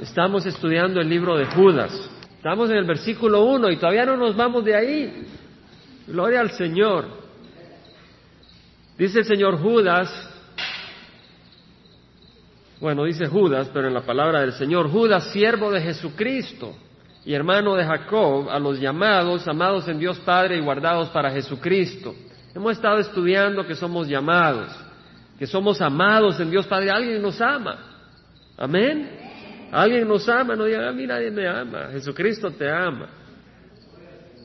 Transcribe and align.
Estamos 0.00 0.46
estudiando 0.46 1.00
el 1.00 1.08
libro 1.08 1.36
de 1.36 1.46
Judas. 1.46 1.92
Estamos 2.36 2.70
en 2.70 2.76
el 2.76 2.84
versículo 2.84 3.44
1 3.44 3.70
y 3.72 3.76
todavía 3.78 4.06
no 4.06 4.16
nos 4.16 4.36
vamos 4.36 4.64
de 4.64 4.76
ahí. 4.76 5.26
Gloria 6.06 6.40
al 6.40 6.52
Señor. 6.52 7.06
Dice 8.96 9.20
el 9.20 9.24
Señor 9.24 9.60
Judas, 9.60 10.08
bueno, 12.80 13.04
dice 13.04 13.26
Judas, 13.26 13.68
pero 13.72 13.88
en 13.88 13.94
la 13.94 14.02
palabra 14.02 14.40
del 14.40 14.52
Señor, 14.52 14.88
Judas, 14.88 15.32
siervo 15.32 15.72
de 15.72 15.80
Jesucristo 15.80 16.76
y 17.24 17.34
hermano 17.34 17.74
de 17.74 17.84
Jacob, 17.84 18.48
a 18.50 18.58
los 18.60 18.78
llamados, 18.78 19.48
amados 19.48 19.88
en 19.88 19.98
Dios 19.98 20.20
Padre 20.20 20.58
y 20.58 20.60
guardados 20.60 21.08
para 21.08 21.32
Jesucristo. 21.32 22.14
Hemos 22.54 22.72
estado 22.72 22.98
estudiando 22.98 23.66
que 23.66 23.74
somos 23.74 24.06
llamados, 24.06 24.70
que 25.40 25.46
somos 25.46 25.80
amados 25.80 26.38
en 26.38 26.50
Dios 26.52 26.68
Padre. 26.68 26.92
Alguien 26.92 27.20
nos 27.20 27.40
ama. 27.40 27.78
Amén. 28.56 29.17
Alguien 29.72 30.08
nos 30.08 30.28
ama. 30.28 30.56
No 30.56 30.64
diga, 30.64 30.88
a 30.88 30.92
mí 30.92 31.06
nadie 31.06 31.30
me 31.30 31.46
ama. 31.46 31.88
Jesucristo 31.92 32.50
te 32.50 32.70
ama. 32.70 33.08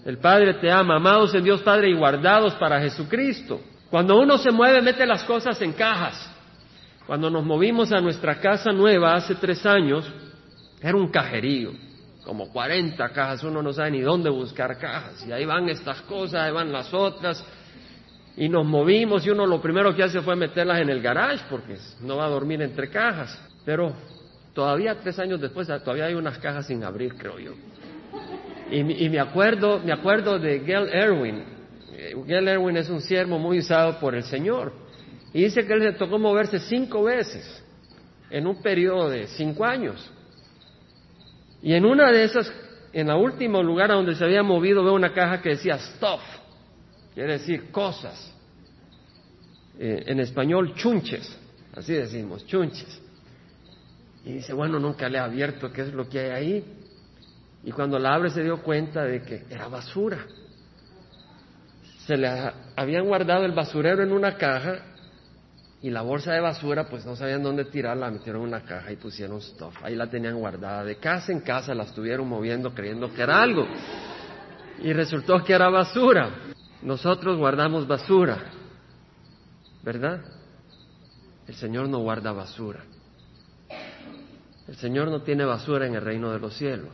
El 0.05 0.17
Padre 0.17 0.55
te 0.55 0.71
ama. 0.71 0.95
Amados 0.95 1.33
en 1.35 1.43
Dios 1.43 1.61
Padre 1.61 1.89
y 1.89 1.93
guardados 1.93 2.53
para 2.55 2.79
Jesucristo. 2.81 3.61
Cuando 3.89 4.19
uno 4.19 4.37
se 4.37 4.51
mueve, 4.51 4.81
mete 4.81 5.05
las 5.05 5.23
cosas 5.23 5.61
en 5.61 5.73
cajas. 5.73 6.31
Cuando 7.05 7.29
nos 7.29 7.43
movimos 7.43 7.91
a 7.91 7.99
nuestra 7.99 8.39
casa 8.39 8.71
nueva 8.71 9.15
hace 9.15 9.35
tres 9.35 9.65
años, 9.65 10.09
era 10.81 10.97
un 10.97 11.09
cajerío, 11.09 11.71
como 12.23 12.49
40 12.49 13.09
cajas, 13.09 13.43
uno 13.43 13.61
no 13.61 13.73
sabe 13.73 13.91
ni 13.91 14.01
dónde 14.01 14.29
buscar 14.29 14.77
cajas, 14.77 15.25
y 15.27 15.31
ahí 15.31 15.45
van 15.45 15.67
estas 15.67 16.01
cosas, 16.03 16.41
ahí 16.41 16.51
van 16.53 16.71
las 16.71 16.93
otras, 16.93 17.45
y 18.35 18.49
nos 18.49 18.65
movimos 18.65 19.25
y 19.25 19.29
uno 19.29 19.45
lo 19.45 19.61
primero 19.61 19.95
que 19.95 20.03
hace 20.03 20.21
fue 20.21 20.35
meterlas 20.35 20.79
en 20.79 20.89
el 20.89 21.01
garage 21.01 21.43
porque 21.49 21.77
no 22.01 22.17
va 22.17 22.25
a 22.25 22.29
dormir 22.29 22.61
entre 22.61 22.89
cajas. 22.89 23.39
Pero 23.63 23.93
todavía 24.53 24.99
tres 24.99 25.19
años 25.19 25.41
después 25.41 25.67
todavía 25.67 26.05
hay 26.05 26.13
unas 26.13 26.37
cajas 26.39 26.67
sin 26.67 26.83
abrir, 26.83 27.15
creo 27.15 27.39
yo. 27.39 27.53
Y, 28.71 29.09
me 29.09 29.19
acuerdo, 29.19 29.79
me 29.79 29.91
acuerdo 29.91 30.39
de 30.39 30.59
Gail 30.59 30.89
Erwin. 30.89 31.43
Eh, 31.91 32.15
Gail 32.25 32.47
Erwin 32.47 32.77
es 32.77 32.89
un 32.89 33.01
siervo 33.01 33.37
muy 33.37 33.59
usado 33.59 33.99
por 33.99 34.15
el 34.15 34.23
Señor. 34.23 34.73
Y 35.33 35.43
dice 35.43 35.65
que 35.65 35.73
él 35.73 35.79
le 35.79 35.93
tocó 35.93 36.17
moverse 36.17 36.59
cinco 36.59 37.03
veces 37.03 37.63
en 38.29 38.47
un 38.47 38.61
periodo 38.61 39.09
de 39.09 39.27
cinco 39.27 39.65
años. 39.65 40.11
Y 41.61 41.73
en 41.73 41.85
una 41.85 42.11
de 42.11 42.23
esas, 42.23 42.51
en 42.93 43.07
la 43.07 43.15
último 43.15 43.61
lugar 43.61 43.91
a 43.91 43.95
donde 43.95 44.15
se 44.15 44.23
había 44.23 44.43
movido, 44.43 44.83
veo 44.83 44.93
una 44.93 45.13
caja 45.13 45.41
que 45.41 45.49
decía 45.49 45.77
stuff 45.77 46.21
quiere 47.13 47.33
decir 47.33 47.71
cosas. 47.71 48.31
Eh, 49.79 50.03
en 50.07 50.19
español, 50.19 50.75
chunches, 50.75 51.35
así 51.75 51.93
decimos, 51.93 52.45
chunches. 52.45 53.01
Y 54.25 54.33
dice, 54.33 54.53
bueno, 54.53 54.79
nunca 54.79 55.09
le 55.09 55.17
he 55.17 55.21
abierto 55.21 55.71
qué 55.71 55.81
es 55.81 55.93
lo 55.93 56.07
que 56.07 56.19
hay 56.19 56.29
ahí. 56.31 56.65
Y 57.63 57.71
cuando 57.71 57.99
la 57.99 58.13
abre 58.13 58.29
se 58.29 58.43
dio 58.43 58.61
cuenta 58.61 59.03
de 59.03 59.21
que 59.21 59.45
era 59.49 59.67
basura. 59.67 60.19
Se 62.05 62.17
le 62.17 62.29
habían 62.75 63.05
guardado 63.05 63.45
el 63.45 63.53
basurero 63.53 64.03
en 64.03 64.11
una 64.11 64.35
caja 64.37 64.79
y 65.81 65.89
la 65.89 66.01
bolsa 66.01 66.31
de 66.31 66.39
basura, 66.39 66.87
pues 66.89 67.05
no 67.05 67.15
sabían 67.15 67.43
dónde 67.43 67.65
tirarla, 67.65 68.05
la 68.05 68.11
metieron 68.11 68.41
en 68.43 68.47
una 68.47 68.61
caja 68.61 68.91
y 68.91 68.95
pusieron 68.95 69.41
stuff. 69.41 69.75
Ahí 69.83 69.95
la 69.95 70.07
tenían 70.07 70.37
guardada. 70.37 70.83
De 70.85 70.95
casa 70.95 71.31
en 71.31 71.41
casa 71.41 71.73
la 71.75 71.83
estuvieron 71.83 72.27
moviendo 72.27 72.73
creyendo 72.73 73.13
que 73.13 73.21
era 73.21 73.41
algo. 73.41 73.67
Y 74.81 74.93
resultó 74.93 75.43
que 75.43 75.53
era 75.53 75.69
basura. 75.69 76.29
Nosotros 76.81 77.37
guardamos 77.37 77.85
basura, 77.85 78.37
¿verdad? 79.83 80.21
El 81.47 81.55
Señor 81.55 81.89
no 81.89 81.99
guarda 81.99 82.31
basura. 82.31 82.83
El 84.67 84.75
Señor 84.77 85.09
no 85.09 85.21
tiene 85.21 85.45
basura 85.45 85.87
en 85.87 85.95
el 85.95 86.01
reino 86.01 86.31
de 86.31 86.39
los 86.39 86.55
cielos. 86.55 86.93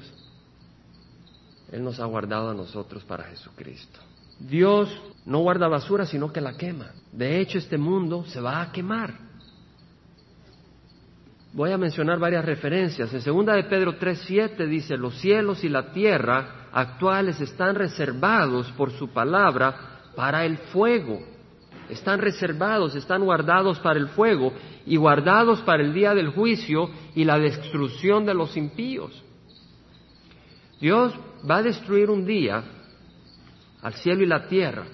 Él 1.71 1.83
nos 1.83 1.99
ha 1.99 2.05
guardado 2.05 2.49
a 2.49 2.53
nosotros 2.53 3.03
para 3.03 3.25
Jesucristo. 3.25 3.99
Dios 4.39 4.89
no 5.25 5.39
guarda 5.39 5.67
basura, 5.67 6.05
sino 6.05 6.31
que 6.31 6.41
la 6.41 6.57
quema. 6.57 6.91
De 7.11 7.39
hecho, 7.39 7.57
este 7.57 7.77
mundo 7.77 8.25
se 8.25 8.39
va 8.39 8.61
a 8.61 8.71
quemar. 8.71 9.13
Voy 11.53 11.71
a 11.71 11.77
mencionar 11.77 12.19
varias 12.19 12.45
referencias. 12.45 13.13
En 13.13 13.21
segunda 13.21 13.53
de 13.53 13.63
Pedro 13.63 13.97
3:7 13.97 14.65
dice, 14.65 14.97
"Los 14.97 15.15
cielos 15.19 15.63
y 15.63 15.69
la 15.69 15.91
tierra 15.91 16.67
actuales 16.71 17.41
están 17.41 17.75
reservados 17.75 18.71
por 18.73 18.91
su 18.91 19.09
palabra 19.09 20.01
para 20.15 20.45
el 20.45 20.57
fuego. 20.57 21.21
Están 21.89 22.19
reservados, 22.19 22.95
están 22.95 23.23
guardados 23.23 23.79
para 23.79 23.99
el 23.99 24.09
fuego 24.09 24.53
y 24.85 24.95
guardados 24.95 25.61
para 25.61 25.83
el 25.83 25.93
día 25.93 26.13
del 26.13 26.29
juicio 26.29 26.89
y 27.15 27.23
la 27.23 27.39
destrucción 27.39 28.25
de 28.25 28.33
los 28.35 28.55
impíos. 28.55 29.23
Dios 30.79 31.13
va 31.49 31.57
a 31.57 31.63
destruir 31.63 32.09
un 32.09 32.25
día 32.25 32.63
al 33.81 33.93
cielo 33.95 34.23
y 34.23 34.27
la 34.27 34.47
tierra. 34.47 34.85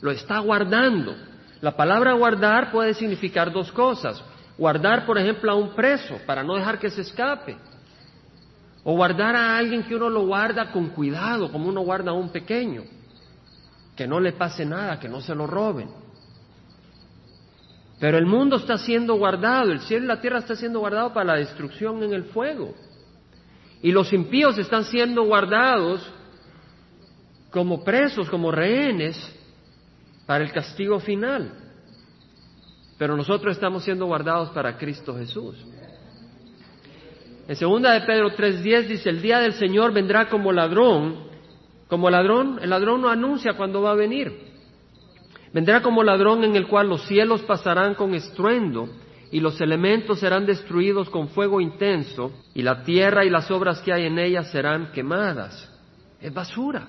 Lo 0.00 0.10
está 0.10 0.38
guardando. 0.40 1.14
La 1.60 1.76
palabra 1.76 2.14
guardar 2.14 2.72
puede 2.72 2.94
significar 2.94 3.52
dos 3.52 3.70
cosas. 3.72 4.22
Guardar, 4.58 5.06
por 5.06 5.18
ejemplo, 5.18 5.50
a 5.52 5.54
un 5.54 5.74
preso 5.74 6.18
para 6.26 6.42
no 6.42 6.56
dejar 6.56 6.78
que 6.78 6.90
se 6.90 7.02
escape. 7.02 7.56
O 8.82 8.96
guardar 8.96 9.36
a 9.36 9.56
alguien 9.56 9.84
que 9.84 9.94
uno 9.94 10.08
lo 10.08 10.26
guarda 10.26 10.72
con 10.72 10.88
cuidado, 10.88 11.52
como 11.52 11.68
uno 11.68 11.82
guarda 11.82 12.10
a 12.10 12.14
un 12.14 12.30
pequeño. 12.30 12.82
Que 13.94 14.06
no 14.06 14.18
le 14.20 14.32
pase 14.32 14.64
nada, 14.64 14.98
que 14.98 15.08
no 15.08 15.20
se 15.20 15.34
lo 15.34 15.46
roben. 15.46 15.88
Pero 18.00 18.16
el 18.16 18.24
mundo 18.24 18.56
está 18.56 18.78
siendo 18.78 19.14
guardado, 19.16 19.70
el 19.70 19.80
cielo 19.80 20.04
y 20.04 20.08
la 20.08 20.20
tierra 20.22 20.38
está 20.38 20.56
siendo 20.56 20.80
guardado 20.80 21.12
para 21.12 21.34
la 21.34 21.38
destrucción 21.38 22.02
en 22.02 22.14
el 22.14 22.24
fuego. 22.24 22.74
Y 23.82 23.92
los 23.92 24.10
impíos 24.14 24.56
están 24.56 24.84
siendo 24.84 25.24
guardados 25.24 26.10
como 27.50 27.84
presos, 27.84 28.30
como 28.30 28.50
rehenes, 28.50 29.16
para 30.26 30.42
el 30.42 30.50
castigo 30.50 30.98
final. 30.98 31.52
Pero 32.98 33.16
nosotros 33.16 33.54
estamos 33.54 33.84
siendo 33.84 34.06
guardados 34.06 34.48
para 34.50 34.78
Cristo 34.78 35.14
Jesús. 35.16 35.56
En 37.48 37.56
segunda 37.56 37.92
de 37.92 38.02
Pedro 38.02 38.30
3.10 38.30 38.86
dice, 38.86 39.10
el 39.10 39.20
día 39.20 39.40
del 39.40 39.54
Señor 39.54 39.92
vendrá 39.92 40.28
como 40.28 40.52
ladrón. 40.52 41.28
Como 41.88 42.08
ladrón, 42.08 42.60
el 42.62 42.70
ladrón 42.70 43.02
no 43.02 43.08
anuncia 43.10 43.54
cuándo 43.54 43.82
va 43.82 43.90
a 43.90 43.96
venir. 43.96 44.49
Vendrá 45.52 45.82
como 45.82 46.02
ladrón 46.02 46.44
en 46.44 46.54
el 46.54 46.66
cual 46.66 46.88
los 46.88 47.02
cielos 47.06 47.42
pasarán 47.42 47.94
con 47.94 48.14
estruendo 48.14 48.88
y 49.32 49.40
los 49.40 49.60
elementos 49.60 50.20
serán 50.20 50.46
destruidos 50.46 51.10
con 51.10 51.28
fuego 51.28 51.60
intenso 51.60 52.32
y 52.54 52.62
la 52.62 52.82
tierra 52.84 53.24
y 53.24 53.30
las 53.30 53.50
obras 53.50 53.80
que 53.80 53.92
hay 53.92 54.06
en 54.06 54.18
ella 54.18 54.44
serán 54.44 54.92
quemadas. 54.92 55.68
Es 56.20 56.32
basura. 56.32 56.88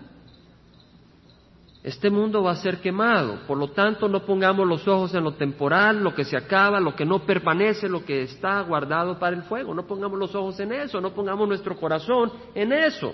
Este 1.83 2.11
mundo 2.11 2.44
va 2.44 2.51
a 2.51 2.55
ser 2.57 2.79
quemado, 2.79 3.39
por 3.47 3.57
lo 3.57 3.69
tanto 3.69 4.07
no 4.07 4.23
pongamos 4.23 4.67
los 4.67 4.88
ojos 4.88 5.16
en 5.16 5.23
lo 5.23 5.33
temporal, 5.33 6.03
lo 6.03 6.13
que 6.13 6.23
se 6.23 6.38
acaba, 6.38 6.79
lo 6.79 6.95
que 6.95 7.05
no 7.05 7.25
permanece, 7.25 7.89
lo 7.89 8.05
que 8.05 8.22
está 8.22 8.61
guardado 8.61 9.17
para 9.17 9.35
el 9.35 9.41
fuego. 9.43 9.73
No 9.73 9.88
pongamos 9.88 10.19
los 10.19 10.35
ojos 10.35 10.59
en 10.59 10.73
eso, 10.73 11.01
no 11.01 11.11
pongamos 11.11 11.47
nuestro 11.47 11.75
corazón 11.75 12.31
en 12.53 12.72
eso. 12.72 13.11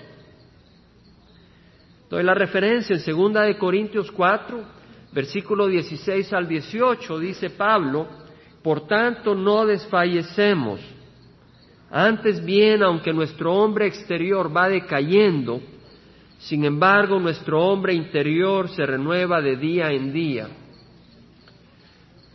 Doy 2.10 2.24
la 2.24 2.34
referencia 2.34 2.94
en 2.94 3.00
segunda 3.00 3.44
de 3.44 3.58
Corintios 3.58 4.12
4, 4.12 4.77
versículo 5.18 5.66
16 5.66 6.32
al 6.32 6.48
18, 6.48 7.18
dice 7.18 7.50
Pablo, 7.50 8.06
por 8.62 8.86
tanto 8.86 9.34
no 9.34 9.66
desfallecemos. 9.66 10.80
Antes 11.90 12.46
bien, 12.46 12.84
aunque 12.84 13.12
nuestro 13.12 13.52
hombre 13.56 13.88
exterior 13.88 14.56
va 14.56 14.70
decayendo, 14.70 15.60
sin 16.38 16.66
embargo, 16.66 17.20
nuestro 17.20 17.64
hombre 17.64 17.96
interior 17.96 18.70
se 18.70 18.86
renueva 18.86 19.42
de 19.42 19.56
día 19.56 19.92
en 19.92 20.14
día. 20.14 20.50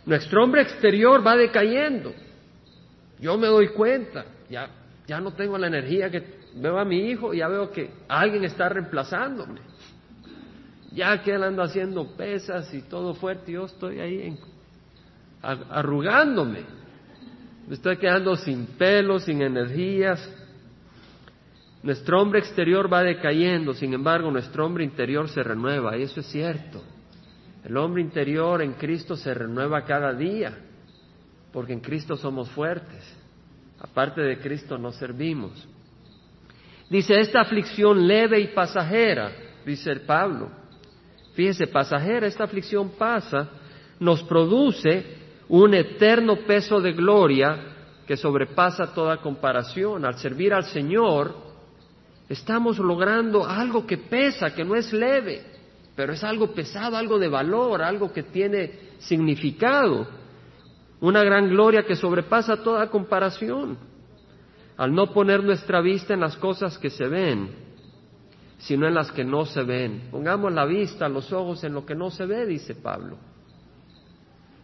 Nuestro 0.05 0.43
hombre 0.43 0.63
exterior 0.63 1.25
va 1.25 1.37
decayendo. 1.37 2.13
Yo 3.17 3.37
me 3.37 3.47
doy 3.47 3.69
cuenta, 3.69 4.25
ya, 4.49 4.69
ya 5.07 5.21
no 5.21 5.31
tengo 5.31 5.57
la 5.57 5.67
energía 5.67 6.11
que 6.11 6.21
veo 6.55 6.77
a 6.77 6.83
mi 6.83 6.97
hijo, 6.97 7.33
ya 7.33 7.47
veo 7.47 7.71
que 7.71 7.91
alguien 8.09 8.43
está 8.43 8.67
reemplazándome. 8.67 9.72
Ya 10.93 11.21
que 11.21 11.31
él 11.31 11.43
anda 11.43 11.63
haciendo 11.63 12.15
pesas 12.15 12.73
y 12.73 12.81
todo 12.83 13.13
fuerte, 13.15 13.51
yo 13.51 13.65
estoy 13.65 13.99
ahí 13.99 14.37
arrugándome. 15.41 16.61
Me 17.67 17.75
estoy 17.75 17.97
quedando 17.97 18.35
sin 18.35 18.65
pelo, 18.65 19.19
sin 19.19 19.41
energías, 19.41 20.29
nuestro 21.83 22.21
hombre 22.21 22.39
exterior 22.39 22.91
va 22.91 23.03
decayendo, 23.03 23.73
sin 23.73 23.93
embargo 23.93 24.31
nuestro 24.31 24.65
hombre 24.65 24.85
interior 24.85 25.27
se 25.27 25.43
renueva, 25.43 25.97
y 25.97 26.03
eso 26.03 26.21
es 26.21 26.27
cierto. 26.27 26.81
El 27.65 27.75
hombre 27.75 28.01
interior 28.01 28.61
en 28.61 28.73
Cristo 28.73 29.17
se 29.17 29.33
renueva 29.33 29.83
cada 29.83 30.13
día, 30.13 30.57
porque 31.51 31.73
en 31.73 31.81
Cristo 31.81 32.15
somos 32.15 32.49
fuertes. 32.51 33.03
Aparte 33.79 34.21
de 34.21 34.39
Cristo 34.39 34.77
no 34.77 34.93
servimos. 34.93 35.67
Dice, 36.89 37.19
esta 37.19 37.41
aflicción 37.41 38.07
leve 38.07 38.39
y 38.39 38.47
pasajera, 38.47 39.31
dice 39.65 39.91
el 39.91 40.01
Pablo. 40.01 40.62
Fíjese, 41.33 41.67
pasajera, 41.67 42.27
esta 42.27 42.43
aflicción 42.43 42.91
pasa, 42.91 43.49
nos 43.99 44.23
produce 44.23 45.17
un 45.49 45.73
eterno 45.73 46.37
peso 46.45 46.79
de 46.79 46.93
gloria 46.93 47.73
que 48.05 48.17
sobrepasa 48.17 48.93
toda 48.93 49.17
comparación. 49.17 50.05
Al 50.05 50.17
servir 50.17 50.53
al 50.53 50.65
Señor, 50.65 51.35
estamos 52.29 52.77
logrando 52.77 53.45
algo 53.45 53.85
que 53.85 53.97
pesa, 53.97 54.53
que 54.53 54.63
no 54.63 54.75
es 54.75 54.93
leve, 54.93 55.43
pero 55.95 56.13
es 56.13 56.23
algo 56.23 56.53
pesado, 56.53 56.97
algo 56.97 57.17
de 57.17 57.29
valor, 57.29 57.81
algo 57.81 58.13
que 58.13 58.23
tiene 58.23 58.93
significado, 58.99 60.07
una 61.01 61.23
gran 61.23 61.49
gloria 61.49 61.83
que 61.83 61.95
sobrepasa 61.95 62.57
toda 62.57 62.89
comparación. 62.89 63.77
Al 64.77 64.93
no 64.93 65.13
poner 65.13 65.43
nuestra 65.43 65.81
vista 65.81 66.13
en 66.13 66.21
las 66.21 66.35
cosas 66.37 66.77
que 66.77 66.89
se 66.89 67.07
ven, 67.07 67.72
sino 68.63 68.87
en 68.87 68.93
las 68.93 69.11
que 69.11 69.25
no 69.25 69.45
se 69.45 69.63
ven. 69.63 70.07
Pongamos 70.09 70.51
la 70.53 70.65
vista, 70.65 71.09
los 71.09 71.31
ojos 71.33 71.63
en 71.63 71.73
lo 71.73 71.85
que 71.85 71.95
no 71.95 72.09
se 72.09 72.25
ve, 72.25 72.45
dice 72.45 72.75
Pablo. 72.75 73.17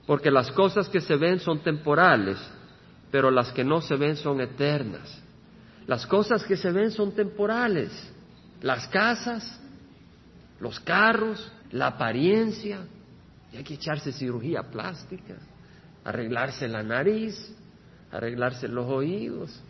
Porque 0.08 0.32
las 0.32 0.52
cosas 0.52 0.88
que 0.88 1.02
se 1.02 1.18
ven 1.18 1.40
son 1.40 1.60
temporales, 1.60 2.38
pero 3.12 3.30
las 3.30 3.52
que 3.52 3.64
no 3.64 3.82
se 3.82 3.96
ven 3.98 4.16
son 4.16 4.40
eternas. 4.40 5.22
Las 5.86 6.08
cosas 6.08 6.46
que 6.46 6.56
se 6.56 6.72
ven 6.72 6.92
son 6.92 7.14
temporales. 7.14 7.92
Las 8.62 8.88
casas, 8.88 9.60
los 10.62 10.80
carros, 10.80 11.52
la 11.72 11.88
apariencia. 11.88 12.80
Y 13.52 13.58
hay 13.58 13.64
que 13.64 13.74
echarse 13.74 14.14
cirugía 14.14 14.64
plástica, 14.64 15.36
arreglarse 16.06 16.70
la 16.70 16.84
nariz, 16.84 17.54
arreglarse 18.12 18.70
los 18.70 18.86
oídos. 18.90 19.62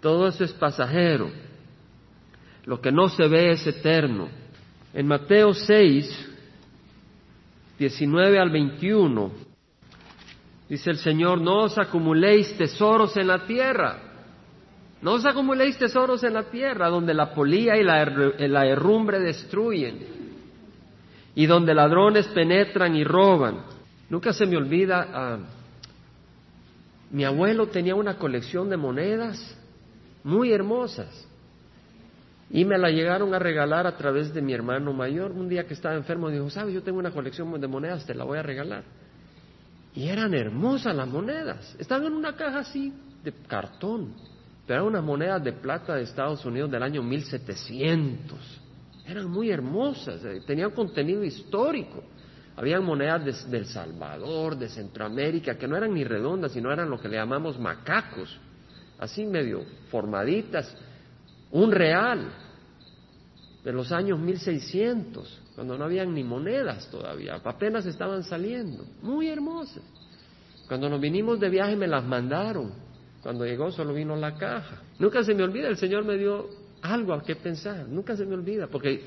Todo 0.00 0.28
eso 0.28 0.44
es 0.44 0.52
pasajero. 0.52 1.30
Lo 2.64 2.80
que 2.80 2.90
no 2.90 3.08
se 3.08 3.28
ve 3.28 3.52
es 3.52 3.66
eterno. 3.66 4.28
En 4.92 5.06
Mateo 5.06 5.52
6, 5.52 6.34
19 7.78 8.38
al 8.38 8.50
21, 8.50 9.32
dice 10.68 10.90
el 10.90 10.98
Señor, 10.98 11.40
no 11.40 11.64
os 11.64 11.76
acumuléis 11.76 12.56
tesoros 12.56 13.16
en 13.16 13.26
la 13.26 13.46
tierra. 13.46 13.98
No 15.02 15.12
os 15.12 15.26
acumuléis 15.26 15.76
tesoros 15.76 16.24
en 16.24 16.32
la 16.32 16.44
tierra, 16.44 16.88
donde 16.88 17.12
la 17.12 17.34
polía 17.34 17.76
y 17.76 17.82
la, 17.82 18.06
la 18.06 18.66
herrumbre 18.66 19.20
destruyen, 19.20 19.98
y 21.34 21.44
donde 21.44 21.74
ladrones 21.74 22.26
penetran 22.28 22.96
y 22.96 23.04
roban. 23.04 23.66
Nunca 24.08 24.32
se 24.32 24.46
me 24.46 24.56
olvida, 24.56 25.08
ah, 25.12 25.38
mi 27.10 27.24
abuelo 27.24 27.66
tenía 27.66 27.94
una 27.94 28.16
colección 28.16 28.70
de 28.70 28.78
monedas 28.78 29.58
muy 30.22 30.52
hermosas. 30.52 31.28
Y 32.50 32.64
me 32.64 32.78
la 32.78 32.90
llegaron 32.90 33.34
a 33.34 33.38
regalar 33.38 33.86
a 33.86 33.96
través 33.96 34.32
de 34.34 34.42
mi 34.42 34.52
hermano 34.52 34.92
mayor. 34.92 35.32
Un 35.32 35.48
día 35.48 35.66
que 35.66 35.74
estaba 35.74 35.94
enfermo, 35.94 36.30
dijo, 36.30 36.50
¿sabes? 36.50 36.74
Yo 36.74 36.82
tengo 36.82 36.98
una 36.98 37.10
colección 37.10 37.60
de 37.60 37.66
monedas, 37.66 38.06
te 38.06 38.14
la 38.14 38.24
voy 38.24 38.38
a 38.38 38.42
regalar. 38.42 38.84
Y 39.94 40.08
eran 40.08 40.34
hermosas 40.34 40.94
las 40.94 41.08
monedas. 41.08 41.74
Estaban 41.78 42.06
en 42.06 42.12
una 42.12 42.34
caja 42.36 42.60
así, 42.60 42.92
de 43.22 43.32
cartón. 43.48 44.14
Pero 44.66 44.80
eran 44.80 44.88
unas 44.88 45.04
monedas 45.04 45.42
de 45.42 45.52
plata 45.52 45.94
de 45.94 46.02
Estados 46.02 46.44
Unidos 46.44 46.70
del 46.70 46.82
año 46.82 47.02
1700. 47.02 48.60
Eran 49.06 49.30
muy 49.30 49.50
hermosas, 49.50 50.24
eh, 50.24 50.40
tenían 50.46 50.70
contenido 50.70 51.22
histórico. 51.22 52.02
Habían 52.56 52.84
monedas 52.84 53.50
de, 53.50 53.58
El 53.58 53.66
Salvador, 53.66 54.56
de 54.56 54.68
Centroamérica, 54.68 55.56
que 55.56 55.66
no 55.66 55.76
eran 55.76 55.92
ni 55.92 56.04
redondas, 56.04 56.52
sino 56.52 56.72
eran 56.72 56.88
lo 56.88 57.00
que 57.00 57.08
le 57.08 57.16
llamamos 57.16 57.58
macacos, 57.58 58.38
así 58.98 59.26
medio 59.26 59.64
formaditas 59.90 60.74
un 61.54 61.70
real 61.70 62.32
de 63.62 63.72
los 63.72 63.92
años 63.92 64.18
1600, 64.18 65.40
cuando 65.54 65.78
no 65.78 65.84
habían 65.84 66.12
ni 66.12 66.24
monedas 66.24 66.90
todavía, 66.90 67.40
apenas 67.42 67.86
estaban 67.86 68.24
saliendo, 68.24 68.84
muy 69.02 69.28
hermosas. 69.28 69.82
Cuando 70.66 70.88
nos 70.88 71.00
vinimos 71.00 71.38
de 71.38 71.48
viaje 71.48 71.76
me 71.76 71.86
las 71.86 72.04
mandaron, 72.04 72.72
cuando 73.22 73.46
llegó 73.46 73.70
solo 73.70 73.94
vino 73.94 74.16
la 74.16 74.34
caja. 74.34 74.82
Nunca 74.98 75.22
se 75.22 75.32
me 75.32 75.44
olvida, 75.44 75.68
el 75.68 75.76
Señor 75.76 76.04
me 76.04 76.18
dio 76.18 76.48
algo 76.82 77.14
a 77.14 77.22
qué 77.22 77.36
pensar, 77.36 77.86
nunca 77.88 78.16
se 78.16 78.26
me 78.26 78.34
olvida, 78.34 78.66
porque 78.66 79.04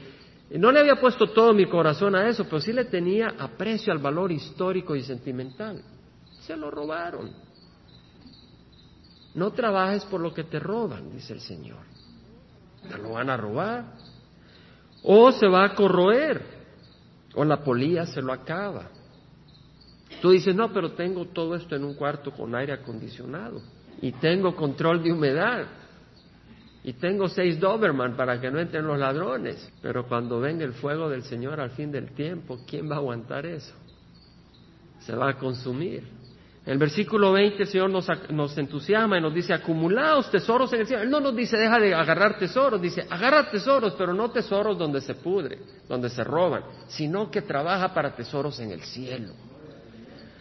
no 0.52 0.72
le 0.72 0.80
había 0.80 0.96
puesto 0.96 1.28
todo 1.32 1.54
mi 1.54 1.66
corazón 1.66 2.16
a 2.16 2.30
eso, 2.30 2.46
pero 2.46 2.62
sí 2.62 2.72
le 2.72 2.86
tenía 2.86 3.36
aprecio 3.38 3.92
al 3.92 4.00
valor 4.00 4.32
histórico 4.32 4.96
y 4.96 5.04
sentimental. 5.04 5.84
Se 6.40 6.56
lo 6.56 6.72
robaron. 6.72 7.30
No 9.36 9.52
trabajes 9.52 10.06
por 10.06 10.22
lo 10.22 10.34
que 10.34 10.46
te 10.46 10.60
roban, 10.60 11.12
dice 11.12 11.34
el 11.34 11.42
Señor 11.42 11.97
lo 13.02 13.12
van 13.12 13.30
a 13.30 13.38
robar, 13.38 13.86
o 15.04 15.32
se 15.32 15.48
va 15.48 15.66
a 15.66 15.76
corroer, 15.76 16.42
o 17.36 17.44
la 17.44 17.64
polilla 17.64 18.06
se 18.06 18.22
lo 18.22 18.34
acaba. 18.34 18.90
Tú 20.22 20.32
dices, 20.32 20.56
no, 20.56 20.72
pero 20.74 20.94
tengo 20.94 21.26
todo 21.26 21.56
esto 21.56 21.76
en 21.76 21.84
un 21.84 21.94
cuarto 21.94 22.32
con 22.32 22.56
aire 22.56 22.74
acondicionado, 22.74 23.62
y 24.02 24.12
tengo 24.14 24.56
control 24.56 25.04
de 25.04 25.12
humedad, 25.12 25.68
y 26.84 26.94
tengo 26.94 27.28
seis 27.28 27.60
Doberman 27.60 28.16
para 28.16 28.40
que 28.40 28.50
no 28.50 28.60
entren 28.60 28.88
los 28.88 28.98
ladrones, 28.98 29.72
pero 29.82 30.08
cuando 30.08 30.40
venga 30.40 30.64
el 30.64 30.74
fuego 30.74 31.10
del 31.10 31.24
Señor 31.24 31.60
al 31.60 31.72
fin 31.72 31.92
del 31.92 32.12
tiempo, 32.12 32.60
¿quién 32.66 32.90
va 32.90 32.96
a 32.96 33.00
aguantar 33.00 33.46
eso? 33.46 33.74
Se 35.00 35.14
va 35.16 35.32
a 35.32 35.38
consumir. 35.38 36.17
El 36.68 36.78
versículo 36.78 37.32
20 37.32 37.64
el 37.64 37.68
Señor 37.70 37.90
nos, 37.90 38.58
entusiasma 38.58 39.18
y 39.18 39.22
nos 39.22 39.34
dice, 39.34 39.54
acumulaos 39.54 40.30
tesoros 40.30 40.74
en 40.74 40.82
el 40.82 40.88
cielo. 40.88 41.02
Él 41.02 41.10
no 41.10 41.22
nos 41.22 41.34
dice, 41.34 41.56
deja 41.56 41.80
de 41.80 41.96
agarrar 41.96 42.38
tesoros, 42.38 42.82
dice, 42.82 43.08
agarra 43.10 43.50
tesoros, 43.50 43.96
pero 43.98 44.14
no 44.14 44.32
tesoros 44.32 44.78
donde 44.78 45.00
se 45.00 45.16
pudre, 45.16 45.60
donde 45.88 46.10
se 46.10 46.26
roban, 46.26 46.64
sino 46.88 47.32
que 47.32 47.42
trabaja 47.42 47.94
para 47.94 48.14
tesoros 48.14 48.60
en 48.60 48.72
el 48.72 48.82
cielo. 48.82 49.32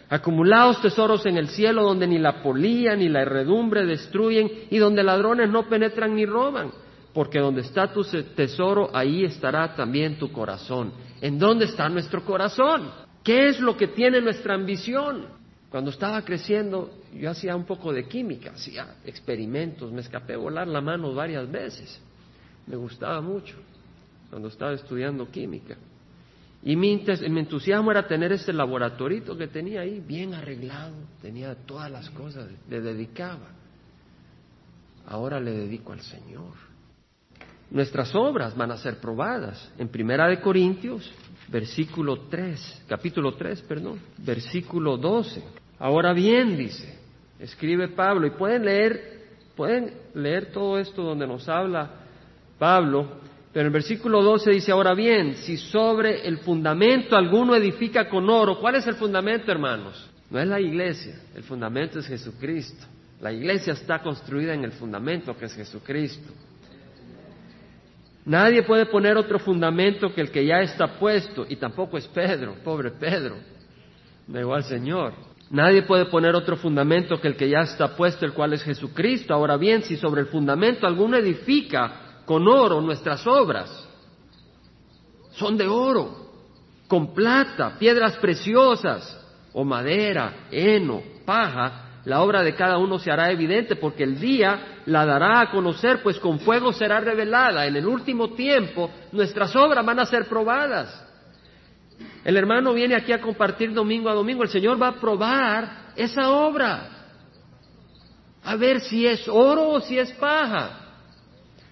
Acumulaos 0.09 0.81
tesoros 0.81 1.25
en 1.25 1.37
el 1.37 1.47
cielo 1.47 1.83
donde 1.83 2.05
ni 2.07 2.17
la 2.17 2.43
polía 2.43 2.93
ni 2.97 3.07
la 3.07 3.21
herredumbre 3.21 3.85
destruyen 3.85 4.65
y 4.69 4.77
donde 4.79 5.03
ladrones 5.03 5.49
no 5.49 5.69
penetran 5.69 6.13
ni 6.13 6.25
roban. 6.25 6.71
Porque 7.13 7.39
donde 7.39 7.61
está 7.61 7.93
tu 7.93 8.03
tesoro, 8.03 8.89
ahí 8.93 9.23
estará 9.23 9.75
también 9.75 10.19
tu 10.19 10.29
corazón. 10.33 10.91
¿En 11.21 11.39
dónde 11.39 11.65
está 11.65 11.87
nuestro 11.87 12.25
corazón? 12.25 12.91
¿Qué 13.23 13.47
es 13.47 13.61
lo 13.61 13.77
que 13.77 13.87
tiene 13.87 14.19
nuestra 14.19 14.55
ambición? 14.55 15.37
Cuando 15.77 15.91
estaba 15.91 16.19
creciendo, 16.23 16.89
yo 17.13 17.29
hacía 17.29 17.55
un 17.55 17.63
poco 17.63 17.93
de 17.93 18.07
química, 18.07 18.49
hacía 18.49 18.95
experimentos, 19.05 19.91
me 19.91 20.01
escapé 20.01 20.33
a 20.33 20.37
volar 20.37 20.67
la 20.67 20.81
mano 20.81 21.13
varias 21.13 21.47
veces. 21.51 22.01
Me 22.65 22.75
gustaba 22.75 23.21
mucho 23.21 23.55
cuando 24.31 24.47
estaba 24.47 24.73
estudiando 24.73 25.29
química. 25.29 25.77
Y 26.63 26.75
mi, 26.75 27.05
entusiasmo 27.05 27.91
era 27.91 28.07
tener 28.07 28.31
ese 28.31 28.53
laboratorito 28.53 29.37
que 29.37 29.49
tenía 29.49 29.81
ahí, 29.81 29.99
bien 29.99 30.33
arreglado, 30.33 30.95
tenía 31.21 31.53
todas 31.53 31.91
las 31.91 32.09
cosas, 32.09 32.49
le 32.67 32.81
dedicaba. 32.81 33.49
Ahora 35.05 35.39
le 35.39 35.51
dedico 35.51 35.93
al 35.93 36.01
Señor. 36.01 36.55
Nuestras 37.69 38.15
obras 38.15 38.57
van 38.57 38.71
a 38.71 38.77
ser 38.77 38.99
probadas. 38.99 39.71
En 39.77 39.89
Primera 39.89 40.27
de 40.27 40.41
Corintios 40.41 41.07
versículo 41.49 42.27
3, 42.29 42.85
capítulo 42.87 43.35
3, 43.35 43.61
perdón, 43.61 43.99
versículo 44.17 44.97
12. 44.97 45.66
Ahora 45.79 46.13
bien, 46.13 46.57
dice, 46.57 46.97
escribe 47.39 47.89
Pablo, 47.89 48.27
y 48.27 48.31
pueden 48.31 48.65
leer, 48.65 49.21
pueden 49.55 49.93
leer 50.13 50.51
todo 50.51 50.79
esto 50.79 51.03
donde 51.03 51.27
nos 51.27 51.47
habla 51.47 51.89
Pablo, 52.57 53.19
pero 53.53 53.61
en 53.61 53.67
el 53.67 53.73
versículo 53.73 54.21
12 54.21 54.51
dice, 54.51 54.71
ahora 54.71 54.93
bien, 54.93 55.35
si 55.35 55.57
sobre 55.57 56.27
el 56.27 56.39
fundamento 56.39 57.15
alguno 57.15 57.55
edifica 57.55 58.09
con 58.09 58.29
oro, 58.29 58.59
¿cuál 58.59 58.75
es 58.75 58.87
el 58.87 58.95
fundamento, 58.95 59.51
hermanos? 59.51 60.09
No 60.29 60.39
es 60.39 60.47
la 60.47 60.59
iglesia, 60.59 61.15
el 61.35 61.43
fundamento 61.43 61.99
es 61.99 62.07
Jesucristo. 62.07 62.85
La 63.21 63.31
iglesia 63.31 63.73
está 63.73 64.03
construida 64.03 64.53
en 64.53 64.63
el 64.63 64.73
fundamento 64.73 65.35
que 65.35 65.45
es 65.45 65.55
Jesucristo. 65.55 66.31
Nadie 68.25 68.61
puede 68.63 68.85
poner 68.87 69.15
otro 69.15 69.39
fundamento 69.39 70.13
que 70.13 70.21
el 70.21 70.29
que 70.29 70.45
ya 70.45 70.59
está 70.59 70.99
puesto, 70.99 71.45
y 71.47 71.55
tampoco 71.55 71.97
es 71.97 72.07
Pedro, 72.07 72.55
pobre 72.63 72.91
Pedro, 72.91 73.37
negó 74.27 74.53
al 74.53 74.65
Señor. 74.65 75.13
Nadie 75.49 75.83
puede 75.83 76.05
poner 76.05 76.35
otro 76.35 76.57
fundamento 76.57 77.21
que 77.21 77.29
el 77.29 77.37
que 77.37 77.49
ya 77.49 77.61
está 77.61 77.95
puesto, 77.95 78.25
el 78.25 78.33
cual 78.33 78.53
es 78.53 78.63
Jesucristo. 78.63 79.33
Ahora 79.33 79.55
bien, 79.55 79.83
si 79.83 79.95
sobre 79.95 80.21
el 80.21 80.27
fundamento 80.27 80.85
alguno 80.85 81.15
edifica 81.17 82.21
con 82.25 82.47
oro 82.47 82.81
nuestras 82.81 83.25
obras, 83.25 83.87
son 85.31 85.57
de 85.57 85.67
oro, 85.67 86.27
con 86.87 87.13
plata, 87.13 87.77
piedras 87.79 88.17
preciosas, 88.17 89.23
o 89.53 89.63
madera, 89.63 90.47
heno, 90.51 91.01
paja, 91.25 92.01
la 92.05 92.21
obra 92.21 92.43
de 92.43 92.55
cada 92.55 92.77
uno 92.77 92.99
se 92.99 93.11
hará 93.11 93.31
evidente 93.31 93.75
porque 93.75 94.03
el 94.03 94.19
día 94.19 94.81
la 94.85 95.05
dará 95.05 95.41
a 95.41 95.51
conocer, 95.51 96.01
pues 96.03 96.19
con 96.19 96.39
fuego 96.39 96.71
será 96.71 96.99
revelada. 96.99 97.65
En 97.65 97.75
el 97.75 97.85
último 97.85 98.33
tiempo 98.33 98.89
nuestras 99.11 99.55
obras 99.55 99.85
van 99.85 99.99
a 99.99 100.05
ser 100.05 100.25
probadas. 100.25 101.06
El 102.27 102.35
hermano 102.35 102.73
viene 102.73 102.93
aquí 102.93 103.13
a 103.13 103.21
compartir 103.21 103.71
domingo 103.71 104.09
a 104.09 104.13
domingo. 104.13 104.43
El 104.43 104.49
Señor 104.49 104.81
va 104.81 104.89
a 104.89 104.99
probar 104.99 105.93
esa 105.95 106.29
obra. 106.29 106.89
A 108.43 108.57
ver 108.57 108.81
si 108.81 109.07
es 109.07 109.29
oro 109.29 109.69
o 109.69 109.79
si 109.79 109.97
es 109.97 110.11
paja. 110.11 110.77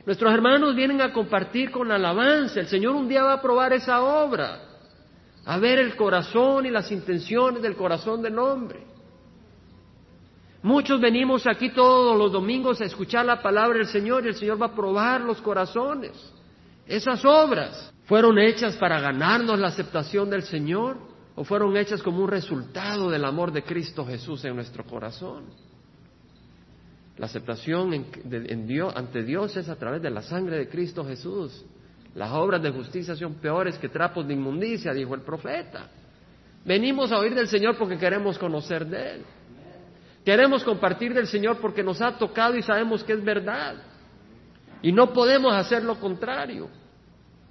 Nuestros 0.05 0.33
hermanos 0.33 0.73
vienen 0.73 1.01
a 1.01 1.11
compartir 1.11 1.71
con 1.71 1.91
alabanza. 1.91 2.61
El 2.61 2.67
Señor 2.67 2.95
un 2.95 3.09
día 3.09 3.21
va 3.21 3.33
a 3.33 3.41
probar 3.41 3.73
esa 3.73 4.01
obra. 4.01 4.61
A 5.43 5.57
ver 5.57 5.77
el 5.77 5.97
corazón 5.97 6.65
y 6.65 6.69
las 6.69 6.89
intenciones 6.89 7.61
del 7.61 7.75
corazón 7.75 8.21
del 8.21 8.39
hombre. 8.39 8.79
Muchos 10.63 11.01
venimos 11.01 11.45
aquí 11.47 11.71
todos 11.71 12.17
los 12.17 12.31
domingos 12.31 12.79
a 12.79 12.85
escuchar 12.85 13.25
la 13.25 13.41
palabra 13.41 13.79
del 13.79 13.87
Señor 13.87 14.23
y 14.23 14.29
el 14.29 14.35
Señor 14.35 14.61
va 14.61 14.67
a 14.67 14.73
probar 14.73 15.19
los 15.19 15.41
corazones. 15.41 16.13
Esas 16.87 17.25
obras 17.25 17.93
fueron 18.05 18.37
hechas 18.39 18.75
para 18.77 18.99
ganarnos 18.99 19.59
la 19.59 19.67
aceptación 19.67 20.29
del 20.29 20.43
Señor 20.43 20.97
o 21.35 21.43
fueron 21.43 21.75
hechas 21.75 22.01
como 22.01 22.23
un 22.23 22.29
resultado 22.29 23.09
del 23.09 23.25
amor 23.25 23.51
de 23.51 23.63
Cristo 23.63 24.05
Jesús 24.05 24.45
en 24.45 24.55
nuestro 24.55 24.85
corazón. 24.85 25.45
La 27.17 27.27
aceptación 27.27 28.05
ante 28.95 29.23
Dios 29.23 29.55
es 29.57 29.69
a 29.69 29.75
través 29.75 30.01
de 30.01 30.09
la 30.09 30.21
sangre 30.21 30.57
de 30.57 30.69
Cristo 30.69 31.05
Jesús. 31.05 31.65
Las 32.13 32.31
obras 32.31 32.61
de 32.61 32.71
justicia 32.71 33.15
son 33.15 33.35
peores 33.35 33.77
que 33.77 33.89
trapos 33.89 34.27
de 34.27 34.33
inmundicia, 34.33 34.93
dijo 34.93 35.15
el 35.15 35.21
profeta. 35.21 35.89
Venimos 36.63 37.11
a 37.11 37.19
oír 37.19 37.33
del 37.33 37.47
Señor 37.47 37.77
porque 37.77 37.97
queremos 37.97 38.37
conocer 38.37 38.85
de 38.85 39.15
Él. 39.15 39.21
Queremos 40.23 40.63
compartir 40.63 41.13
del 41.13 41.27
Señor 41.27 41.57
porque 41.59 41.83
nos 41.83 42.01
ha 42.01 42.17
tocado 42.17 42.57
y 42.57 42.63
sabemos 42.63 43.03
que 43.03 43.13
es 43.13 43.23
verdad. 43.23 43.75
Y 44.81 44.91
no 44.91 45.13
podemos 45.13 45.53
hacer 45.53 45.83
lo 45.83 45.99
contrario. 45.99 46.69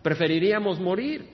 Preferiríamos 0.04 0.78
morir. 0.78 1.24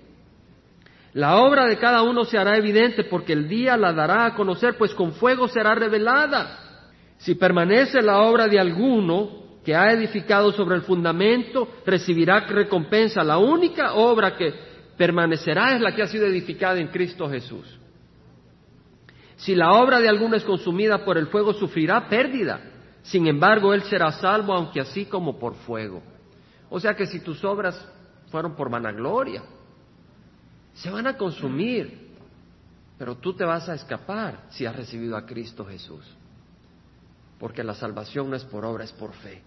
La 1.12 1.38
obra 1.38 1.66
de 1.66 1.76
cada 1.76 2.02
uno 2.02 2.24
se 2.24 2.38
hará 2.38 2.56
evidente 2.56 3.02
porque 3.02 3.32
el 3.32 3.48
día 3.48 3.76
la 3.76 3.92
dará 3.92 4.26
a 4.26 4.34
conocer, 4.36 4.78
pues 4.78 4.94
con 4.94 5.12
fuego 5.14 5.48
será 5.48 5.74
revelada. 5.74 6.84
Si 7.18 7.34
permanece 7.34 8.00
la 8.00 8.20
obra 8.20 8.46
de 8.46 8.60
alguno 8.60 9.58
que 9.64 9.74
ha 9.74 9.90
edificado 9.90 10.52
sobre 10.52 10.76
el 10.76 10.82
fundamento, 10.82 11.66
recibirá 11.84 12.46
recompensa. 12.46 13.24
La 13.24 13.38
única 13.38 13.94
obra 13.94 14.36
que 14.36 14.54
permanecerá 14.96 15.74
es 15.74 15.80
la 15.80 15.92
que 15.92 16.02
ha 16.02 16.06
sido 16.06 16.26
edificada 16.26 16.78
en 16.78 16.88
Cristo 16.88 17.28
Jesús. 17.28 17.76
Si 19.34 19.56
la 19.56 19.72
obra 19.72 19.98
de 19.98 20.08
alguno 20.08 20.36
es 20.36 20.44
consumida 20.44 21.04
por 21.04 21.18
el 21.18 21.26
fuego, 21.26 21.54
sufrirá 21.54 22.08
pérdida. 22.08 22.60
Sin 23.02 23.26
embargo, 23.26 23.74
él 23.74 23.82
será 23.82 24.12
salvo, 24.12 24.52
aunque 24.52 24.80
así 24.80 25.06
como 25.06 25.40
por 25.40 25.56
fuego. 25.56 26.04
O 26.68 26.78
sea 26.78 26.94
que 26.94 27.06
si 27.06 27.18
tus 27.18 27.42
obras 27.42 27.84
fueron 28.30 28.54
por 28.54 28.70
vanagloria, 28.70 29.42
se 30.74 30.90
van 30.90 31.06
a 31.06 31.16
consumir, 31.16 32.10
pero 32.98 33.16
tú 33.16 33.34
te 33.34 33.44
vas 33.44 33.68
a 33.68 33.74
escapar 33.74 34.46
si 34.50 34.66
has 34.66 34.74
recibido 34.74 35.16
a 35.16 35.26
Cristo 35.26 35.64
Jesús 35.64 36.04
porque 37.40 37.64
la 37.64 37.74
salvación 37.74 38.28
no 38.28 38.36
es 38.36 38.44
por 38.44 38.66
obra, 38.66 38.84
es 38.84 38.92
por 38.92 39.14
fe. 39.14 39.42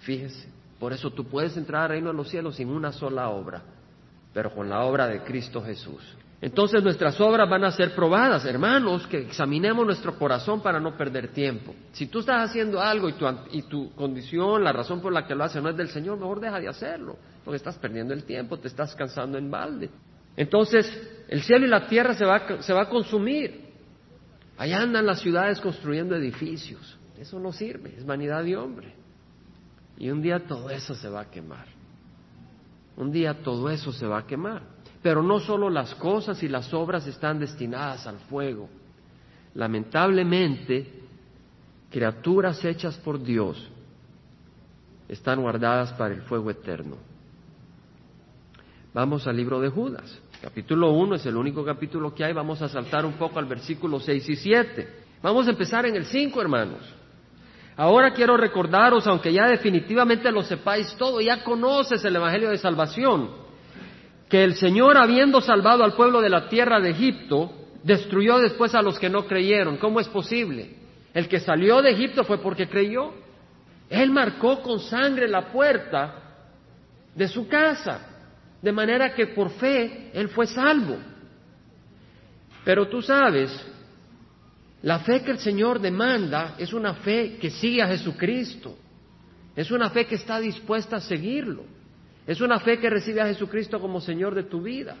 Fíjese, 0.00 0.48
por 0.80 0.92
eso 0.92 1.12
tú 1.12 1.24
puedes 1.24 1.56
entrar 1.56 1.84
al 1.84 1.90
reino 1.90 2.08
de 2.08 2.16
los 2.16 2.28
cielos 2.28 2.56
sin 2.56 2.68
una 2.68 2.92
sola 2.92 3.30
obra, 3.30 3.62
pero 4.34 4.52
con 4.52 4.68
la 4.68 4.82
obra 4.82 5.06
de 5.06 5.22
Cristo 5.22 5.62
Jesús. 5.62 6.02
Entonces 6.40 6.82
nuestras 6.82 7.18
obras 7.20 7.48
van 7.48 7.64
a 7.64 7.70
ser 7.70 7.94
probadas, 7.94 8.44
hermanos, 8.44 9.06
que 9.06 9.18
examinemos 9.18 9.86
nuestro 9.86 10.18
corazón 10.18 10.60
para 10.60 10.78
no 10.78 10.94
perder 10.94 11.28
tiempo. 11.28 11.74
Si 11.92 12.08
tú 12.08 12.20
estás 12.20 12.50
haciendo 12.50 12.80
algo 12.80 13.08
y 13.08 13.14
tu, 13.14 13.26
y 13.52 13.62
tu 13.62 13.92
condición, 13.94 14.62
la 14.62 14.72
razón 14.72 15.00
por 15.00 15.12
la 15.12 15.26
que 15.26 15.34
lo 15.34 15.44
haces 15.44 15.62
no 15.62 15.70
es 15.70 15.76
del 15.76 15.88
Señor, 15.88 16.18
mejor 16.18 16.40
deja 16.40 16.60
de 16.60 16.68
hacerlo, 16.68 17.16
porque 17.42 17.56
estás 17.56 17.78
perdiendo 17.78 18.12
el 18.12 18.24
tiempo, 18.24 18.58
te 18.58 18.68
estás 18.68 18.94
cansando 18.94 19.38
en 19.38 19.50
balde. 19.50 19.88
Entonces, 20.36 20.86
el 21.28 21.42
cielo 21.42 21.64
y 21.64 21.70
la 21.70 21.86
tierra 21.86 22.12
se 22.12 22.26
va, 22.26 22.60
se 22.60 22.72
va 22.74 22.82
a 22.82 22.88
consumir. 22.90 23.64
Allá 24.58 24.82
andan 24.82 25.06
las 25.06 25.20
ciudades 25.20 25.58
construyendo 25.60 26.14
edificios. 26.16 26.98
Eso 27.18 27.40
no 27.40 27.50
sirve, 27.50 27.94
es 27.96 28.04
vanidad 28.04 28.44
de 28.44 28.56
hombre. 28.56 28.94
Y 29.96 30.10
un 30.10 30.20
día 30.20 30.46
todo 30.46 30.68
eso 30.68 30.94
se 30.94 31.08
va 31.08 31.22
a 31.22 31.30
quemar. 31.30 31.66
Un 32.96 33.10
día 33.10 33.42
todo 33.42 33.70
eso 33.70 33.90
se 33.90 34.06
va 34.06 34.18
a 34.18 34.26
quemar. 34.26 34.75
Pero 35.06 35.22
no 35.22 35.38
solo 35.38 35.70
las 35.70 35.94
cosas 35.94 36.42
y 36.42 36.48
las 36.48 36.74
obras 36.74 37.06
están 37.06 37.38
destinadas 37.38 38.08
al 38.08 38.18
fuego. 38.28 38.68
Lamentablemente, 39.54 40.84
criaturas 41.92 42.64
hechas 42.64 42.96
por 42.96 43.22
Dios 43.22 43.70
están 45.08 45.42
guardadas 45.42 45.92
para 45.92 46.12
el 46.12 46.22
fuego 46.22 46.50
eterno. 46.50 46.96
Vamos 48.92 49.28
al 49.28 49.36
libro 49.36 49.60
de 49.60 49.68
Judas. 49.68 50.20
Capítulo 50.42 50.90
1 50.90 51.14
es 51.14 51.26
el 51.26 51.36
único 51.36 51.64
capítulo 51.64 52.12
que 52.12 52.24
hay. 52.24 52.32
Vamos 52.32 52.60
a 52.60 52.68
saltar 52.68 53.06
un 53.06 53.12
poco 53.12 53.38
al 53.38 53.46
versículo 53.46 54.00
6 54.00 54.28
y 54.28 54.34
7. 54.34 54.88
Vamos 55.22 55.46
a 55.46 55.50
empezar 55.50 55.86
en 55.86 55.94
el 55.94 56.06
5, 56.06 56.42
hermanos. 56.42 56.80
Ahora 57.76 58.12
quiero 58.12 58.36
recordaros, 58.36 59.06
aunque 59.06 59.32
ya 59.32 59.46
definitivamente 59.46 60.32
lo 60.32 60.42
sepáis 60.42 60.96
todo, 60.96 61.20
ya 61.20 61.44
conoces 61.44 62.04
el 62.04 62.16
Evangelio 62.16 62.50
de 62.50 62.58
Salvación, 62.58 63.45
que 64.28 64.42
el 64.42 64.54
Señor, 64.54 64.96
habiendo 64.96 65.40
salvado 65.40 65.84
al 65.84 65.94
pueblo 65.94 66.20
de 66.20 66.30
la 66.30 66.48
tierra 66.48 66.80
de 66.80 66.90
Egipto, 66.90 67.52
destruyó 67.82 68.38
después 68.38 68.74
a 68.74 68.82
los 68.82 68.98
que 68.98 69.08
no 69.08 69.26
creyeron. 69.26 69.76
¿Cómo 69.76 70.00
es 70.00 70.08
posible? 70.08 70.74
El 71.14 71.28
que 71.28 71.38
salió 71.38 71.80
de 71.80 71.90
Egipto 71.90 72.24
fue 72.24 72.38
porque 72.38 72.68
creyó. 72.68 73.14
Él 73.88 74.10
marcó 74.10 74.60
con 74.62 74.80
sangre 74.80 75.28
la 75.28 75.52
puerta 75.52 76.22
de 77.14 77.28
su 77.28 77.46
casa, 77.46 78.00
de 78.60 78.72
manera 78.72 79.14
que 79.14 79.28
por 79.28 79.50
fe 79.50 80.10
él 80.12 80.28
fue 80.28 80.46
salvo. 80.46 80.98
Pero 82.64 82.88
tú 82.88 83.00
sabes, 83.00 83.50
la 84.82 84.98
fe 85.00 85.22
que 85.22 85.30
el 85.30 85.38
Señor 85.38 85.80
demanda 85.80 86.56
es 86.58 86.72
una 86.72 86.94
fe 86.94 87.38
que 87.40 87.50
sigue 87.50 87.80
a 87.80 87.86
Jesucristo. 87.86 88.76
Es 89.54 89.70
una 89.70 89.88
fe 89.90 90.04
que 90.06 90.16
está 90.16 90.38
dispuesta 90.38 90.96
a 90.96 91.00
seguirlo. 91.00 91.64
Es 92.26 92.40
una 92.40 92.58
fe 92.58 92.78
que 92.78 92.90
recibe 92.90 93.20
a 93.20 93.26
Jesucristo 93.26 93.80
como 93.80 94.00
Señor 94.00 94.34
de 94.34 94.44
tu 94.44 94.60
vida. 94.60 94.96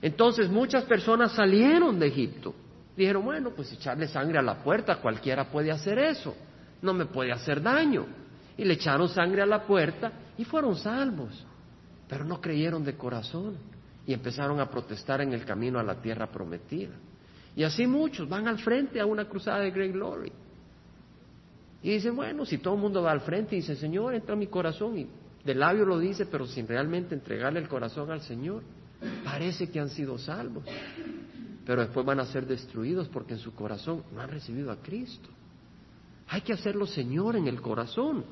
Entonces 0.00 0.48
muchas 0.48 0.84
personas 0.84 1.32
salieron 1.32 1.98
de 1.98 2.06
Egipto. 2.06 2.54
Dijeron, 2.96 3.24
bueno, 3.24 3.50
pues 3.54 3.72
echarle 3.72 4.08
sangre 4.08 4.38
a 4.38 4.42
la 4.42 4.62
puerta, 4.62 5.00
cualquiera 5.00 5.50
puede 5.50 5.70
hacer 5.70 5.98
eso. 5.98 6.34
No 6.80 6.94
me 6.94 7.06
puede 7.06 7.32
hacer 7.32 7.62
daño. 7.62 8.06
Y 8.56 8.64
le 8.64 8.74
echaron 8.74 9.08
sangre 9.08 9.42
a 9.42 9.46
la 9.46 9.66
puerta 9.66 10.12
y 10.38 10.44
fueron 10.44 10.76
salvos. 10.76 11.46
Pero 12.08 12.24
no 12.24 12.40
creyeron 12.40 12.84
de 12.84 12.96
corazón 12.96 13.56
y 14.06 14.14
empezaron 14.14 14.60
a 14.60 14.70
protestar 14.70 15.20
en 15.20 15.32
el 15.32 15.44
camino 15.44 15.78
a 15.78 15.82
la 15.82 16.00
tierra 16.00 16.26
prometida. 16.26 16.94
Y 17.54 17.62
así 17.62 17.86
muchos 17.86 18.28
van 18.28 18.48
al 18.48 18.58
frente 18.58 19.00
a 19.00 19.06
una 19.06 19.26
cruzada 19.26 19.60
de 19.60 19.70
Great 19.70 19.92
Glory. 19.92 20.32
Y 21.82 21.90
dicen, 21.90 22.16
bueno, 22.16 22.44
si 22.44 22.58
todo 22.58 22.74
el 22.74 22.80
mundo 22.80 23.02
va 23.02 23.12
al 23.12 23.20
frente 23.20 23.56
y 23.56 23.60
dice, 23.60 23.76
Señor, 23.76 24.14
entra 24.14 24.34
en 24.34 24.38
mi 24.38 24.46
corazón, 24.46 24.98
y 24.98 25.08
de 25.44 25.54
labio 25.54 25.84
lo 25.84 25.98
dice, 25.98 26.26
pero 26.26 26.46
sin 26.46 26.66
realmente 26.66 27.14
entregarle 27.14 27.60
el 27.60 27.68
corazón 27.68 28.10
al 28.10 28.20
Señor, 28.20 28.62
parece 29.24 29.70
que 29.70 29.80
han 29.80 29.88
sido 29.88 30.18
salvos. 30.18 30.64
Pero 31.64 31.82
después 31.82 32.04
van 32.04 32.20
a 32.20 32.26
ser 32.26 32.46
destruidos 32.46 33.08
porque 33.08 33.34
en 33.34 33.38
su 33.38 33.54
corazón 33.54 34.02
no 34.12 34.20
han 34.20 34.30
recibido 34.30 34.70
a 34.70 34.76
Cristo. 34.76 35.28
Hay 36.28 36.42
que 36.42 36.52
hacerlo 36.52 36.86
Señor 36.86 37.36
en 37.36 37.46
el 37.46 37.60
corazón. 37.60 38.24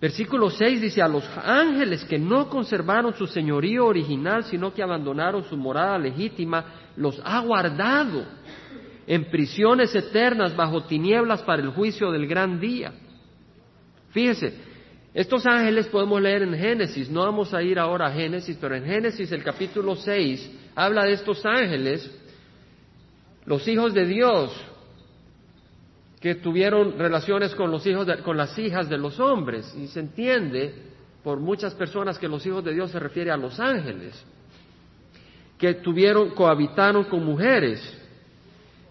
Versículo 0.00 0.50
6 0.50 0.80
dice, 0.80 1.00
a 1.00 1.06
los 1.06 1.24
ángeles 1.36 2.04
que 2.04 2.18
no 2.18 2.48
conservaron 2.48 3.14
su 3.14 3.26
señorío 3.28 3.86
original, 3.86 4.42
sino 4.44 4.74
que 4.74 4.82
abandonaron 4.82 5.44
su 5.44 5.56
morada 5.56 5.96
legítima, 5.96 6.64
los 6.96 7.20
ha 7.24 7.38
guardado 7.40 8.24
en 9.06 9.30
prisiones 9.30 9.94
eternas 9.94 10.56
bajo 10.56 10.84
tinieblas 10.84 11.42
para 11.42 11.62
el 11.62 11.70
juicio 11.70 12.10
del 12.10 12.26
gran 12.26 12.58
día. 12.58 12.92
Fíjese, 14.12 14.54
estos 15.12 15.44
ángeles 15.46 15.86
podemos 15.88 16.20
leer 16.20 16.42
en 16.42 16.54
Génesis, 16.54 17.10
no 17.10 17.22
vamos 17.22 17.52
a 17.52 17.62
ir 17.62 17.78
ahora 17.78 18.06
a 18.06 18.12
Génesis, 18.12 18.56
pero 18.60 18.74
en 18.74 18.84
Génesis 18.84 19.30
el 19.32 19.42
capítulo 19.42 19.96
6 19.96 20.50
habla 20.74 21.04
de 21.04 21.12
estos 21.12 21.44
ángeles, 21.44 22.10
los 23.44 23.66
hijos 23.68 23.92
de 23.92 24.06
Dios, 24.06 24.54
que 26.20 26.36
tuvieron 26.36 26.98
relaciones 26.98 27.54
con 27.54 27.70
los 27.70 27.84
hijos 27.86 28.06
con 28.24 28.36
las 28.36 28.56
hijas 28.56 28.88
de 28.88 28.96
los 28.96 29.18
hombres 29.18 29.74
y 29.76 29.88
se 29.88 29.98
entiende 29.98 30.72
por 31.24 31.40
muchas 31.40 31.74
personas 31.74 32.16
que 32.16 32.28
los 32.28 32.46
hijos 32.46 32.64
de 32.64 32.72
Dios 32.72 32.92
se 32.92 33.00
refiere 33.00 33.32
a 33.32 33.36
los 33.36 33.58
ángeles 33.58 34.24
que 35.62 35.74
tuvieron 35.74 36.30
cohabitaron 36.30 37.04
con 37.04 37.24
mujeres. 37.24 37.80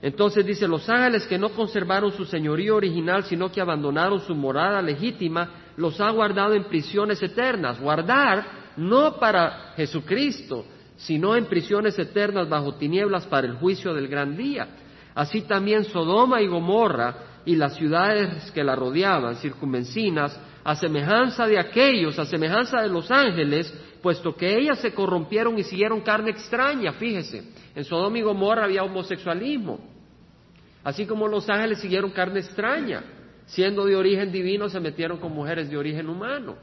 Entonces 0.02 0.46
dice, 0.46 0.68
los 0.68 0.90
ángeles 0.90 1.28
que 1.28 1.38
no 1.38 1.50
conservaron 1.50 2.12
su 2.12 2.26
señorío 2.26 2.76
original, 2.76 3.24
sino 3.24 3.52
que 3.52 3.62
abandonaron 3.62 4.20
su 4.22 4.34
morada 4.34 4.82
legítima, 4.82 5.50
los 5.78 6.02
ha 6.02 6.10
guardado 6.10 6.54
en 6.54 6.64
prisiones 6.64 7.22
eternas. 7.22 7.80
Guardar 7.80 8.62
no 8.78 9.18
para 9.20 9.74
Jesucristo, 9.76 10.66
sino 10.98 11.36
en 11.36 11.46
prisiones 11.46 11.98
eternas 12.00 12.50
bajo 12.50 12.76
tinieblas 12.76 13.26
para 13.28 13.48
el 13.48 13.56
juicio 13.56 13.94
del 13.94 14.08
gran 14.08 14.36
día. 14.36 14.68
Así 15.14 15.42
también 15.42 15.84
Sodoma 15.86 16.42
y 16.42 16.48
Gomorra 16.48 17.42
y 17.46 17.56
las 17.56 17.76
ciudades 17.76 18.52
que 18.52 18.64
la 18.64 18.76
rodeaban, 18.76 19.36
circunvencinas, 19.36 20.40
a 20.64 20.76
semejanza 20.76 21.48
de 21.48 21.60
aquellos, 21.60 22.18
a 22.20 22.26
semejanza 22.26 22.82
de 22.82 22.90
los 22.90 23.10
ángeles, 23.10 23.74
puesto 24.02 24.36
que 24.36 24.58
ellas 24.58 24.80
se 24.80 24.94
corrompieron 24.94 25.58
y 25.58 25.64
siguieron 25.64 26.02
carne 26.02 26.32
extraña, 26.32 26.94
fíjese, 26.94 27.44
en 27.76 27.84
Sodoma 27.84 28.20
y 28.20 28.22
Gomorra 28.22 28.66
había 28.66 28.84
homosexualismo, 28.84 29.80
así 30.84 31.06
como 31.06 31.28
los 31.28 31.50
ángeles 31.50 31.80
siguieron 31.80 32.12
carne 32.12 32.40
extraña, 32.40 33.04
siendo 33.46 33.86
de 33.86 33.96
origen 33.96 34.32
divino 34.32 34.70
se 34.70 34.80
metieron 34.80 35.18
con 35.18 35.34
mujeres 35.34 35.70
de 35.70 35.78
origen 35.78 36.10
humano. 36.10 36.56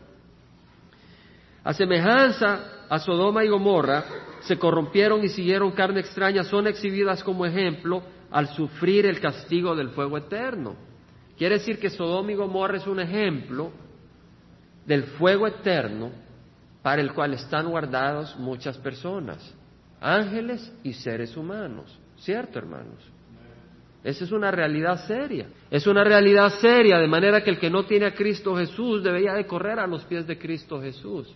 A 1.65 1.73
semejanza 1.73 2.87
a 2.89 2.99
Sodoma 2.99 3.45
y 3.45 3.49
Gomorra, 3.49 4.05
se 4.41 4.59
corrompieron 4.59 5.23
y 5.23 5.29
siguieron 5.29 5.73
carne 5.73 6.01
extraña, 6.01 6.45
son 6.45 6.67
exhibidas 6.67 7.23
como 7.23 7.45
ejemplo 7.45 8.03
al 8.31 8.49
sufrir 8.49 9.07
el 9.07 9.21
castigo 9.21 9.75
del 9.75 9.91
fuego 9.91 10.17
eterno. 10.17 10.77
Quiere 11.37 11.59
decir 11.59 11.79
que 11.79 11.91
Sodoma 11.91 12.33
y 12.33 12.37
Gomorra 12.37 12.79
es 12.79 12.87
un 12.87 13.01
ejemplo 13.01 13.71
del 14.87 15.05
fuego 15.05 15.47
eterno 15.47 16.11
para 16.83 17.03
el 17.03 17.13
cual 17.13 17.35
están 17.35 17.69
guardados 17.69 18.37
muchas 18.39 18.79
personas, 18.79 19.55
ángeles 20.01 20.73
y 20.83 20.95
seres 20.95 21.37
humanos. 21.37 21.99
¿Cierto, 22.17 22.59
hermanos? 22.59 22.99
Esa 24.05 24.25
es 24.25 24.33
una 24.33 24.51
realidad 24.51 25.07
seria. 25.07 25.49
Es 25.71 25.87
una 25.87 26.05
realidad 26.05 26.51
seria, 26.61 26.99
de 26.99 27.09
manera 27.09 27.43
que 27.43 27.51
el 27.51 27.59
que 27.59 27.71
no 27.71 27.85
tiene 27.85 28.07
a 28.07 28.15
Cristo 28.15 28.57
Jesús 28.57 29.03
debería 29.03 29.35
de 29.35 29.47
correr 29.47 29.79
a 29.79 29.87
los 29.87 30.05
pies 30.05 30.27
de 30.27 30.39
Cristo 30.39 30.81
Jesús. 30.81 31.35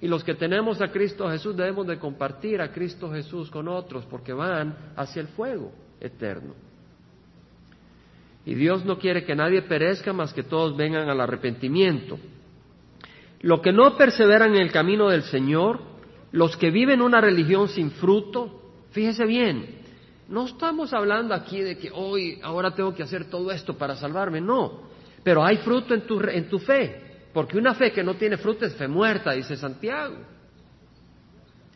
Y 0.00 0.08
los 0.08 0.22
que 0.22 0.34
tenemos 0.34 0.82
a 0.82 0.88
Cristo 0.88 1.28
Jesús 1.30 1.56
debemos 1.56 1.86
de 1.86 1.98
compartir 1.98 2.60
a 2.60 2.70
Cristo 2.70 3.10
Jesús 3.10 3.50
con 3.50 3.66
otros 3.66 4.04
porque 4.06 4.32
van 4.32 4.92
hacia 4.94 5.22
el 5.22 5.28
fuego 5.28 5.72
eterno. 6.00 6.54
Y 8.44 8.54
Dios 8.54 8.84
no 8.84 8.98
quiere 8.98 9.24
que 9.24 9.34
nadie 9.34 9.62
perezca 9.62 10.12
más 10.12 10.32
que 10.32 10.42
todos 10.42 10.76
vengan 10.76 11.08
al 11.08 11.20
arrepentimiento. 11.20 12.18
Lo 13.40 13.60
que 13.60 13.72
no 13.72 13.96
perseveran 13.96 14.54
en 14.54 14.62
el 14.62 14.70
camino 14.70 15.08
del 15.08 15.22
Señor, 15.22 15.80
los 16.30 16.56
que 16.56 16.70
viven 16.70 17.00
una 17.00 17.20
religión 17.20 17.68
sin 17.68 17.90
fruto, 17.90 18.60
fíjese 18.90 19.24
bien, 19.24 19.85
no 20.28 20.46
estamos 20.46 20.92
hablando 20.92 21.34
aquí 21.34 21.60
de 21.60 21.78
que 21.78 21.90
hoy, 21.92 22.40
ahora 22.42 22.74
tengo 22.74 22.94
que 22.94 23.02
hacer 23.02 23.30
todo 23.30 23.50
esto 23.52 23.76
para 23.78 23.94
salvarme, 23.94 24.40
no. 24.40 24.82
Pero 25.22 25.44
hay 25.44 25.58
fruto 25.58 25.94
en 25.94 26.06
tu, 26.06 26.20
en 26.20 26.48
tu 26.48 26.58
fe, 26.58 27.28
porque 27.32 27.58
una 27.58 27.74
fe 27.74 27.92
que 27.92 28.02
no 28.02 28.14
tiene 28.14 28.36
fruto 28.36 28.64
es 28.64 28.74
fe 28.74 28.88
muerta, 28.88 29.32
dice 29.32 29.56
Santiago. 29.56 30.16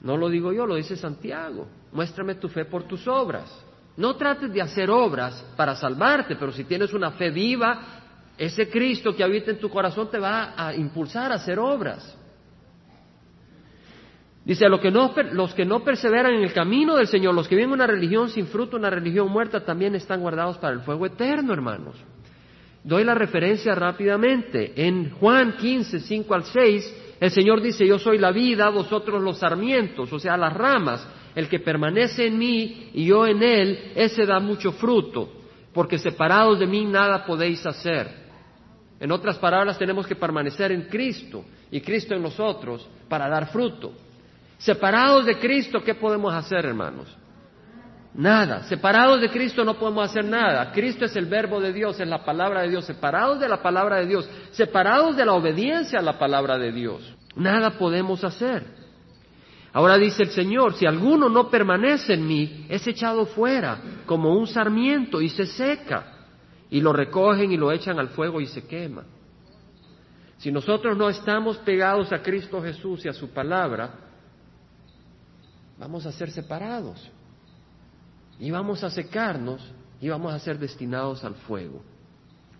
No 0.03 0.17
lo 0.17 0.29
digo 0.29 0.53
yo, 0.53 0.67
lo 0.67 0.77
dice 0.77 0.97
Santiago. 0.97 1.69
Muéstrame 1.93 2.37
tu 2.37 2.49
fe 2.49 2.65
por 2.65 2.85
tus 2.85 3.07
obras. 3.07 3.51
No 3.97 4.17
trates 4.17 4.53
de 4.53 4.63
hacer 4.63 4.91
obras 4.91 5.45
para 5.57 5.77
salvarte, 5.77 6.37
pero 6.37 6.53
si 6.53 6.65
tienes 6.65 6.93
una 6.93 7.13
fe 7.13 7.31
viva, 7.31 8.01
ese 8.39 8.69
Cristo 8.71 9.15
que 9.15 9.23
habita 9.23 9.51
en 9.51 9.59
tu 9.59 9.69
corazón 9.69 10.11
te 10.11 10.19
va 10.19 10.55
a 10.57 10.75
impulsar 10.75 11.31
a 11.31 11.37
hacer 11.37 11.59
obras. 11.59 12.17
Dice, 14.45 14.69
los 14.69 14.81
que, 14.81 14.91
no, 14.91 15.15
los 15.33 15.55
que 15.55 15.67
no 15.67 15.85
perseveran 15.85 16.35
en 16.35 16.43
el 16.43 16.53
camino 16.53 16.97
del 16.97 17.07
Señor, 17.07 17.35
los 17.35 17.47
que 17.47 17.57
viven 17.57 17.73
una 17.73 17.87
religión 17.87 18.31
sin 18.31 18.47
fruto, 18.47 18.77
una 18.77 18.89
religión 18.89 19.31
muerta, 19.31 19.65
también 19.65 19.95
están 19.95 20.21
guardados 20.21 20.57
para 20.59 20.75
el 20.75 20.81
fuego 20.81 21.07
eterno, 21.07 21.53
hermanos. 21.53 21.97
Doy 22.83 23.05
la 23.05 23.15
referencia 23.15 23.75
rápidamente. 23.75 24.73
En 24.77 25.11
Juan 25.11 25.57
15, 25.59 26.01
5 26.01 26.35
al 26.35 26.45
6, 26.45 27.17
el 27.21 27.31
Señor 27.31 27.61
dice, 27.61 27.87
yo 27.87 27.99
soy 27.99 28.17
la 28.17 28.33
vida, 28.33 28.71
vosotros 28.71 29.23
los 29.23 29.39
sarmientos, 29.39 30.11
o 30.11 30.19
sea, 30.19 30.37
las 30.39 30.55
ramas. 30.55 31.07
El 31.35 31.49
que 31.49 31.61
permanece 31.61 32.27
en 32.27 32.39
mí 32.39 32.91
y 32.95 33.05
yo 33.05 33.27
en 33.27 33.43
él, 33.43 33.93
ese 33.95 34.27
da 34.27 34.41
mucho 34.41 34.73
fruto, 34.73 35.31
porque 35.73 35.99
separados 35.99 36.59
de 36.59 36.67
mí 36.67 36.85
nada 36.87 37.25
podéis 37.25 37.65
hacer. 37.67 38.09
En 38.99 39.13
otras 39.13 39.39
palabras, 39.39 39.79
tenemos 39.79 40.07
que 40.07 40.17
permanecer 40.17 40.73
en 40.73 40.83
Cristo 40.89 41.45
y 41.71 41.81
Cristo 41.83 42.15
en 42.15 42.23
nosotros 42.23 42.89
para 43.09 43.29
dar 43.29 43.53
fruto. 43.53 43.93
Separados 44.61 45.25
de 45.25 45.39
Cristo, 45.39 45.83
¿qué 45.83 45.95
podemos 45.95 46.35
hacer, 46.35 46.67
hermanos? 46.67 47.09
Nada. 48.13 48.65
Separados 48.65 49.19
de 49.23 49.31
Cristo 49.31 49.65
no 49.65 49.79
podemos 49.79 50.11
hacer 50.11 50.27
nada. 50.27 50.71
Cristo 50.71 51.07
es 51.07 51.17
el 51.17 51.25
verbo 51.25 51.61
de 51.61 51.73
Dios, 51.73 51.99
es 51.99 52.07
la 52.07 52.27
palabra 52.27 52.61
de 52.63 52.69
Dios. 52.69 52.85
Separados 52.85 53.41
de 53.41 53.49
la 53.49 53.63
palabra 53.63 53.97
de 53.97 54.07
Dios, 54.07 54.29
separados 54.51 55.17
de 55.17 55.25
la 55.25 55.33
obediencia 55.33 55.99
a 55.99 56.03
la 56.03 56.19
palabra 56.19 56.59
de 56.59 56.73
Dios, 56.73 57.17
nada 57.35 57.79
podemos 57.79 58.23
hacer. 58.23 58.67
Ahora 59.73 59.97
dice 59.97 60.25
el 60.25 60.31
Señor, 60.31 60.75
si 60.75 60.85
alguno 60.85 61.31
no 61.31 61.49
permanece 61.49 62.13
en 62.13 62.27
mí, 62.27 62.67
es 62.69 62.87
echado 62.87 63.25
fuera 63.25 63.79
como 64.05 64.37
un 64.37 64.47
sarmiento 64.47 65.23
y 65.23 65.31
se 65.31 65.47
seca. 65.47 66.17
Y 66.69 66.83
lo 66.83 66.93
recogen 66.93 67.51
y 67.51 67.57
lo 67.57 67.73
echan 67.73 67.99
al 67.99 68.11
fuego 68.11 68.43
y 68.43 68.47
se 68.47 68.67
quema. 68.67 69.05
Si 70.37 70.53
nosotros 70.53 70.99
no 70.99 71.09
estamos 71.09 71.57
pegados 71.59 72.13
a 72.13 72.21
Cristo 72.21 72.61
Jesús 72.61 73.07
y 73.07 73.09
a 73.09 73.15
su 73.15 73.31
palabra, 73.31 74.10
vamos 75.81 76.05
a 76.05 76.13
ser 76.13 76.31
separados 76.31 77.11
y 78.39 78.51
vamos 78.51 78.85
a 78.85 78.91
secarnos 78.91 79.61
y 80.01 80.11
vamos 80.11 80.33
a 80.33 80.39
ser 80.39 80.59
destinados 80.59 81.25
al 81.25 81.35
fuego. 81.35 81.83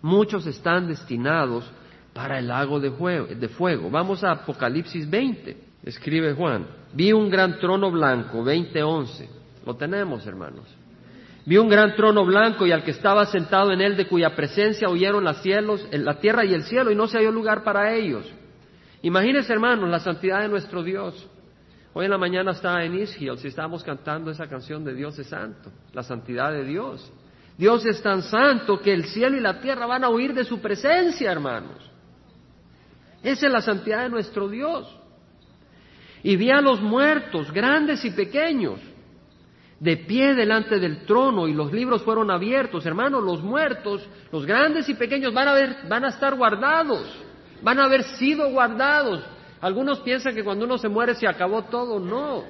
Muchos 0.01 0.47
están 0.47 0.87
destinados 0.87 1.71
para 2.13 2.39
el 2.39 2.47
lago 2.47 2.79
de, 2.79 2.91
fuego. 3.49 3.89
Vamos 3.89 4.23
a 4.23 4.31
Apocalipsis 4.31 5.09
20, 5.09 5.57
escribe 5.83 6.33
Juan. 6.33 6.65
Vi 6.93 7.13
un 7.13 7.29
gran 7.29 7.59
trono 7.59 7.91
blanco, 7.91 8.43
20:11. 8.43 9.29
Lo 9.65 9.75
tenemos, 9.75 10.25
hermanos. 10.25 10.65
Vi 11.45 11.57
un 11.57 11.69
gran 11.69 11.95
trono 11.95 12.25
blanco 12.25 12.65
y 12.65 12.71
al 12.71 12.83
que 12.83 12.91
estaba 12.91 13.25
sentado 13.27 13.71
en 13.71 13.81
él, 13.81 13.95
de 13.95 14.07
cuya 14.07 14.35
presencia 14.35 14.89
huyeron 14.89 15.23
las 15.23 15.41
cielos, 15.41 15.87
la 15.91 16.19
tierra 16.19 16.43
y 16.43 16.53
el 16.53 16.63
cielo, 16.63 16.91
y 16.91 16.95
no 16.95 17.07
se 17.07 17.17
halló 17.17 17.31
lugar 17.31 17.63
para 17.63 17.93
ellos. 17.93 18.25
Imagínense, 19.03 19.53
hermanos, 19.53 19.89
la 19.89 19.99
santidad 19.99 20.41
de 20.41 20.49
nuestro 20.49 20.83
Dios. 20.83 21.27
Hoy 21.93 22.05
en 22.05 22.11
la 22.11 22.17
mañana 22.17 22.51
estaba 22.51 22.83
en 22.85 22.95
Hills 22.95 23.17
y 23.19 23.47
estábamos 23.47 23.83
cantando 23.83 24.31
esa 24.31 24.47
canción 24.47 24.83
de 24.85 24.93
Dios 24.93 25.17
es 25.19 25.27
santo, 25.27 25.71
la 25.93 26.03
santidad 26.03 26.51
de 26.51 26.63
Dios. 26.63 27.11
Dios 27.57 27.85
es 27.85 28.01
tan 28.01 28.23
santo 28.23 28.79
que 28.79 28.93
el 28.93 29.05
cielo 29.05 29.35
y 29.35 29.41
la 29.41 29.59
tierra 29.59 29.85
van 29.85 30.05
a 30.05 30.09
huir 30.09 30.33
de 30.33 30.45
su 30.45 30.61
presencia, 30.61 31.31
hermanos. 31.31 31.91
Esa 33.21 33.47
es 33.47 33.51
la 33.51 33.61
santidad 33.61 34.03
de 34.03 34.09
nuestro 34.09 34.47
Dios. 34.47 34.87
Y 36.23 36.37
vi 36.37 36.49
a 36.49 36.61
los 36.61 36.81
muertos, 36.81 37.51
grandes 37.51 38.05
y 38.05 38.11
pequeños, 38.11 38.79
de 39.79 39.97
pie 39.97 40.33
delante 40.33 40.79
del 40.79 41.05
trono 41.05 41.47
y 41.47 41.53
los 41.53 41.73
libros 41.73 42.03
fueron 42.03 42.31
abiertos. 42.31 42.85
Hermanos, 42.85 43.23
los 43.23 43.43
muertos, 43.43 44.07
los 44.31 44.45
grandes 44.45 44.87
y 44.87 44.93
pequeños 44.93 45.33
van 45.33 45.47
a, 45.47 45.87
van 45.89 46.05
a 46.05 46.09
estar 46.09 46.35
guardados, 46.35 47.05
van 47.61 47.79
a 47.79 47.85
haber 47.85 48.03
sido 48.03 48.49
guardados 48.49 49.23
algunos 49.61 49.99
piensan 49.99 50.33
que 50.33 50.43
cuando 50.43 50.65
uno 50.65 50.77
se 50.77 50.89
muere 50.89 51.13
se 51.15 51.27
acabó 51.27 51.63
todo. 51.63 51.99
No. 51.99 52.43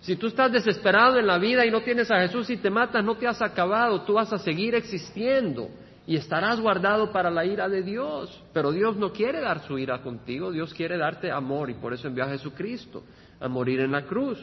Si 0.00 0.16
tú 0.16 0.26
estás 0.28 0.52
desesperado 0.52 1.18
en 1.18 1.26
la 1.26 1.38
vida 1.38 1.64
y 1.64 1.70
no 1.70 1.80
tienes 1.80 2.10
a 2.10 2.20
Jesús 2.20 2.50
y 2.50 2.58
te 2.58 2.70
matas, 2.70 3.02
no 3.02 3.16
te 3.16 3.26
has 3.26 3.40
acabado. 3.40 4.02
Tú 4.02 4.14
vas 4.14 4.32
a 4.32 4.38
seguir 4.38 4.74
existiendo 4.74 5.68
y 6.06 6.14
estarás 6.14 6.60
guardado 6.60 7.10
para 7.10 7.30
la 7.30 7.44
ira 7.44 7.68
de 7.68 7.82
Dios. 7.82 8.42
Pero 8.52 8.70
Dios 8.70 8.96
no 8.96 9.12
quiere 9.12 9.40
dar 9.40 9.66
su 9.66 9.78
ira 9.78 10.02
contigo. 10.02 10.52
Dios 10.52 10.74
quiere 10.74 10.98
darte 10.98 11.30
amor 11.30 11.70
y 11.70 11.74
por 11.74 11.94
eso 11.94 12.06
envió 12.06 12.24
a 12.24 12.28
Jesucristo 12.28 13.02
a 13.40 13.48
morir 13.48 13.80
en 13.80 13.92
la 13.92 14.02
cruz. 14.02 14.38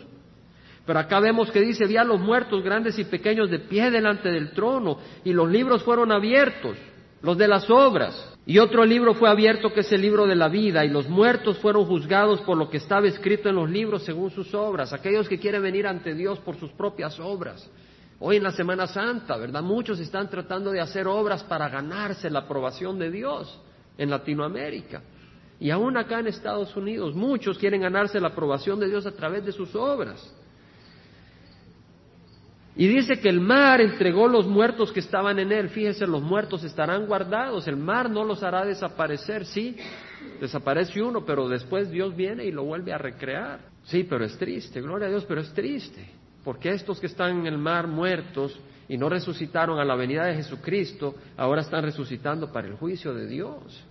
Pero 0.86 1.00
acá 1.00 1.20
vemos 1.20 1.50
que 1.52 1.62
dice, 1.62 1.86
vi 1.86 1.96
a 1.96 2.04
los 2.04 2.20
muertos 2.20 2.62
grandes 2.64 3.00
y 3.00 3.06
pequeños 3.06 3.50
de 3.50 3.60
pie 3.60 3.90
delante 3.90 4.30
del 4.30 4.52
trono 4.52 4.98
y 5.24 5.32
los 5.32 5.50
libros 5.50 5.84
fueron 5.84 6.12
abiertos, 6.12 6.76
los 7.22 7.38
de 7.38 7.48
las 7.48 7.70
obras. 7.70 8.33
Y 8.46 8.60
otro 8.60 8.84
libro 8.84 9.14
fue 9.14 9.30
abierto 9.30 9.72
que 9.72 9.82
es 9.82 9.92
el 9.94 10.02
libro 10.02 10.26
de 10.26 10.36
la 10.36 10.50
vida, 10.50 10.84
y 10.84 10.90
los 10.90 11.08
muertos 11.08 11.58
fueron 11.60 11.86
juzgados 11.86 12.42
por 12.42 12.58
lo 12.58 12.70
que 12.70 12.78
estaba 12.78 13.08
escrito 13.08 13.48
en 13.48 13.56
los 13.56 13.70
libros 13.70 14.04
según 14.04 14.32
sus 14.32 14.54
obras, 14.54 14.92
aquellos 14.92 15.30
que 15.30 15.40
quieren 15.40 15.62
venir 15.62 15.88
ante 15.88 16.14
Dios 16.14 16.40
por 16.40 16.58
sus 16.58 16.72
propias 16.72 17.18
obras. 17.22 17.70
Hoy 18.20 18.38
en 18.38 18.44
la 18.44 18.52
Semana 18.52 18.86
Santa, 18.88 19.38
¿verdad? 19.38 19.62
Muchos 19.62 20.00
están 20.00 20.30
tratando 20.30 20.72
de 20.72 20.82
hacer 20.82 21.08
obras 21.08 21.44
para 21.44 21.70
ganarse 21.70 22.30
la 22.30 22.40
aprobación 22.40 23.00
de 23.00 23.12
Dios 23.12 23.60
en 23.98 24.10
Latinoamérica. 24.10 25.02
Y 25.60 25.70
aún 25.70 25.96
acá 25.96 26.20
en 26.20 26.28
Estados 26.28 26.76
Unidos, 26.76 27.16
muchos 27.16 27.58
quieren 27.58 27.82
ganarse 27.82 28.20
la 28.20 28.30
aprobación 28.30 28.80
de 28.80 28.90
Dios 28.90 29.06
a 29.06 29.12
través 29.12 29.46
de 29.46 29.54
sus 29.54 29.74
obras. 29.76 30.34
Y 32.76 32.88
dice 32.88 33.20
que 33.20 33.30
el 33.30 33.40
mar 33.40 33.82
entregó 33.82 34.28
los 34.28 34.48
muertos 34.48 34.92
que 34.92 35.00
estaban 35.00 35.38
en 35.38 35.52
él. 35.52 35.70
Fíjese, 35.70 36.08
los 36.08 36.24
muertos 36.24 36.64
estarán 36.64 37.06
guardados. 37.06 37.68
El 37.68 37.78
mar 37.78 38.10
no 38.10 38.24
los 38.24 38.42
hará 38.42 38.66
desaparecer. 38.66 39.46
Sí, 39.46 39.78
desaparece 40.42 41.02
uno, 41.02 41.24
pero 41.24 41.48
después 41.48 41.92
Dios 41.92 42.16
viene 42.16 42.46
y 42.46 42.52
lo 42.52 42.64
vuelve 42.64 42.92
a 42.92 42.98
recrear. 42.98 43.60
Sí, 43.84 44.06
pero 44.10 44.26
es 44.26 44.36
triste. 44.38 44.82
Gloria 44.82 45.08
a 45.08 45.12
Dios, 45.12 45.26
pero 45.28 45.42
es 45.42 45.54
triste. 45.54 46.10
Porque 46.44 46.72
estos 46.72 47.00
que 47.00 47.08
están 47.08 47.42
en 47.42 47.48
el 47.48 47.60
mar 47.60 47.88
muertos 47.88 48.60
y 48.90 48.98
no 48.98 49.08
resucitaron 49.08 49.80
a 49.80 49.86
la 49.86 49.96
venida 49.96 50.26
de 50.26 50.36
Jesucristo, 50.36 51.16
ahora 51.38 51.62
están 51.62 51.84
resucitando 51.84 52.52
para 52.52 52.68
el 52.68 52.74
juicio 52.74 53.14
de 53.14 53.28
Dios. 53.28 53.86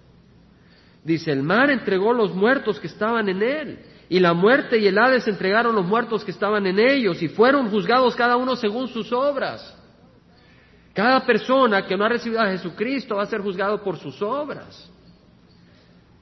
Dice, 1.04 1.30
el 1.30 1.42
mar 1.42 1.70
entregó 1.70 2.12
los 2.12 2.34
muertos 2.34 2.80
que 2.80 2.88
estaban 2.88 3.28
en 3.28 3.42
él 3.42 3.78
y 4.12 4.20
la 4.20 4.34
muerte 4.34 4.78
y 4.78 4.86
el 4.86 4.98
Hades 4.98 5.26
entregaron 5.26 5.74
los 5.74 5.86
muertos 5.86 6.22
que 6.22 6.32
estaban 6.32 6.66
en 6.66 6.78
ellos 6.78 7.22
y 7.22 7.28
fueron 7.28 7.70
juzgados 7.70 8.14
cada 8.14 8.36
uno 8.36 8.56
según 8.56 8.86
sus 8.88 9.10
obras. 9.10 9.74
Cada 10.92 11.24
persona 11.24 11.86
que 11.86 11.96
no 11.96 12.04
ha 12.04 12.10
recibido 12.10 12.42
a 12.42 12.50
Jesucristo 12.50 13.16
va 13.16 13.22
a 13.22 13.26
ser 13.26 13.40
juzgado 13.40 13.82
por 13.82 13.96
sus 13.96 14.20
obras. 14.20 14.86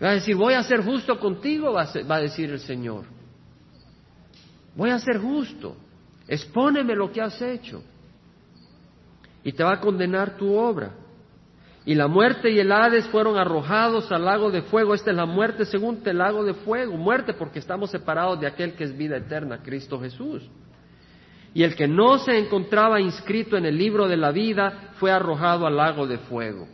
Va 0.01 0.11
a 0.11 0.15
decir, 0.15 0.37
voy 0.37 0.55
a 0.55 0.63
ser 0.63 0.85
justo 0.85 1.19
contigo, 1.19 1.73
va 1.73 1.83
a, 1.83 2.21
decir 2.21 2.51
el 2.51 2.61
Señor. 2.61 3.07
Voy 4.77 4.91
a 4.91 4.99
ser 5.01 5.19
justo. 5.19 5.77
Expóneme 6.29 6.95
lo 6.95 7.11
que 7.11 7.21
has 7.21 7.43
hecho. 7.43 7.83
Y 9.43 9.51
te 9.51 9.65
va 9.65 9.73
a 9.73 9.81
condenar 9.81 10.37
tu 10.37 10.55
obra. 10.55 10.93
Y 11.87 11.95
la 11.95 12.09
muerte 12.09 12.51
y 12.51 12.59
el 12.59 12.71
Hades 12.71 13.07
fueron 13.09 13.39
arrojados 13.39 14.13
al 14.13 14.25
lago 14.25 14.51
de 14.51 14.63
fuego. 14.63 14.95
Esta 14.95 15.11
es 15.11 15.17
la 15.17 15.27
muerte 15.27 15.65
según 15.65 16.03
el 16.05 16.19
lago 16.19 16.45
de 16.45 16.55
fuego. 16.55 16.97
Muerte 16.97 17.33
porque 17.33 17.59
estamos 17.59 17.91
separados 17.91 18.39
de 18.41 18.47
aquel 18.47 18.75
que 18.75 18.85
es 18.85 18.97
vida 18.97 19.17
eterna, 19.17 19.61
Cristo 19.63 19.99
Jesús. 20.01 20.49
y 21.53 21.65
el 21.65 21.75
que 21.75 21.89
no 21.89 22.19
se 22.19 22.39
encontraba 22.39 23.01
inscrito 23.01 23.57
en 23.57 23.67
el 23.67 23.77
libro 23.77 24.07
de 24.07 24.17
la 24.17 24.31
vida 24.31 24.93
fue 25.01 25.11
arrojado 25.11 25.67
al 25.67 25.77
lago 25.77 26.07
de 26.07 26.19
fuego. 26.19 26.69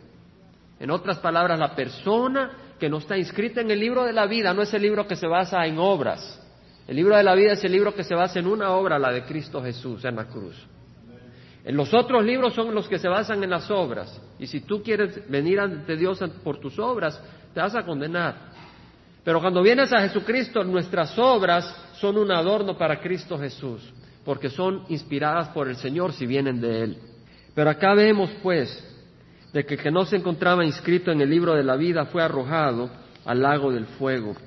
En 0.79 0.91
otras 0.91 1.17
palabras, 1.17 1.57
la 1.57 1.75
persona 1.75 2.51
que 2.79 2.89
no 2.89 2.97
está 2.97 3.17
inscrita 3.17 3.61
en 3.61 3.71
el 3.71 3.79
libro 3.79 4.03
de 4.03 4.13
la 4.13 4.27
vida 4.27 4.53
no 4.53 4.61
es 4.61 4.71
el 4.73 4.83
libro 4.83 5.07
que 5.07 5.15
se 5.15 5.25
basa 5.25 5.65
en 5.65 5.79
obras. 5.79 6.39
El 6.87 6.95
libro 6.95 7.17
de 7.17 7.23
la 7.23 7.33
vida 7.33 7.53
es 7.53 7.63
el 7.63 7.71
libro 7.71 7.95
que 7.95 8.03
se 8.03 8.13
basa 8.13 8.39
en 8.39 8.45
una 8.45 8.69
obra, 8.71 8.99
la 8.99 9.11
de 9.11 9.23
Cristo 9.23 9.63
Jesús 9.63 10.05
en 10.05 10.15
la 10.15 10.25
cruz. 10.25 10.55
En 11.67 11.75
los 11.75 11.93
otros 11.93 12.23
libros 12.23 12.53
son 12.53 12.73
los 12.73 12.87
que 12.87 12.97
se 12.97 13.09
basan 13.09 13.43
en 13.43 13.49
las 13.49 13.69
obras. 13.69 14.21
Y 14.39 14.47
si 14.47 14.61
tú 14.61 14.81
quieres 14.81 15.29
venir 15.29 15.59
ante 15.59 15.97
Dios 15.97 16.17
por 16.41 16.61
tus 16.61 16.79
obras, 16.79 17.21
te 17.53 17.59
vas 17.59 17.75
a 17.75 17.83
condenar. 17.83 18.35
Pero 19.21 19.41
cuando 19.41 19.61
vienes 19.61 19.91
a 19.91 19.99
Jesucristo, 19.99 20.63
nuestras 20.63 21.19
obras 21.19 21.65
son 21.99 22.17
un 22.17 22.31
adorno 22.31 22.77
para 22.77 23.01
Cristo 23.01 23.37
Jesús, 23.37 23.81
porque 24.23 24.49
son 24.49 24.85
inspiradas 24.87 25.49
por 25.49 25.67
el 25.67 25.75
Señor 25.75 26.13
si 26.13 26.25
vienen 26.25 26.61
de 26.61 26.83
Él. 26.83 26.97
Pero 27.53 27.69
acá 27.69 27.93
vemos, 27.93 28.29
pues, 28.41 28.71
de 29.51 29.65
que 29.65 29.73
el 29.73 29.81
que 29.81 29.91
no 29.91 30.05
se 30.05 30.15
encontraba 30.15 30.63
inscrito 30.63 31.11
en 31.11 31.19
el 31.19 31.29
libro 31.29 31.53
de 31.53 31.65
la 31.65 31.75
vida 31.75 32.05
fue 32.05 32.23
arrojado 32.23 32.89
al 33.25 33.41
lago 33.41 33.73
del 33.73 33.87
fuego. 33.87 34.37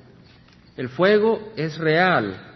El 0.74 0.88
fuego 0.88 1.52
es 1.54 1.76
real. 1.76 2.49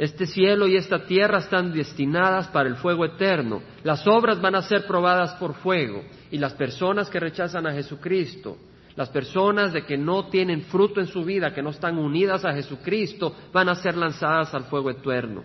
Este 0.00 0.24
cielo 0.24 0.66
y 0.66 0.76
esta 0.76 1.04
tierra 1.04 1.40
están 1.40 1.74
destinadas 1.74 2.48
para 2.48 2.70
el 2.70 2.76
fuego 2.76 3.04
eterno. 3.04 3.60
Las 3.82 4.06
obras 4.06 4.40
van 4.40 4.54
a 4.54 4.62
ser 4.62 4.86
probadas 4.86 5.34
por 5.34 5.52
fuego 5.52 6.02
y 6.30 6.38
las 6.38 6.54
personas 6.54 7.10
que 7.10 7.20
rechazan 7.20 7.66
a 7.66 7.74
Jesucristo, 7.74 8.56
las 8.96 9.10
personas 9.10 9.74
de 9.74 9.84
que 9.84 9.98
no 9.98 10.30
tienen 10.30 10.62
fruto 10.62 11.00
en 11.00 11.06
su 11.06 11.22
vida, 11.22 11.52
que 11.52 11.60
no 11.60 11.68
están 11.68 11.98
unidas 11.98 12.46
a 12.46 12.54
Jesucristo, 12.54 13.36
van 13.52 13.68
a 13.68 13.74
ser 13.74 13.94
lanzadas 13.94 14.54
al 14.54 14.64
fuego 14.64 14.88
eterno. 14.88 15.44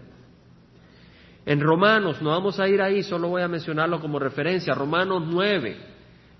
En 1.46 1.60
Romanos, 1.60 2.22
no 2.22 2.30
vamos 2.30 2.58
a 2.58 2.70
ir 2.70 2.82
ahí, 2.82 3.04
solo 3.04 3.28
voy 3.28 3.42
a 3.42 3.50
mencionarlo 3.50 4.00
como 4.00 4.20
referencia, 4.20 4.74
Romanos 4.74 5.24
9, 5.28 5.78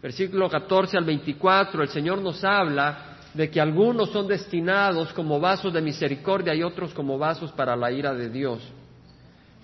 versículo 0.02 0.50
14 0.50 0.98
al 0.98 1.04
24, 1.04 1.84
el 1.84 1.90
Señor 1.90 2.22
nos 2.22 2.46
habla 2.46 3.15
de 3.36 3.50
que 3.50 3.60
algunos 3.60 4.10
son 4.12 4.28
destinados 4.28 5.12
como 5.12 5.40
vasos 5.40 5.74
de 5.74 5.82
misericordia 5.82 6.56
y 6.56 6.64
otros 6.64 6.94
como 6.94 7.18
vasos 7.18 7.52
para 7.52 7.76
la 7.76 7.92
ira 7.92 8.14
de 8.14 8.30
Dios. 8.30 8.62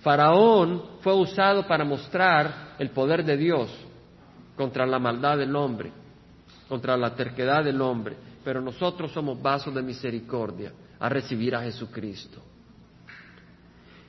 Faraón 0.02 0.82
fue 1.00 1.14
usado 1.14 1.66
para 1.66 1.84
mostrar 1.84 2.74
el 2.78 2.90
poder 2.90 3.24
de 3.24 3.36
Dios 3.36 3.70
contra 4.56 4.84
la 4.84 4.98
maldad 4.98 5.38
del 5.38 5.56
hombre, 5.56 5.90
contra 6.68 6.98
la 6.98 7.14
terquedad 7.14 7.64
del 7.64 7.80
hombre, 7.80 8.16
pero 8.44 8.60
nosotros 8.60 9.10
somos 9.12 9.40
vasos 9.40 9.74
de 9.74 9.80
misericordia 9.80 10.72
a 11.00 11.08
recibir 11.08 11.54
a 11.56 11.62
Jesucristo. 11.62 12.40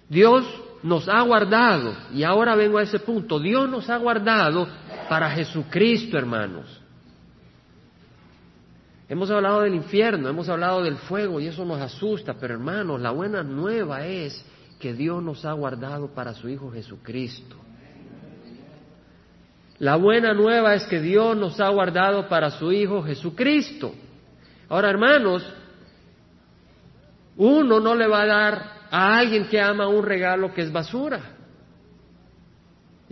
Dios 0.10 0.46
nos 0.84 1.08
ha 1.08 1.22
guardado, 1.22 1.96
y 2.14 2.24
ahora 2.24 2.56
vengo 2.56 2.80
a 2.80 2.84
ese 2.84 3.00
punto, 3.00 3.40
Dios 3.40 3.70
nos 3.70 3.90
ha 3.90 3.96
guardado 3.98 4.68
para 5.08 5.30
Jesucristo, 5.32 6.18
hermanos. 6.18 6.83
Hemos 9.10 9.30
hablado 9.30 9.62
del 9.62 9.76
infierno, 9.76 10.30
hemos 10.30 10.48
hablado 10.48 10.82
del 10.82 10.96
fuego 10.96 11.40
y 11.40 11.48
eso 11.48 11.66
nos 11.66 11.82
asusta, 11.82 12.36
pero 12.40 12.54
hermanos, 12.54 13.02
la 13.02 13.12
buena 13.12 13.44
nueva 13.44 14.06
es 14.06 14.46
que 14.80 14.94
Dios 14.94 15.22
nos 15.22 15.46
ha 15.46 15.52
guardado 15.54 16.14
para 16.14 16.34
su 16.34 16.48
Hijo 16.50 16.72
Jesucristo. 16.72 17.58
La 19.80 19.98
buena 19.98 20.34
nueva 20.34 20.76
es 20.76 20.86
que 20.86 21.02
Dios 21.02 21.36
nos 21.36 21.60
ha 21.60 21.68
guardado 21.70 22.30
para 22.30 22.52
su 22.52 22.72
Hijo 22.72 23.04
Jesucristo. 23.04 23.94
Ahora, 24.70 24.90
hermanos, 24.90 25.46
uno 27.36 27.80
no 27.80 27.96
le 27.96 28.08
va 28.08 28.22
a 28.22 28.26
dar 28.26 28.74
a 28.90 29.18
alguien 29.18 29.48
que 29.48 29.60
ama 29.60 29.88
un 29.88 30.06
regalo 30.06 30.54
que 30.54 30.62
es 30.62 30.72
basura. 30.72 31.22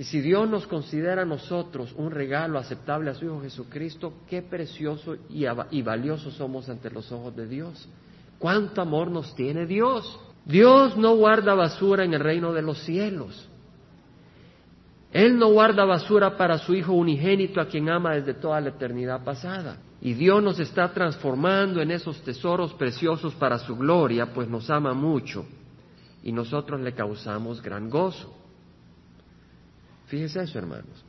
Y 0.02 0.04
si 0.06 0.20
Dios 0.20 0.50
nos 0.50 0.66
considera 0.66 1.22
a 1.22 1.26
nosotros 1.26 1.94
un 1.96 2.10
regalo 2.10 2.58
aceptable 2.58 3.12
a 3.12 3.14
su 3.14 3.26
Hijo 3.26 3.42
Jesucristo, 3.42 4.14
qué 4.28 4.42
precioso 4.42 5.16
y, 5.30 5.82
valioso 5.84 6.32
somos 6.32 6.68
ante 6.70 6.90
los 6.90 7.12
ojos 7.12 7.36
de 7.36 7.46
Dios. 7.46 7.88
¿Cuánto 8.40 8.82
amor 8.82 9.12
nos 9.12 9.36
tiene 9.36 9.68
Dios? 9.68 10.20
Dios 10.44 10.98
no 10.98 11.16
guarda 11.18 11.54
basura 11.54 12.04
en 12.04 12.16
el 12.16 12.20
reino 12.20 12.52
de 12.52 12.64
los 12.64 12.80
cielos. 12.80 13.48
Él 15.14 15.38
no 15.38 15.52
guarda 15.52 15.86
basura 15.86 16.36
para 16.36 16.58
su 16.58 16.74
Hijo 16.74 16.94
unigénito 16.94 17.62
a 17.62 17.68
quien 17.68 17.88
ama 17.88 18.16
desde 18.16 18.34
toda 18.34 18.60
la 18.60 18.70
eternidad 18.70 19.24
pasada. 19.24 19.78
Y 20.02 20.16
Dios 20.16 20.42
nos 20.42 20.60
está 20.60 20.92
transformando 20.92 21.80
en 21.80 21.92
esos 21.92 22.20
tesoros 22.24 22.74
preciosos 22.74 23.36
para 23.36 23.60
su 23.60 23.78
gloria, 23.78 24.34
pues 24.34 24.48
nos 24.50 24.68
ama 24.72 24.96
mucho 24.96 25.46
y 26.24 26.32
nosotros 26.32 26.82
le 26.82 26.94
causamos 26.94 27.62
gran 27.62 27.88
gozo. 27.88 28.40
Fíjese 30.12 30.41
eso, 30.41 30.60
hermanos. 30.60 31.06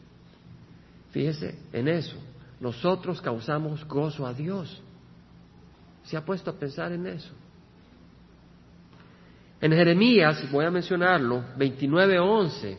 Fíjese 1.10 1.58
en 1.72 1.88
eso. 1.88 2.16
Nosotros 2.60 3.20
causamos 3.20 3.84
gozo 3.84 4.24
a 4.24 4.32
Dios. 4.32 4.80
¿Se 6.04 6.16
ha 6.16 6.24
puesto 6.24 6.52
a 6.52 6.54
pensar 6.54 6.92
en 6.92 7.08
eso? 7.08 7.32
En 9.60 9.72
Jeremías, 9.72 10.48
voy 10.52 10.64
a 10.64 10.70
mencionarlo, 10.70 11.42
29:11, 11.58 12.78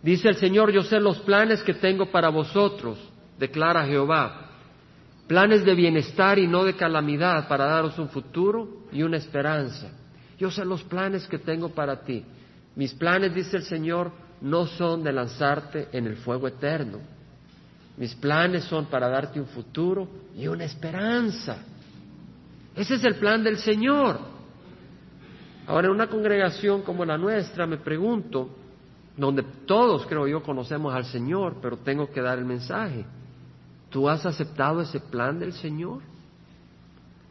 dice 0.00 0.28
el 0.28 0.36
Señor, 0.36 0.70
yo 0.70 0.82
sé 0.82 1.00
los 1.00 1.18
planes 1.20 1.60
que 1.64 1.74
tengo 1.74 2.06
para 2.06 2.28
vosotros, 2.28 2.98
declara 3.36 3.84
Jehová, 3.84 4.48
planes 5.26 5.64
de 5.64 5.74
bienestar 5.74 6.38
y 6.38 6.46
no 6.46 6.62
de 6.62 6.76
calamidad 6.76 7.48
para 7.48 7.66
daros 7.66 7.98
un 7.98 8.08
futuro 8.08 8.86
y 8.92 9.02
una 9.02 9.16
esperanza. 9.16 9.90
Yo 10.38 10.52
sé 10.52 10.64
los 10.64 10.84
planes 10.84 11.26
que 11.26 11.38
tengo 11.38 11.68
para 11.70 12.04
ti. 12.04 12.24
Mis 12.76 12.94
planes, 12.94 13.34
dice 13.34 13.56
el 13.56 13.64
Señor, 13.64 14.21
no 14.42 14.66
son 14.66 15.04
de 15.04 15.12
lanzarte 15.12 15.88
en 15.92 16.06
el 16.06 16.16
fuego 16.16 16.48
eterno. 16.48 16.98
Mis 17.96 18.14
planes 18.14 18.64
son 18.64 18.86
para 18.86 19.08
darte 19.08 19.40
un 19.40 19.46
futuro 19.46 20.08
y 20.36 20.46
una 20.48 20.64
esperanza. 20.64 21.58
Ese 22.74 22.94
es 22.94 23.04
el 23.04 23.16
plan 23.16 23.44
del 23.44 23.58
Señor. 23.58 24.18
Ahora, 25.66 25.86
en 25.86 25.94
una 25.94 26.08
congregación 26.08 26.82
como 26.82 27.04
la 27.04 27.16
nuestra, 27.16 27.66
me 27.66 27.76
pregunto, 27.76 28.48
donde 29.16 29.44
todos 29.66 30.06
creo 30.06 30.26
yo 30.26 30.42
conocemos 30.42 30.94
al 30.94 31.04
Señor, 31.04 31.56
pero 31.62 31.76
tengo 31.76 32.10
que 32.10 32.20
dar 32.20 32.38
el 32.38 32.44
mensaje. 32.44 33.04
¿Tú 33.90 34.08
has 34.08 34.24
aceptado 34.26 34.80
ese 34.80 34.98
plan 34.98 35.38
del 35.38 35.52
Señor? 35.52 36.00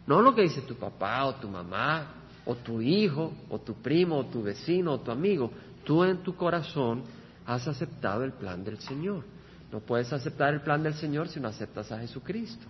No 0.07 0.21
lo 0.21 0.33
que 0.33 0.43
dice 0.43 0.61
tu 0.61 0.75
papá 0.75 1.25
o 1.25 1.35
tu 1.35 1.49
mamá, 1.49 2.07
o 2.45 2.55
tu 2.55 2.81
hijo, 2.81 3.33
o 3.49 3.59
tu 3.59 3.73
primo, 3.73 4.19
o 4.19 4.25
tu 4.25 4.41
vecino, 4.41 4.93
o 4.93 4.99
tu 4.99 5.11
amigo. 5.11 5.51
Tú 5.83 6.03
en 6.03 6.23
tu 6.23 6.35
corazón 6.35 7.03
has 7.45 7.67
aceptado 7.67 8.23
el 8.23 8.33
plan 8.33 8.63
del 8.63 8.79
Señor. 8.79 9.23
No 9.71 9.79
puedes 9.79 10.11
aceptar 10.11 10.53
el 10.53 10.61
plan 10.61 10.83
del 10.83 10.93
Señor 10.93 11.27
si 11.29 11.39
no 11.39 11.47
aceptas 11.47 11.91
a 11.91 11.99
Jesucristo, 11.99 12.65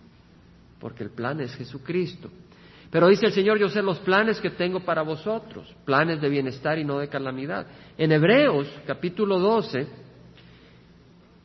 porque 0.80 1.04
el 1.04 1.10
plan 1.10 1.42
es 1.42 1.56
Jesucristo. 1.56 2.30
Pero 2.92 3.08
dice 3.08 3.26
el 3.26 3.32
Señor, 3.32 3.58
yo 3.58 3.70
sé 3.70 3.82
los 3.82 4.00
planes 4.00 4.40
que 4.40 4.52
tengo 4.52 4.82
para 4.82 5.02
vosotros, 5.02 5.74
planes 5.86 6.22
de 6.22 6.30
bienestar 6.30 6.78
y 6.78 6.84
no 6.84 7.00
de 7.00 7.08
calamidad. 7.08 7.66
En 7.98 8.12
Hebreos 8.12 8.68
capítulo 8.86 9.40
12, 9.40 9.88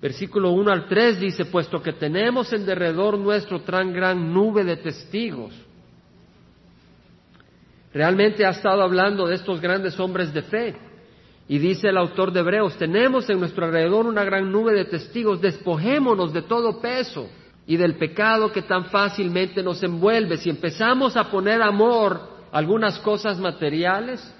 versículo 0.02 0.50
1 0.50 0.72
al 0.72 0.86
3 0.88 1.20
dice, 1.20 1.44
puesto 1.46 1.80
que 1.80 1.92
tenemos 1.92 2.52
en 2.52 2.66
derredor 2.66 3.16
nuestro 3.16 3.60
tan 3.60 3.92
gran 3.92 4.32
nube 4.32 4.64
de 4.64 4.76
testigos, 4.76 5.54
realmente 7.94 8.44
ha 8.44 8.50
estado 8.50 8.82
hablando 8.82 9.26
de 9.26 9.36
estos 9.36 9.60
grandes 9.60 9.98
hombres 9.98 10.34
de 10.34 10.42
fe 10.42 10.76
y 11.48 11.58
dice 11.58 11.88
el 11.88 11.96
autor 11.96 12.32
de 12.32 12.40
Hebreos, 12.40 12.76
tenemos 12.76 13.30
en 13.30 13.38
nuestro 13.38 13.66
alrededor 13.66 14.06
una 14.06 14.24
gran 14.24 14.50
nube 14.50 14.72
de 14.72 14.84
testigos, 14.84 15.40
despojémonos 15.40 16.32
de 16.32 16.42
todo 16.42 16.80
peso 16.80 17.28
y 17.66 17.76
del 17.76 17.94
pecado 17.94 18.50
que 18.50 18.62
tan 18.62 18.86
fácilmente 18.86 19.62
nos 19.62 19.82
envuelve. 19.82 20.38
Si 20.38 20.50
empezamos 20.50 21.16
a 21.16 21.30
poner 21.30 21.62
amor 21.62 22.20
a 22.50 22.58
algunas 22.58 22.98
cosas 22.98 23.38
materiales, 23.38 24.34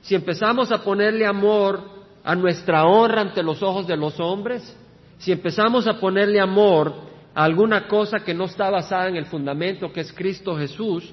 si 0.00 0.14
empezamos 0.14 0.72
a 0.72 0.82
ponerle 0.82 1.26
amor 1.26 1.80
a 2.24 2.34
nuestra 2.34 2.86
honra 2.86 3.20
ante 3.20 3.42
los 3.42 3.62
ojos 3.62 3.86
de 3.86 3.96
los 3.96 4.18
hombres, 4.18 4.76
si 5.18 5.32
empezamos 5.32 5.86
a 5.86 6.00
ponerle 6.00 6.40
amor 6.40 6.94
a 7.34 7.44
alguna 7.44 7.86
cosa 7.86 8.20
que 8.20 8.32
no 8.32 8.44
está 8.44 8.70
basada 8.70 9.08
en 9.08 9.16
el 9.16 9.26
fundamento 9.26 9.92
que 9.92 10.00
es 10.00 10.12
Cristo 10.12 10.56
Jesús, 10.56 11.12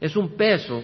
es 0.00 0.16
un 0.16 0.36
peso 0.36 0.82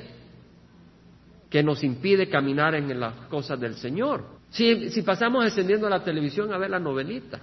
que 1.51 1.63
nos 1.63 1.83
impide 1.83 2.29
caminar 2.29 2.75
en 2.75 2.99
las 2.99 3.15
cosas 3.29 3.59
del 3.59 3.75
Señor. 3.77 4.25
Si, 4.51 4.91
si 4.91 5.03
pasamos 5.03 5.45
encendiendo 5.45 5.89
la 5.89 6.03
televisión 6.03 6.53
a 6.53 6.59
ver 6.59 6.71
la 6.71 6.79
novelita, 6.79 7.41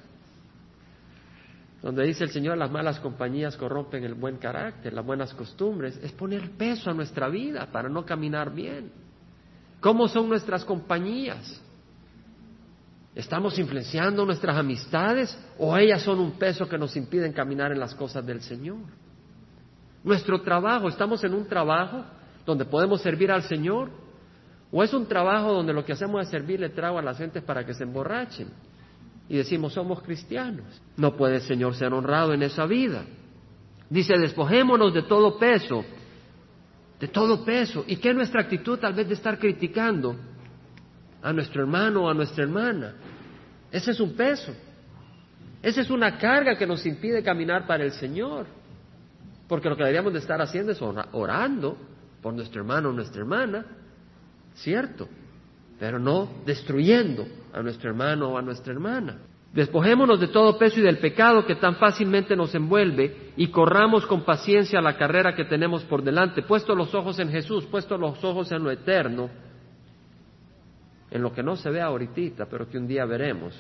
donde 1.82 2.04
dice 2.06 2.24
el 2.24 2.32
Señor 2.32 2.58
las 2.58 2.72
malas 2.72 3.00
compañías 3.00 3.56
corrompen 3.58 4.04
el 4.04 4.15
buen 4.15 4.38
carácter, 4.38 4.94
las 4.94 5.06
buenas 5.06 5.34
costumbres, 5.34 6.00
es 6.02 6.12
poner 6.12 6.52
peso 6.52 6.89
a 6.89 6.94
nuestra 6.94 7.30
vida 7.30 7.68
para 7.72 7.89
no 7.89 8.06
caminar 8.06 8.54
bien. 8.54 8.91
¿Cómo 9.82 10.08
son 10.08 10.28
nuestras 10.28 10.65
compañías? 10.65 11.62
¿Estamos 13.13 13.58
influenciando 13.60 14.26
nuestras 14.26 14.58
amistades 14.58 15.38
o 15.58 15.78
ellas 15.78 16.02
son 16.02 16.20
un 16.20 16.32
peso 16.34 16.68
que 16.68 16.78
nos 16.78 16.96
impiden 16.96 17.34
caminar 17.34 17.72
en 17.72 17.80
las 17.80 17.94
cosas 17.94 18.26
del 18.26 18.41
Señor? 18.41 18.80
Nuestro 20.04 20.41
trabajo, 20.41 20.89
estamos 20.89 21.24
en 21.24 21.34
un 21.34 21.48
trabajo 21.48 22.04
donde 22.45 22.65
podemos 22.65 23.01
servir 23.01 23.31
al 23.31 23.43
Señor, 23.43 23.89
¿O 24.71 24.84
es 24.84 24.93
un 24.93 25.08
trabajo 25.08 25.53
donde 25.53 25.71
lo 25.71 25.86
que 25.86 25.93
hacemos 25.93 26.21
es 26.21 26.29
servirle 26.29 26.67
trago 26.67 26.99
a 26.99 27.01
las 27.01 27.17
gentes 27.17 27.41
para 27.43 27.65
que 27.65 27.73
se 27.73 27.84
emborrachen? 27.84 28.49
Y 29.29 29.38
decimos, 29.38 29.71
somos 29.71 30.01
cristianos. 30.01 30.65
No 30.97 31.15
puede 31.15 31.36
el 31.36 31.41
Señor 31.43 31.75
ser 31.75 31.93
honrado 31.93 32.34
en 32.34 32.43
esa 32.43 32.65
vida. 32.65 33.05
Dice, 33.89 34.17
despojémonos 34.17 34.93
de 34.93 35.03
todo 35.03 35.38
peso, 35.39 35.86
de 36.99 37.08
todo 37.08 37.45
peso. 37.45 37.86
¿Y 37.88 37.95
qué 37.95 38.10
es 38.10 38.15
nuestra 38.15 38.41
actitud 38.41 38.77
tal 38.77 38.93
vez 38.93 39.08
de 39.08 39.13
estar 39.13 39.39
criticando 39.39 40.15
a 41.21 41.31
nuestro 41.31 41.62
hermano 41.62 42.03
o 42.03 42.10
a 42.10 42.13
nuestra 42.13 42.43
hermana? 42.43 42.95
Ese 43.71 43.91
es 43.91 43.99
un 44.01 44.13
peso. 44.13 44.53
Esa 45.63 45.79
es 45.79 45.89
una 45.89 46.17
carga 46.17 46.58
que 46.58 46.67
nos 46.67 46.86
impide 46.86 47.23
caminar 47.23 47.65
para 47.65 47.86
el 47.86 47.93
Señor. 47.93 48.45
Porque 49.47 49.69
lo 49.69 49.77
que 49.77 49.84
deberíamos 49.84 50.12
de 50.12 50.19
estar 50.19 50.41
haciendo 50.41 50.73
es 50.73 50.81
orando 50.81 51.77
por 52.26 52.34
nuestro 52.34 52.60
hermano 52.60 52.90
o 52.90 52.92
nuestra 52.92 53.22
hermana, 53.22 53.64
cierto, 54.56 55.08
pero 55.78 56.00
no 56.00 56.28
destruyendo 56.44 57.24
a 57.54 57.62
nuestro 57.62 57.92
hermano 57.92 58.30
o 58.30 58.38
a 58.40 58.42
nuestra 58.42 58.74
hermana. 58.74 59.20
Despojémonos 59.54 60.20
de 60.20 60.30
todo 60.30 60.58
peso 60.58 60.80
y 60.80 60.82
del 60.82 60.98
pecado 60.98 61.46
que 61.46 61.54
tan 61.54 61.76
fácilmente 61.76 62.36
nos 62.36 62.56
envuelve 62.56 63.32
y 63.38 63.50
corramos 63.50 64.08
con 64.08 64.26
paciencia 64.26 64.82
la 64.82 64.98
carrera 64.98 65.36
que 65.36 65.46
tenemos 65.46 65.84
por 65.84 66.02
delante, 66.02 66.42
puesto 66.42 66.74
los 66.74 66.96
ojos 66.96 67.20
en 67.20 67.30
Jesús, 67.30 67.64
puesto 67.68 67.96
los 67.96 68.24
ojos 68.24 68.52
en 68.52 68.64
lo 68.64 68.72
eterno, 68.72 69.30
en 71.12 71.22
lo 71.22 71.32
que 71.32 71.44
no 71.44 71.56
se 71.56 71.70
ve 71.70 71.80
ahorita, 71.80 72.48
pero 72.48 72.68
que 72.68 72.80
un 72.80 72.88
día 72.88 73.06
veremos, 73.06 73.54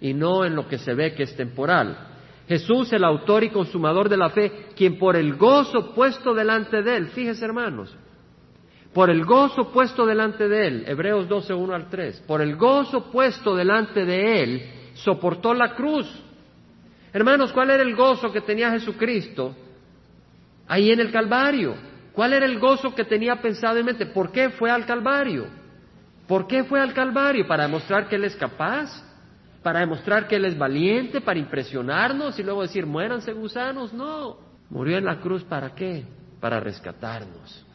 y 0.00 0.14
no 0.14 0.46
en 0.46 0.56
lo 0.56 0.66
que 0.66 0.78
se 0.78 0.94
ve 0.94 1.12
que 1.12 1.24
es 1.24 1.36
temporal. 1.36 2.15
Jesús, 2.48 2.92
el 2.92 3.04
autor 3.04 3.44
y 3.44 3.50
consumador 3.50 4.08
de 4.08 4.16
la 4.16 4.30
fe, 4.30 4.68
quien 4.76 4.98
por 4.98 5.16
el 5.16 5.34
gozo 5.34 5.92
puesto 5.94 6.32
delante 6.32 6.82
de 6.82 6.96
él, 6.96 7.06
fíjese 7.08 7.44
hermanos, 7.44 7.94
por 8.92 9.10
el 9.10 9.24
gozo 9.24 9.72
puesto 9.72 10.06
delante 10.06 10.48
de 10.48 10.66
él, 10.66 10.84
Hebreos 10.86 11.28
12, 11.28 11.52
1 11.52 11.74
al 11.74 11.90
3, 11.90 12.24
por 12.26 12.40
el 12.40 12.56
gozo 12.56 13.10
puesto 13.10 13.54
delante 13.54 14.04
de 14.04 14.42
él, 14.42 14.70
soportó 14.94 15.52
la 15.54 15.74
cruz. 15.74 16.06
Hermanos, 17.12 17.52
¿cuál 17.52 17.70
era 17.70 17.82
el 17.82 17.94
gozo 17.96 18.32
que 18.32 18.40
tenía 18.40 18.70
Jesucristo 18.70 19.54
ahí 20.68 20.90
en 20.90 21.00
el 21.00 21.10
Calvario? 21.10 21.74
¿Cuál 22.12 22.32
era 22.32 22.46
el 22.46 22.58
gozo 22.58 22.94
que 22.94 23.04
tenía 23.04 23.36
pensado 23.42 23.76
en 23.78 23.86
mente? 23.86 24.06
¿Por 24.06 24.32
qué 24.32 24.50
fue 24.50 24.70
al 24.70 24.86
Calvario? 24.86 25.46
¿Por 26.26 26.46
qué 26.46 26.64
fue 26.64 26.80
al 26.80 26.94
Calvario? 26.94 27.46
¿Para 27.46 27.64
demostrar 27.64 28.08
que 28.08 28.16
Él 28.16 28.24
es 28.24 28.36
capaz? 28.36 29.05
¿Para 29.66 29.80
demostrar 29.80 30.28
que 30.28 30.36
Él 30.36 30.44
es 30.44 30.56
valiente? 30.56 31.20
¿Para 31.20 31.40
impresionarnos 31.40 32.38
y 32.38 32.44
luego 32.44 32.62
decir, 32.62 32.86
muéranse 32.86 33.32
gusanos? 33.32 33.92
No. 33.92 34.36
Murió 34.70 34.96
en 34.96 35.04
la 35.04 35.18
cruz 35.18 35.42
para 35.42 35.74
qué? 35.74 36.04
Para 36.38 36.60
rescatarnos. 36.60 37.66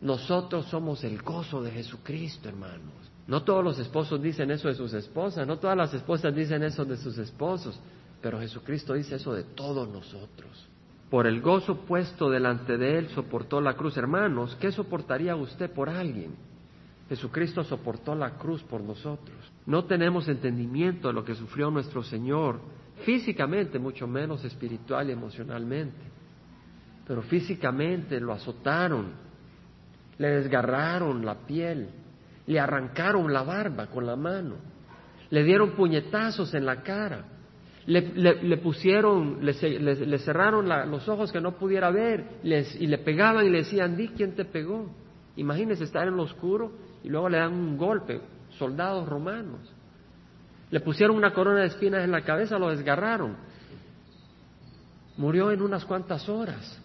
Nosotros 0.00 0.66
somos 0.66 1.04
el 1.04 1.22
gozo 1.22 1.62
de 1.62 1.70
Jesucristo, 1.70 2.48
hermanos. 2.48 2.92
No 3.28 3.44
todos 3.44 3.62
los 3.62 3.78
esposos 3.78 4.20
dicen 4.20 4.50
eso 4.50 4.66
de 4.66 4.74
sus 4.74 4.92
esposas, 4.94 5.46
no 5.46 5.60
todas 5.60 5.76
las 5.76 5.94
esposas 5.94 6.34
dicen 6.34 6.64
eso 6.64 6.84
de 6.84 6.96
sus 6.96 7.16
esposos, 7.18 7.78
pero 8.20 8.40
Jesucristo 8.40 8.94
dice 8.94 9.14
eso 9.14 9.32
de 9.32 9.44
todos 9.44 9.88
nosotros. 9.88 10.66
Por 11.08 11.28
el 11.28 11.40
gozo 11.40 11.82
puesto 11.82 12.28
delante 12.30 12.76
de 12.78 12.98
Él 12.98 13.08
soportó 13.10 13.60
la 13.60 13.74
cruz. 13.74 13.96
Hermanos, 13.96 14.56
¿qué 14.60 14.72
soportaría 14.72 15.36
usted 15.36 15.70
por 15.70 15.88
alguien? 15.88 16.34
Jesucristo 17.08 17.62
soportó 17.62 18.14
la 18.14 18.30
cruz 18.30 18.62
por 18.64 18.80
nosotros. 18.80 19.36
No 19.64 19.84
tenemos 19.84 20.28
entendimiento 20.28 21.08
de 21.08 21.14
lo 21.14 21.24
que 21.24 21.34
sufrió 21.34 21.70
nuestro 21.70 22.02
Señor 22.02 22.60
físicamente, 23.04 23.78
mucho 23.78 24.06
menos 24.06 24.44
espiritual 24.44 25.08
y 25.08 25.12
emocionalmente. 25.12 26.04
Pero 27.06 27.22
físicamente 27.22 28.18
lo 28.20 28.32
azotaron, 28.32 29.12
le 30.18 30.28
desgarraron 30.28 31.24
la 31.24 31.46
piel, 31.46 31.88
le 32.46 32.58
arrancaron 32.58 33.32
la 33.32 33.42
barba 33.42 33.86
con 33.86 34.06
la 34.06 34.16
mano, 34.16 34.56
le 35.30 35.44
dieron 35.44 35.72
puñetazos 35.72 36.54
en 36.54 36.66
la 36.66 36.82
cara, 36.82 37.24
le, 37.86 38.56
pusieron, 38.56 39.38
le, 39.44 40.18
cerraron 40.18 40.68
los 40.90 41.08
ojos 41.08 41.30
que 41.30 41.40
no 41.40 41.52
pudiera 41.52 41.90
ver 41.90 42.40
y 42.42 42.86
le 42.88 42.98
pegaban 42.98 43.46
y 43.46 43.50
le 43.50 43.58
decían, 43.58 43.96
di 43.96 44.08
quién 44.08 44.34
te 44.34 44.44
pegó. 44.44 44.90
Imagínese 45.36 45.84
estar 45.84 46.08
en 46.08 46.16
lo 46.16 46.24
oscuro 46.24 46.72
y 47.06 47.08
luego 47.08 47.28
le 47.28 47.38
dan 47.38 47.52
un 47.52 47.78
golpe, 47.78 48.20
soldados 48.58 49.08
romanos. 49.08 49.60
Le 50.72 50.80
pusieron 50.80 51.16
una 51.16 51.32
corona 51.32 51.60
de 51.60 51.68
espinas 51.68 52.02
en 52.02 52.10
la 52.10 52.22
cabeza, 52.22 52.58
lo 52.58 52.68
desgarraron. 52.68 53.36
Murió 55.16 55.52
en 55.52 55.62
unas 55.62 55.84
cuantas 55.84 56.28
horas. 56.28 56.82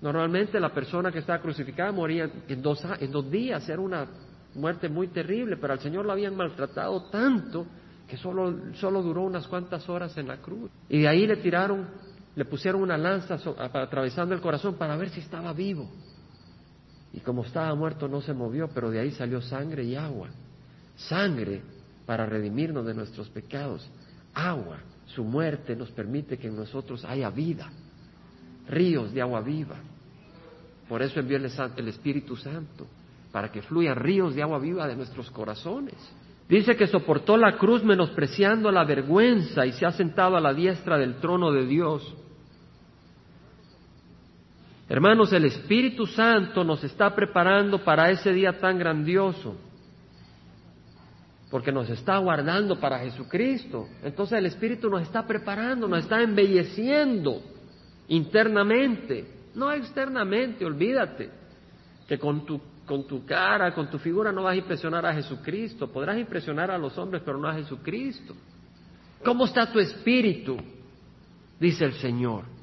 Normalmente 0.00 0.60
la 0.60 0.72
persona 0.72 1.10
que 1.10 1.18
estaba 1.18 1.42
crucificada 1.42 1.90
moría 1.90 2.30
en 2.46 2.62
dos, 2.62 2.80
en 3.00 3.10
dos 3.10 3.28
días, 3.28 3.68
era 3.68 3.80
una 3.80 4.06
muerte 4.54 4.88
muy 4.88 5.08
terrible, 5.08 5.56
pero 5.56 5.72
al 5.72 5.80
Señor 5.80 6.06
lo 6.06 6.12
habían 6.12 6.36
maltratado 6.36 7.10
tanto 7.10 7.66
que 8.06 8.16
solo, 8.16 8.72
solo 8.74 9.02
duró 9.02 9.22
unas 9.22 9.48
cuantas 9.48 9.88
horas 9.88 10.16
en 10.16 10.28
la 10.28 10.36
cruz. 10.36 10.70
Y 10.88 11.00
de 11.00 11.08
ahí 11.08 11.26
le 11.26 11.38
tiraron, 11.38 11.88
le 12.36 12.44
pusieron 12.44 12.82
una 12.82 12.96
lanza 12.96 13.36
atravesando 13.58 14.32
el 14.32 14.40
corazón 14.40 14.74
para 14.74 14.96
ver 14.96 15.08
si 15.08 15.18
estaba 15.18 15.52
vivo. 15.52 15.90
Y 17.12 17.20
como 17.20 17.44
estaba 17.44 17.74
muerto 17.74 18.08
no 18.08 18.20
se 18.20 18.32
movió, 18.32 18.68
pero 18.68 18.90
de 18.90 19.00
ahí 19.00 19.10
salió 19.12 19.40
sangre 19.40 19.84
y 19.84 19.96
agua. 19.96 20.28
Sangre 20.96 21.62
para 22.06 22.26
redimirnos 22.26 22.86
de 22.86 22.94
nuestros 22.94 23.28
pecados. 23.30 23.88
Agua, 24.34 24.78
su 25.06 25.24
muerte 25.24 25.74
nos 25.74 25.90
permite 25.90 26.38
que 26.38 26.48
en 26.48 26.56
nosotros 26.56 27.04
haya 27.04 27.30
vida. 27.30 27.70
Ríos 28.68 29.12
de 29.12 29.20
agua 29.20 29.40
viva. 29.40 29.76
Por 30.88 31.02
eso 31.02 31.20
envió 31.20 31.36
el 31.36 31.88
Espíritu 31.88 32.36
Santo, 32.36 32.86
para 33.30 33.50
que 33.50 33.62
fluyan 33.62 33.96
ríos 33.96 34.34
de 34.34 34.42
agua 34.42 34.58
viva 34.58 34.88
de 34.88 34.96
nuestros 34.96 35.30
corazones. 35.30 35.94
Dice 36.48 36.74
que 36.74 36.88
soportó 36.88 37.36
la 37.36 37.56
cruz 37.56 37.84
menospreciando 37.84 38.72
la 38.72 38.84
vergüenza 38.84 39.64
y 39.66 39.72
se 39.72 39.86
ha 39.86 39.92
sentado 39.92 40.36
a 40.36 40.40
la 40.40 40.52
diestra 40.52 40.98
del 40.98 41.14
trono 41.20 41.52
de 41.52 41.64
Dios. 41.64 42.12
Hermanos, 44.90 45.32
el 45.32 45.44
Espíritu 45.44 46.04
Santo 46.04 46.64
nos 46.64 46.82
está 46.82 47.14
preparando 47.14 47.78
para 47.84 48.10
ese 48.10 48.32
día 48.32 48.58
tan 48.58 48.76
grandioso, 48.76 49.54
porque 51.48 51.70
nos 51.70 51.88
está 51.88 52.18
guardando 52.18 52.80
para 52.80 52.98
Jesucristo. 52.98 53.86
Entonces 54.02 54.36
el 54.36 54.46
Espíritu 54.46 54.90
nos 54.90 55.02
está 55.02 55.24
preparando, 55.24 55.86
nos 55.86 56.00
está 56.00 56.20
embelleciendo 56.20 57.40
internamente, 58.08 59.28
no 59.54 59.70
externamente, 59.70 60.64
olvídate, 60.64 61.30
que 62.08 62.18
con 62.18 62.44
tu, 62.44 62.60
con 62.84 63.06
tu 63.06 63.24
cara, 63.24 63.72
con 63.72 63.88
tu 63.88 63.98
figura 64.00 64.32
no 64.32 64.42
vas 64.42 64.54
a 64.54 64.56
impresionar 64.56 65.06
a 65.06 65.14
Jesucristo, 65.14 65.86
podrás 65.86 66.18
impresionar 66.18 66.68
a 66.68 66.78
los 66.78 66.98
hombres, 66.98 67.22
pero 67.24 67.38
no 67.38 67.46
a 67.46 67.54
Jesucristo. 67.54 68.34
¿Cómo 69.24 69.44
está 69.44 69.70
tu 69.70 69.78
espíritu? 69.78 70.56
Dice 71.60 71.84
el 71.84 71.92
Señor. 71.92 72.58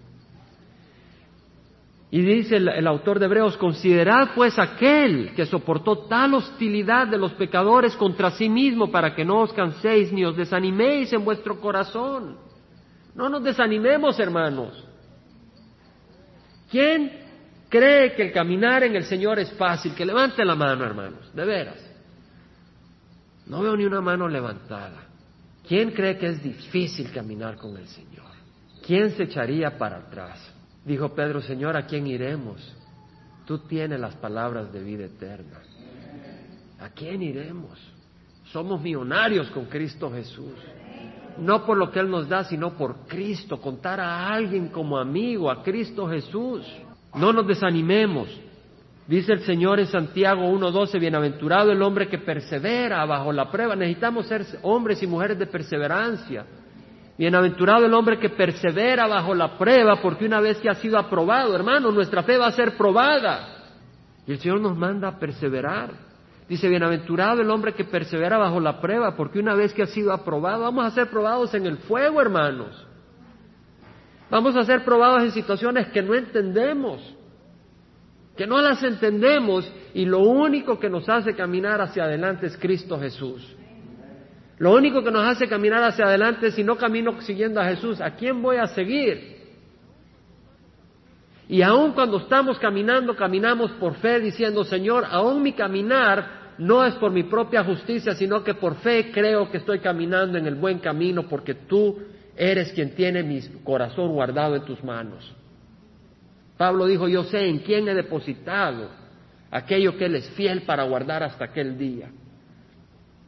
Y 2.09 2.21
dice 2.21 2.55
el, 2.55 2.87
autor 2.87 3.19
de 3.19 3.25
Hebreos, 3.25 3.57
considerad 3.57 4.29
pues 4.33 4.57
aquel 4.57 5.33
que 5.35 5.45
soportó 5.45 6.07
tal 6.07 6.35
hostilidad 6.35 7.07
de 7.07 7.17
los 7.17 7.33
pecadores 7.33 7.97
contra 7.97 8.31
sí 8.31 8.47
mismo 8.47 8.89
para 8.89 9.13
que 9.13 9.25
no 9.25 9.41
os 9.41 9.51
canséis 9.51 10.13
ni 10.13 10.23
os 10.23 10.37
desaniméis 10.37 11.11
en 11.11 11.25
vuestro 11.25 11.59
corazón. 11.59 12.37
No 13.13 13.27
nos 13.27 13.43
desanimemos, 13.43 14.17
hermanos. 14.19 14.85
¿Quién 16.71 17.11
cree 17.67 18.13
que 18.13 18.23
el 18.23 18.31
caminar 18.31 18.83
en 18.83 18.95
el 18.95 19.03
Señor 19.03 19.39
es 19.39 19.51
fácil? 19.53 19.93
Que 19.93 20.05
levante 20.05 20.45
la 20.45 20.55
mano, 20.55 20.85
hermanos, 20.85 21.33
de 21.33 21.45
veras. 21.45 21.91
No 23.47 23.61
veo 23.61 23.75
ni 23.75 23.83
una 23.83 23.99
mano 23.99 24.29
levantada. 24.29 25.07
¿Quién 25.67 25.91
cree 25.91 26.17
que 26.17 26.27
es 26.27 26.41
difícil 26.41 27.11
caminar 27.11 27.57
con 27.57 27.75
el 27.75 27.87
Señor? 27.87 28.31
¿Quién 28.85 29.11
se 29.11 29.23
echaría 29.23 29.77
para 29.77 29.97
atrás? 29.97 30.53
Dijo 30.87 31.09
Pedro, 31.09 31.41
Señor, 31.41 31.75
¿a 31.75 31.85
quién 31.85 32.07
iremos? 32.07 32.73
Tú 33.45 33.59
tienes 33.59 33.99
las 33.99 34.15
palabras 34.15 34.71
de 34.71 34.81
vida 34.81 35.03
eterna. 35.03 35.59
¿A 36.79 36.89
quién 36.91 37.21
iremos? 37.21 37.77
Somos 38.53 38.81
millonarios 38.81 39.51
con 39.51 39.65
Cristo 39.65 40.09
Jesús. 40.09 40.53
No 41.39 41.65
por 41.65 41.75
lo 41.75 41.91
que 41.91 41.99
Él 41.99 42.09
nos 42.09 42.29
da, 42.29 42.45
sino 42.45 42.77
por 42.77 43.05
Cristo. 43.05 43.59
Contar 43.59 43.99
a 43.99 44.33
alguien 44.33 44.69
como 44.69 44.97
amigo, 44.97 45.51
a 45.51 45.61
Cristo 45.61 46.07
Jesús. 46.07 46.65
No 47.15 47.33
nos 47.33 47.45
desanimemos. 47.45 48.29
Dice 49.07 49.33
el 49.33 49.41
Señor 49.41 49.81
en 49.81 49.87
Santiago 49.87 50.43
1.12, 50.43 51.01
bienaventurado 51.01 51.69
el 51.69 51.81
hombre 51.81 52.07
que 52.07 52.19
persevera 52.19 53.03
bajo 53.05 53.33
la 53.33 53.51
prueba. 53.51 53.75
Necesitamos 53.75 54.27
ser 54.27 54.45
hombres 54.61 55.03
y 55.03 55.07
mujeres 55.07 55.37
de 55.37 55.47
perseverancia. 55.47 56.45
Bienaventurado 57.17 57.85
el 57.85 57.93
hombre 57.93 58.19
que 58.19 58.29
persevera 58.29 59.07
bajo 59.07 59.33
la 59.33 59.57
prueba, 59.57 59.95
porque 60.01 60.25
una 60.25 60.39
vez 60.39 60.59
que 60.59 60.69
ha 60.69 60.75
sido 60.75 60.99
aprobado, 60.99 61.55
hermano, 61.55 61.91
nuestra 61.91 62.21
fe 62.21 62.37
va 62.37 62.47
a 62.47 62.51
ser 62.51 62.77
probada. 62.77 63.55
Y 64.27 64.33
el 64.33 64.39
Señor 64.39 64.61
nos 64.61 64.77
manda 64.77 65.07
a 65.07 65.17
perseverar. 65.17 65.91
Dice, 66.47 66.69
bienaventurado 66.69 67.41
el 67.41 67.49
hombre 67.49 67.73
que 67.73 67.85
persevera 67.85 68.37
bajo 68.37 68.59
la 68.59 68.79
prueba, 68.79 69.15
porque 69.15 69.39
una 69.39 69.55
vez 69.55 69.73
que 69.73 69.81
ha 69.81 69.87
sido 69.87 70.13
aprobado, 70.13 70.61
vamos 70.63 70.85
a 70.85 70.91
ser 70.91 71.09
probados 71.09 71.53
en 71.55 71.65
el 71.65 71.77
fuego, 71.79 72.21
hermanos. 72.21 72.85
Vamos 74.29 74.55
a 74.55 74.63
ser 74.63 74.85
probados 74.85 75.23
en 75.23 75.31
situaciones 75.31 75.87
que 75.87 76.01
no 76.03 76.13
entendemos. 76.13 77.15
que 78.37 78.45
no 78.45 78.61
las 78.61 78.83
entendemos 78.83 79.67
y 79.95 80.05
lo 80.05 80.19
único 80.19 80.77
que 80.77 80.91
nos 80.91 81.09
hace 81.09 81.33
caminar 81.33 81.81
hacia 81.81 82.03
adelante 82.03 82.45
es 82.45 82.55
Cristo 82.55 82.99
Jesús. 82.99 83.56
Lo 84.59 84.73
único 84.73 85.03
que 85.03 85.11
nos 85.11 85.23
hace 85.27 85.47
caminar 85.47 85.83
hacia 85.83 86.05
adelante 86.05 86.51
si 86.51 86.63
no 86.63 86.77
camino 86.77 87.21
siguiendo 87.21 87.61
a 87.61 87.65
Jesús, 87.65 88.01
¿a 88.01 88.11
quién 88.15 88.41
voy 88.41 88.57
a 88.57 88.67
seguir? 88.67 89.37
Y 91.47 91.61
aun 91.61 91.93
cuando 91.93 92.17
estamos 92.17 92.57
caminando, 92.59 93.15
caminamos 93.15 93.71
por 93.73 93.95
fe 93.95 94.19
diciendo, 94.19 94.63
Señor, 94.63 95.05
aún 95.09 95.41
mi 95.41 95.53
caminar 95.53 96.55
no 96.57 96.83
es 96.83 96.95
por 96.95 97.11
mi 97.11 97.23
propia 97.23 97.63
justicia, 97.63 98.15
sino 98.15 98.43
que 98.43 98.55
por 98.55 98.75
fe 98.77 99.11
creo 99.11 99.49
que 99.49 99.57
estoy 99.57 99.79
caminando 99.79 100.37
en 100.37 100.47
el 100.47 100.55
buen 100.55 100.79
camino 100.79 101.27
porque 101.29 101.53
tú 101.53 101.99
eres 102.35 102.71
quien 102.73 102.95
tiene 102.95 103.23
mi 103.23 103.39
corazón 103.63 104.11
guardado 104.11 104.55
en 104.55 104.65
tus 104.65 104.83
manos. 104.83 105.33
Pablo 106.57 106.87
dijo, 106.87 107.07
yo 107.07 107.23
sé 107.23 107.47
en 107.47 107.59
quién 107.59 107.87
he 107.87 107.93
depositado 107.93 108.89
aquello 109.51 109.95
que 109.97 110.05
Él 110.05 110.15
es 110.15 110.29
fiel 110.31 110.63
para 110.63 110.83
guardar 110.83 111.23
hasta 111.23 111.45
aquel 111.45 111.77
día. 111.77 112.09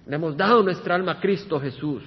Le 0.10 0.16
hemos 0.16 0.36
dado 0.36 0.64
nuestra 0.64 0.96
alma 0.96 1.14
a 1.14 1.20
Cristo 1.20 1.60
Jesús. 1.60 2.04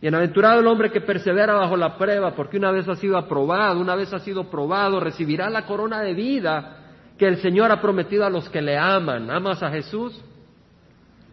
Bienaventurado 0.00 0.58
el 0.58 0.66
hombre 0.66 0.90
que 0.90 1.00
persevera 1.00 1.54
bajo 1.54 1.76
la 1.76 1.96
prueba, 1.96 2.34
porque 2.34 2.56
una 2.56 2.72
vez 2.72 2.88
ha 2.88 2.96
sido 2.96 3.16
aprobado, 3.16 3.80
una 3.80 3.94
vez 3.94 4.12
ha 4.12 4.18
sido 4.18 4.50
probado, 4.50 4.98
recibirá 4.98 5.48
la 5.50 5.66
corona 5.66 6.00
de 6.00 6.14
vida 6.14 6.78
que 7.16 7.28
el 7.28 7.36
Señor 7.36 7.70
ha 7.70 7.80
prometido 7.80 8.26
a 8.26 8.30
los 8.30 8.48
que 8.48 8.60
le 8.60 8.76
aman. 8.76 9.30
¿Amas 9.30 9.62
a 9.62 9.70
Jesús? 9.70 10.20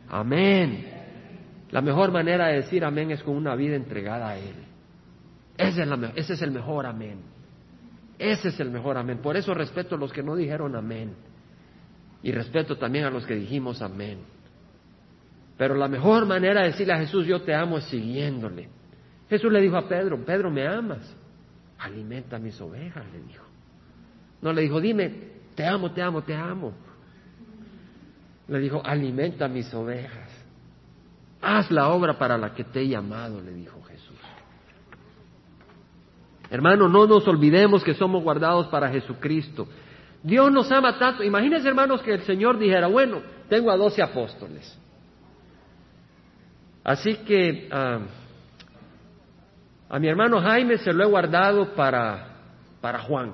Amén. 0.10 0.94
La 1.72 1.82
mejor 1.82 2.12
manera 2.12 2.50
de 2.50 2.58
decir 2.58 2.86
amén 2.86 3.10
es 3.10 3.24
con 3.24 3.36
una 3.36 3.56
vida 3.56 3.76
entregada 3.76 4.30
a 4.30 4.38
Él. 4.38 4.56
Ese 5.58 5.82
es, 5.82 5.90
ese 6.14 6.34
es 6.34 6.42
el 6.44 6.52
mejor 6.52 6.86
amén. 6.86 7.22
Ese 8.20 8.50
es 8.50 8.60
el 8.60 8.70
mejor 8.70 8.96
amén. 8.96 9.18
Por 9.24 9.38
eso 9.38 9.56
respeto 9.56 9.96
a 9.96 9.98
los 9.98 10.14
que 10.14 10.22
no 10.22 10.36
dijeron 10.36 10.76
amén. 10.76 11.16
Y 12.22 12.32
respeto 12.32 12.78
también 12.78 13.06
a 13.06 13.10
los 13.10 13.26
que 13.26 13.34
dijimos 13.34 13.82
amén. 13.82 14.35
Pero 15.58 15.76
la 15.76 15.88
mejor 15.88 16.26
manera 16.26 16.62
de 16.62 16.68
decirle 16.68 16.94
a 16.94 17.00
Jesús 17.00 17.26
yo 17.26 17.42
te 17.42 17.54
amo 17.54 17.78
es 17.78 17.86
siguiéndole. 17.86 18.70
Jesús 19.30 19.52
le 19.52 19.62
dijo 19.62 19.78
a 19.78 19.88
Pedro, 19.88 20.24
Pedro, 20.24 20.52
¿me 20.52 20.68
amas? 20.68 21.16
Alimenta 21.80 22.38
mis 22.40 22.60
ovejas, 22.62 23.06
le 23.12 23.22
dijo. 23.22 23.44
No 24.42 24.54
le 24.54 24.62
dijo, 24.62 24.80
dime, 24.80 25.12
te 25.56 25.66
amo, 25.66 25.92
te 25.92 26.02
amo, 26.02 26.22
te 26.24 26.36
amo. 26.36 26.74
Le 28.48 28.60
dijo, 28.60 28.82
alimenta 28.86 29.48
mis 29.48 29.74
ovejas. 29.74 30.30
Haz 31.42 31.72
la 31.72 31.90
obra 31.90 32.18
para 32.18 32.38
la 32.38 32.54
que 32.54 32.64
te 32.64 32.82
he 32.82 32.88
llamado, 32.88 33.42
le 33.42 33.54
dijo 33.54 33.82
Jesús. 33.84 34.18
Hermano, 36.50 36.88
no 36.88 37.08
nos 37.08 37.28
olvidemos 37.28 37.84
que 37.84 37.94
somos 37.94 38.24
guardados 38.24 38.68
para 38.68 38.90
Jesucristo. 38.90 39.68
Dios 40.22 40.52
nos 40.52 40.72
ama 40.72 40.98
tanto. 41.00 41.24
Imagínense, 41.24 41.68
hermanos, 41.68 42.02
que 42.02 42.14
el 42.14 42.22
Señor 42.22 42.58
dijera, 42.58 42.88
bueno, 42.88 43.22
tengo 43.50 43.72
a 43.72 43.78
doce 43.78 44.02
apóstoles. 44.02 44.80
Así 46.86 47.16
que 47.26 47.68
ah, 47.72 48.00
a 49.90 50.00
mi 50.00 50.08
hermano 50.08 50.40
Jaime 50.40 50.78
se 50.78 50.94
lo 50.94 51.04
he 51.04 51.08
guardado 51.08 51.74
para, 51.74 52.28
para 52.80 53.00
Juan, 53.00 53.34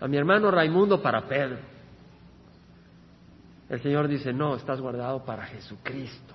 a 0.00 0.08
mi 0.08 0.16
hermano 0.16 0.50
Raimundo 0.50 1.00
para 1.00 1.22
Pedro. 1.28 1.58
El 3.70 3.80
Señor 3.80 4.08
dice, 4.08 4.32
no, 4.32 4.56
estás 4.56 4.80
guardado 4.80 5.24
para 5.24 5.44
Jesucristo. 5.44 6.34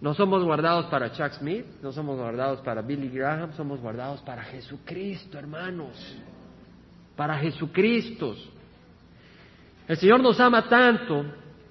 No 0.00 0.14
somos 0.14 0.42
guardados 0.42 0.86
para 0.86 1.12
Chuck 1.12 1.32
Smith, 1.32 1.66
no 1.82 1.92
somos 1.92 2.18
guardados 2.18 2.60
para 2.62 2.80
Billy 2.80 3.10
Graham, 3.10 3.52
somos 3.52 3.78
guardados 3.80 4.22
para 4.22 4.42
Jesucristo, 4.42 5.38
hermanos. 5.38 6.16
Para 7.14 7.38
Jesucristo. 7.38 8.34
El 9.86 9.96
Señor 9.98 10.20
nos 10.20 10.40
ama 10.40 10.66
tanto. 10.66 11.24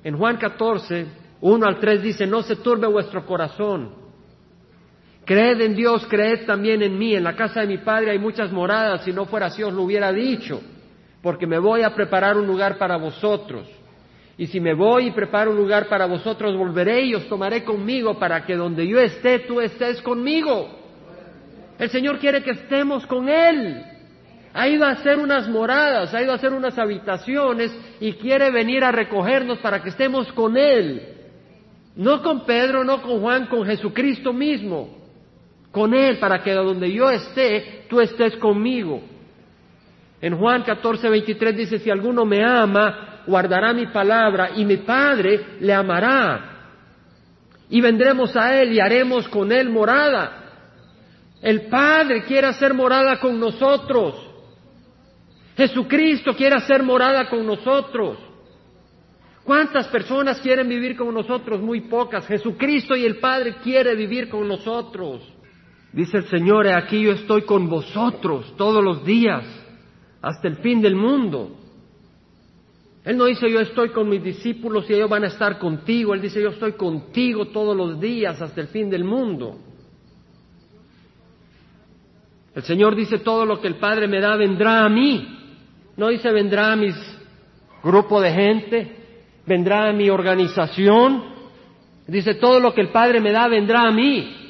En 0.04 0.17
Juan 0.17 0.38
14, 0.38 1.24
1 1.47 1.63
al 1.63 1.79
3 1.79 2.01
dice, 2.01 2.25
no 2.25 2.41
se 2.41 2.55
turbe 2.55 2.88
vuestro 2.88 3.23
corazón. 3.23 3.93
Creed 5.25 5.62
en 5.62 5.75
Dios, 5.75 6.03
creed 6.10 6.47
también 6.47 6.81
en 6.81 6.97
mí. 6.97 7.13
En 7.13 7.23
la 7.23 7.36
casa 7.36 7.62
de 7.62 7.67
mi 7.67 7.77
Padre 7.77 8.10
hay 8.10 8.17
muchas 8.17 8.51
moradas. 8.51 9.03
Si 9.03 9.13
no 9.13 9.25
fuera 9.25 9.45
así 9.45 9.62
os 9.62 9.71
lo 9.71 9.84
hubiera 9.84 10.12
dicho. 10.12 10.60
Porque 11.21 11.45
me 11.45 11.60
voy 11.60 11.84
a 11.84 11.93
preparar 11.93 12.36
un 12.36 12.47
lugar 12.47 12.79
para 12.79 12.97
vosotros. 12.97 13.67
Y 14.39 14.47
si 14.47 14.60
me 14.60 14.73
voy 14.73 15.10
y 15.10 15.12
preparo 15.12 15.51
un 15.51 15.58
lugar 15.58 15.88
para 15.88 16.08
vosotros, 16.08 16.58
volveré 16.58 17.01
y 17.01 17.13
os 17.13 17.27
tomaré 17.29 17.63
conmigo 17.63 18.17
para 18.17 18.43
que 18.43 18.55
donde 18.55 18.88
yo 18.88 18.99
esté, 18.99 19.38
tú 19.39 19.62
estés 19.62 20.01
conmigo. 20.01 20.67
El 21.77 21.91
Señor 21.91 22.17
quiere 22.17 22.41
que 22.41 22.51
estemos 22.51 23.05
con 23.05 23.29
Él. 23.29 23.84
Ha 24.51 24.67
ido 24.67 24.84
a 24.84 24.93
hacer 24.93 25.19
unas 25.19 25.47
moradas, 25.47 26.12
ha 26.12 26.23
ido 26.23 26.31
a 26.31 26.38
hacer 26.38 26.53
unas 26.53 26.75
habitaciones 26.79 27.71
y 27.99 28.13
quiere 28.13 28.49
venir 28.49 28.84
a 28.84 28.91
recogernos 28.91 29.60
para 29.60 29.84
que 29.84 29.89
estemos 29.89 30.31
con 30.34 30.58
Él. 30.58 31.12
No 31.95 32.21
con 32.21 32.45
Pedro, 32.45 32.84
no 32.84 33.01
con 33.01 33.21
Juan, 33.21 33.47
con 33.47 33.65
Jesucristo 33.65 34.34
mismo. 34.34 34.97
Con 35.71 35.93
Él, 35.93 36.17
para 36.19 36.41
que 36.43 36.53
donde 36.53 36.91
yo 36.91 37.10
esté, 37.10 37.86
tú 37.89 37.99
estés 37.99 38.36
conmigo. 38.38 39.01
En 40.21 40.38
Juan 40.38 40.63
14, 40.63 41.10
23 41.10 41.55
dice, 41.55 41.79
si 41.79 41.89
alguno 41.89 42.25
me 42.25 42.43
ama, 42.43 43.21
guardará 43.27 43.73
mi 43.73 43.88
palabra 43.88 44.51
y 44.55 44.65
mi 44.65 44.77
Padre 44.77 45.58
le 45.60 45.73
amará. 45.73 46.51
Y 47.69 47.81
vendremos 47.81 48.36
a 48.36 48.62
Él 48.62 48.73
y 48.73 48.79
haremos 48.79 49.27
con 49.27 49.51
Él 49.51 49.69
morada. 49.69 50.43
El 51.41 51.67
Padre 51.67 52.23
quiere 52.23 52.47
hacer 52.47 52.73
morada 52.73 53.19
con 53.19 53.39
nosotros. 53.39 54.15
Jesucristo 55.55 56.36
quiere 56.36 56.55
hacer 56.55 56.84
morada 56.84 57.29
con 57.29 57.45
nosotros. 57.45 58.17
¿Cuántas 59.45 59.88
personas 59.89 60.41
quieren 60.41 60.67
vivir 60.67 60.97
con 60.97 61.13
nosotros? 61.13 61.62
Muy 61.62 61.81
pocas. 61.81 62.25
Jesucristo 62.25 62.95
y 62.95 63.05
el 63.05 63.17
Padre 63.17 63.58
quiere 63.63 63.95
vivir 63.95 64.27
con 64.27 64.47
nosotros. 64.47 65.21
Dice 65.93 66.17
el 66.17 66.27
Señor, 66.27 66.67
aquí 66.67 67.03
yo 67.03 67.12
estoy 67.12 67.43
con 67.43 67.69
vosotros 67.69 68.53
todos 68.58 68.84
los 68.84 69.05
días, 69.05 69.45
hasta 70.19 70.47
el 70.47 70.58
fin 70.58 70.81
del 70.81 70.95
mundo. 70.95 71.55
Él 73.05 73.15
no 73.17 73.25
dice 73.25 73.49
yo 73.49 73.60
estoy 73.60 73.89
con 73.89 74.10
mis 74.10 74.23
discípulos 74.23 74.89
y 74.89 74.93
ellos 74.93 75.10
van 75.10 75.23
a 75.23 75.27
estar 75.27 75.60
contigo. 75.60 76.15
Él 76.15 76.21
dice 76.21 76.41
yo 76.41 76.49
estoy 76.49 76.73
contigo 76.73 77.49
todos 77.49 77.77
los 77.77 78.01
días 78.01 78.41
hasta 78.41 78.62
el 78.62 78.67
fin 78.67 78.89
del 78.89 79.03
mundo. 79.03 79.60
El 82.55 82.63
Señor 82.63 82.95
dice 82.95 83.19
todo 83.19 83.45
lo 83.45 83.62
que 83.62 83.67
el 83.67 83.75
Padre 83.75 84.08
me 84.08 84.19
da 84.19 84.36
vendrá 84.36 84.86
a 84.86 84.89
mí. 84.89 85.38
No 85.97 86.08
dice 86.08 86.31
vendrá 86.31 86.71
a 86.71 86.75
mis 86.75 86.95
grupo 87.84 88.19
de 88.19 88.31
gente, 88.31 89.04
vendrá 89.45 89.89
a 89.89 89.93
mi 89.93 90.10
organización. 90.10 91.23
Dice, 92.08 92.36
todo 92.36 92.60
lo 92.60 92.73
que 92.73 92.81
el 92.81 92.89
Padre 92.89 93.19
me 93.19 93.31
da 93.31 93.47
vendrá 93.47 93.88
a 93.88 93.91
mí. 93.91 94.45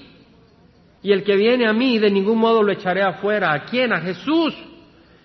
Y 1.01 1.11
el 1.11 1.23
que 1.23 1.35
viene 1.35 1.67
a 1.67 1.73
mí, 1.73 1.99
de 1.99 2.09
ningún 2.09 2.39
modo 2.39 2.63
lo 2.63 2.71
echaré 2.71 3.01
afuera. 3.03 3.53
¿A 3.53 3.65
quién? 3.65 3.93
A 3.93 4.01
Jesús. 4.01 4.55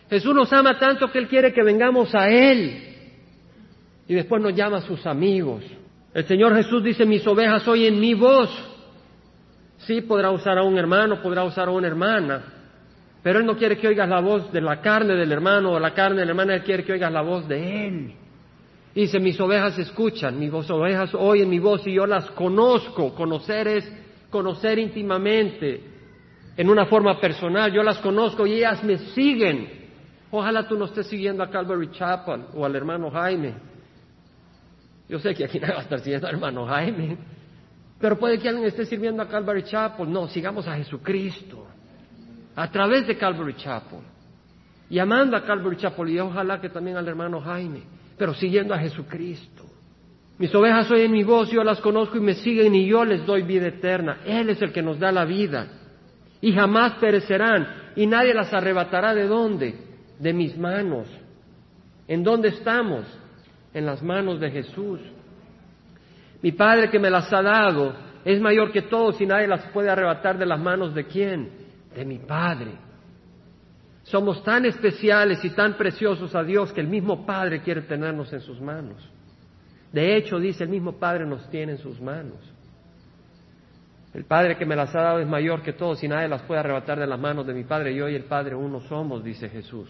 Jesús 0.09 0.35
nos 0.35 0.53
ama 0.53 0.79
tanto 0.79 1.11
que 1.11 1.19
Él 1.19 1.29
quiere 1.29 1.53
que 1.53 1.63
vengamos 1.63 2.15
a 2.15 2.29
Él. 2.29 2.89
Y 4.07 4.15
después 4.15 4.43
nos 4.43 4.55
llama 4.55 4.79
a 4.79 4.83
sus 4.83 5.07
amigos. 5.07 5.65
El 6.13 6.25
Señor 6.25 6.55
Jesús 6.57 6.83
dice, 6.83 7.05
mis 7.07 7.27
ovejas 7.27 7.67
oyen 7.69 7.99
mi 7.99 8.15
voz. 8.15 8.51
Sí, 9.79 10.03
podrá 10.03 10.31
usar 10.31 10.59
a 10.59 10.63
un 10.63 10.77
hermano, 10.77 11.23
podrá 11.23 11.45
usar 11.45 11.69
a 11.69 11.71
una 11.71 11.87
hermana. 11.87 12.43
Pero 13.23 13.39
Él 13.39 13.47
no 13.47 13.57
quiere 13.57 13.79
que 13.79 13.89
oigas 13.89 14.09
la 14.09 14.21
voz 14.21 14.53
de 14.53 14.61
la 14.61 14.81
carne 14.81 15.15
del 15.15 15.31
hermano 15.31 15.73
o 15.73 15.81
la 15.81 15.95
carne 15.95 16.21
de 16.21 16.27
la 16.27 16.33
hermana, 16.33 16.55
Él 16.57 16.63
quiere 16.63 16.85
que 16.85 16.93
oigas 16.93 17.13
la 17.13 17.23
voz 17.23 17.47
de 17.47 17.87
Él. 17.87 18.15
Dice, 18.95 19.21
mis 19.21 19.41
ovejas 19.41 19.79
escuchan, 19.79 20.39
mis 20.39 20.53
ovejas 20.53 21.15
oyen 21.15 21.49
mi 21.49 21.61
voz 21.61 21.87
y 21.87 21.95
yo 21.95 22.07
las 22.07 22.29
conozco. 22.33 23.15
Conocer 23.15 23.69
es 23.69 23.93
conocer 24.31 24.79
íntimamente, 24.79 25.81
en 26.57 26.69
una 26.69 26.87
forma 26.87 27.21
personal. 27.21 27.73
Yo 27.73 27.83
las 27.83 27.99
conozco 27.99 28.47
y 28.47 28.55
ellas 28.55 28.83
me 28.83 28.99
siguen. 28.99 29.81
Ojalá 30.33 30.67
tú 30.67 30.77
no 30.77 30.87
estés 30.87 31.07
siguiendo 31.07 31.43
a 31.43 31.51
Calvary 31.51 31.91
Chapel 31.93 32.47
o 32.55 32.65
al 32.65 32.75
hermano 32.75 33.11
Jaime. 33.11 33.55
Yo 35.09 35.19
sé 35.19 35.35
que 35.35 35.45
aquí 35.45 35.59
nadie 35.61 35.75
va 35.75 35.81
a 35.81 35.85
estar 35.85 36.01
siguiendo 36.01 36.27
al 36.27 36.35
hermano 36.35 36.67
Jaime. 36.67 37.17
Pero 38.01 38.19
puede 38.19 38.39
que 38.39 38.49
alguien 38.49 38.67
esté 38.67 38.87
sirviendo 38.87 39.23
a 39.23 39.29
Calvary 39.29 39.63
Chapel. 39.65 40.11
No, 40.11 40.27
sigamos 40.29 40.67
a 40.67 40.77
Jesucristo. 40.77 41.67
A 42.57 42.71
través 42.71 43.07
de 43.07 43.17
Calvary 43.17 43.55
Chapel. 43.55 44.01
Y 44.89 44.99
amando 44.99 45.37
a 45.37 45.45
Calvary 45.45 45.77
Chapel. 45.77 46.09
Y 46.11 46.19
ojalá 46.19 46.61
que 46.61 46.69
también 46.71 46.97
al 46.97 47.07
hermano 47.07 47.41
Jaime 47.41 48.00
pero 48.21 48.35
siguiendo 48.35 48.75
a 48.75 48.79
Jesucristo. 48.79 49.65
Mis 50.37 50.55
ovejas 50.55 50.91
oyen 50.91 51.11
mi 51.11 51.25
voz, 51.25 51.51
yo 51.51 51.65
las 51.65 51.81
conozco 51.81 52.19
y 52.19 52.21
me 52.21 52.35
siguen 52.35 52.75
y 52.75 52.87
yo 52.87 53.03
les 53.03 53.25
doy 53.25 53.41
vida 53.41 53.69
eterna. 53.69 54.19
Él 54.27 54.51
es 54.51 54.61
el 54.61 54.75
que 54.75 54.83
nos 54.83 54.99
da 54.99 55.11
la 55.11 55.25
vida. 55.25 55.69
Y 56.43 56.53
jamás 56.53 56.93
perecerán 57.01 57.93
y 57.97 58.07
nadie 58.07 58.35
las 58.35 58.53
arrebatará 58.53 59.15
de 59.15 59.27
dónde? 59.27 59.75
De 60.19 60.35
mis 60.35 60.55
manos. 60.59 61.07
¿En 62.07 62.23
dónde 62.23 62.49
estamos? 62.49 63.07
En 63.73 63.87
las 63.87 64.03
manos 64.03 64.39
de 64.39 64.51
Jesús. 64.51 65.01
Mi 66.43 66.53
Padre 66.53 66.91
que 66.91 66.99
me 66.99 67.09
las 67.09 67.33
ha 67.33 67.41
dado 67.41 67.95
es 68.23 68.39
mayor 68.39 68.71
que 68.71 68.83
todos 68.83 69.19
y 69.23 69.25
nadie 69.25 69.49
las 69.49 69.65
puede 69.69 69.89
arrebatar 69.89 70.37
de 70.37 70.45
las 70.45 70.61
manos 70.61 70.95
de 70.95 71.07
quién? 71.07 71.49
De 71.97 72.05
mi 72.05 72.19
Padre. 72.19 72.73
Somos 74.11 74.43
tan 74.43 74.67
especiales 74.67 75.45
y 75.45 75.51
tan 75.51 75.77
preciosos 75.77 76.35
a 76.35 76.43
Dios 76.43 76.73
que 76.73 76.81
el 76.81 76.89
mismo 76.89 77.25
Padre 77.25 77.63
quiere 77.63 77.83
tenernos 77.83 78.33
en 78.33 78.41
sus 78.41 78.61
manos. 78.61 79.09
De 79.93 80.17
hecho, 80.17 80.41
dice, 80.41 80.65
el 80.65 80.71
mismo 80.71 80.99
Padre 80.99 81.25
nos 81.27 81.49
tiene 81.49 81.73
en 81.73 81.79
sus 81.79 82.01
manos. 82.01 82.39
El 84.13 84.25
Padre 84.25 84.59
que 84.59 84.67
me 84.67 84.75
las 84.75 84.93
ha 84.97 85.01
dado 85.01 85.21
es 85.21 85.29
mayor 85.29 85.63
que 85.63 85.75
todos 85.75 86.03
y 86.03 86.09
nadie 86.09 86.27
las 86.27 86.43
puede 86.43 86.59
arrebatar 86.59 86.99
de 86.99 87.07
las 87.07 87.21
manos 87.21 87.47
de 87.47 87.55
mi 87.55 87.63
Padre. 87.63 87.95
Yo 87.95 88.09
y 88.09 88.17
el 88.17 88.25
Padre 88.25 88.57
uno 88.57 88.81
somos, 88.81 89.23
dice 89.23 89.49
Jesús. 89.49 89.89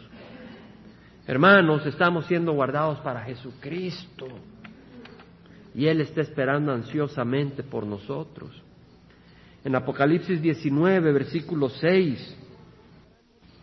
Hermanos, 1.26 1.86
estamos 1.86 2.26
siendo 2.26 2.52
guardados 2.52 2.98
para 2.98 3.22
Jesucristo 3.22 4.26
y 5.74 5.86
Él 5.86 6.02
está 6.02 6.20
esperando 6.20 6.72
ansiosamente 6.72 7.62
por 7.62 7.86
nosotros. 7.86 8.50
En 9.64 9.74
Apocalipsis 9.74 10.42
19, 10.42 11.10
versículo 11.10 11.70
6, 11.70 12.39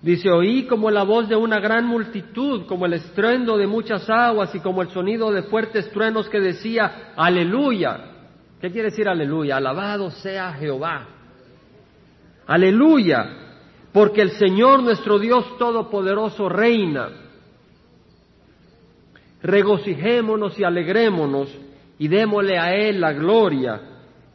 dice, 0.01 0.29
oí 0.29 0.65
como 0.65 0.91
la 0.91 1.03
voz 1.03 1.27
de 1.27 1.35
una 1.35 1.59
gran 1.59 1.85
multitud, 1.85 2.65
como 2.65 2.85
el 2.85 2.93
estruendo 2.93 3.57
de 3.57 3.67
muchas 3.67 4.09
aguas 4.09 4.53
y 4.53 4.59
como 4.59 4.81
el 4.81 4.89
sonido 4.89 5.31
de 5.31 5.43
fuertes 5.43 5.89
truenos 5.91 6.29
que 6.29 6.39
decía, 6.39 7.13
aleluya. 7.15 8.13
¿Qué 8.61 8.71
quiere 8.71 8.89
decir 8.89 9.07
aleluya? 9.07 9.57
Alabado 9.57 10.09
sea 10.09 10.53
Jehová. 10.53 11.07
Aleluya, 12.47 13.25
porque 13.91 14.21
el 14.21 14.31
Señor 14.31 14.81
nuestro 14.81 15.19
Dios 15.19 15.57
Todopoderoso 15.57 16.47
reina. 16.47 17.09
Regocijémonos 19.43 20.57
y 20.59 20.63
alegrémonos 20.63 21.49
y 21.99 22.07
démosle 22.07 22.57
a 22.57 22.73
Él 22.73 23.01
la 23.01 23.13
gloria, 23.13 23.81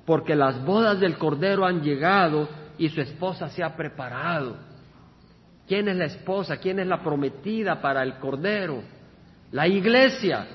porque 0.04 0.34
las 0.36 0.64
bodas 0.64 1.00
del 1.00 1.16
Cordero 1.16 1.64
han 1.64 1.82
llegado 1.82 2.48
y 2.78 2.88
su 2.88 3.00
esposa 3.00 3.48
se 3.48 3.62
ha 3.62 3.74
preparado. 3.76 4.71
¿Quién 5.72 5.88
es 5.88 5.96
la 5.96 6.04
esposa? 6.04 6.58
¿Quién 6.58 6.80
es 6.80 6.86
la 6.86 7.02
prometida 7.02 7.80
para 7.80 8.02
el 8.02 8.18
Cordero? 8.18 8.82
La 9.52 9.66
iglesia. 9.66 10.46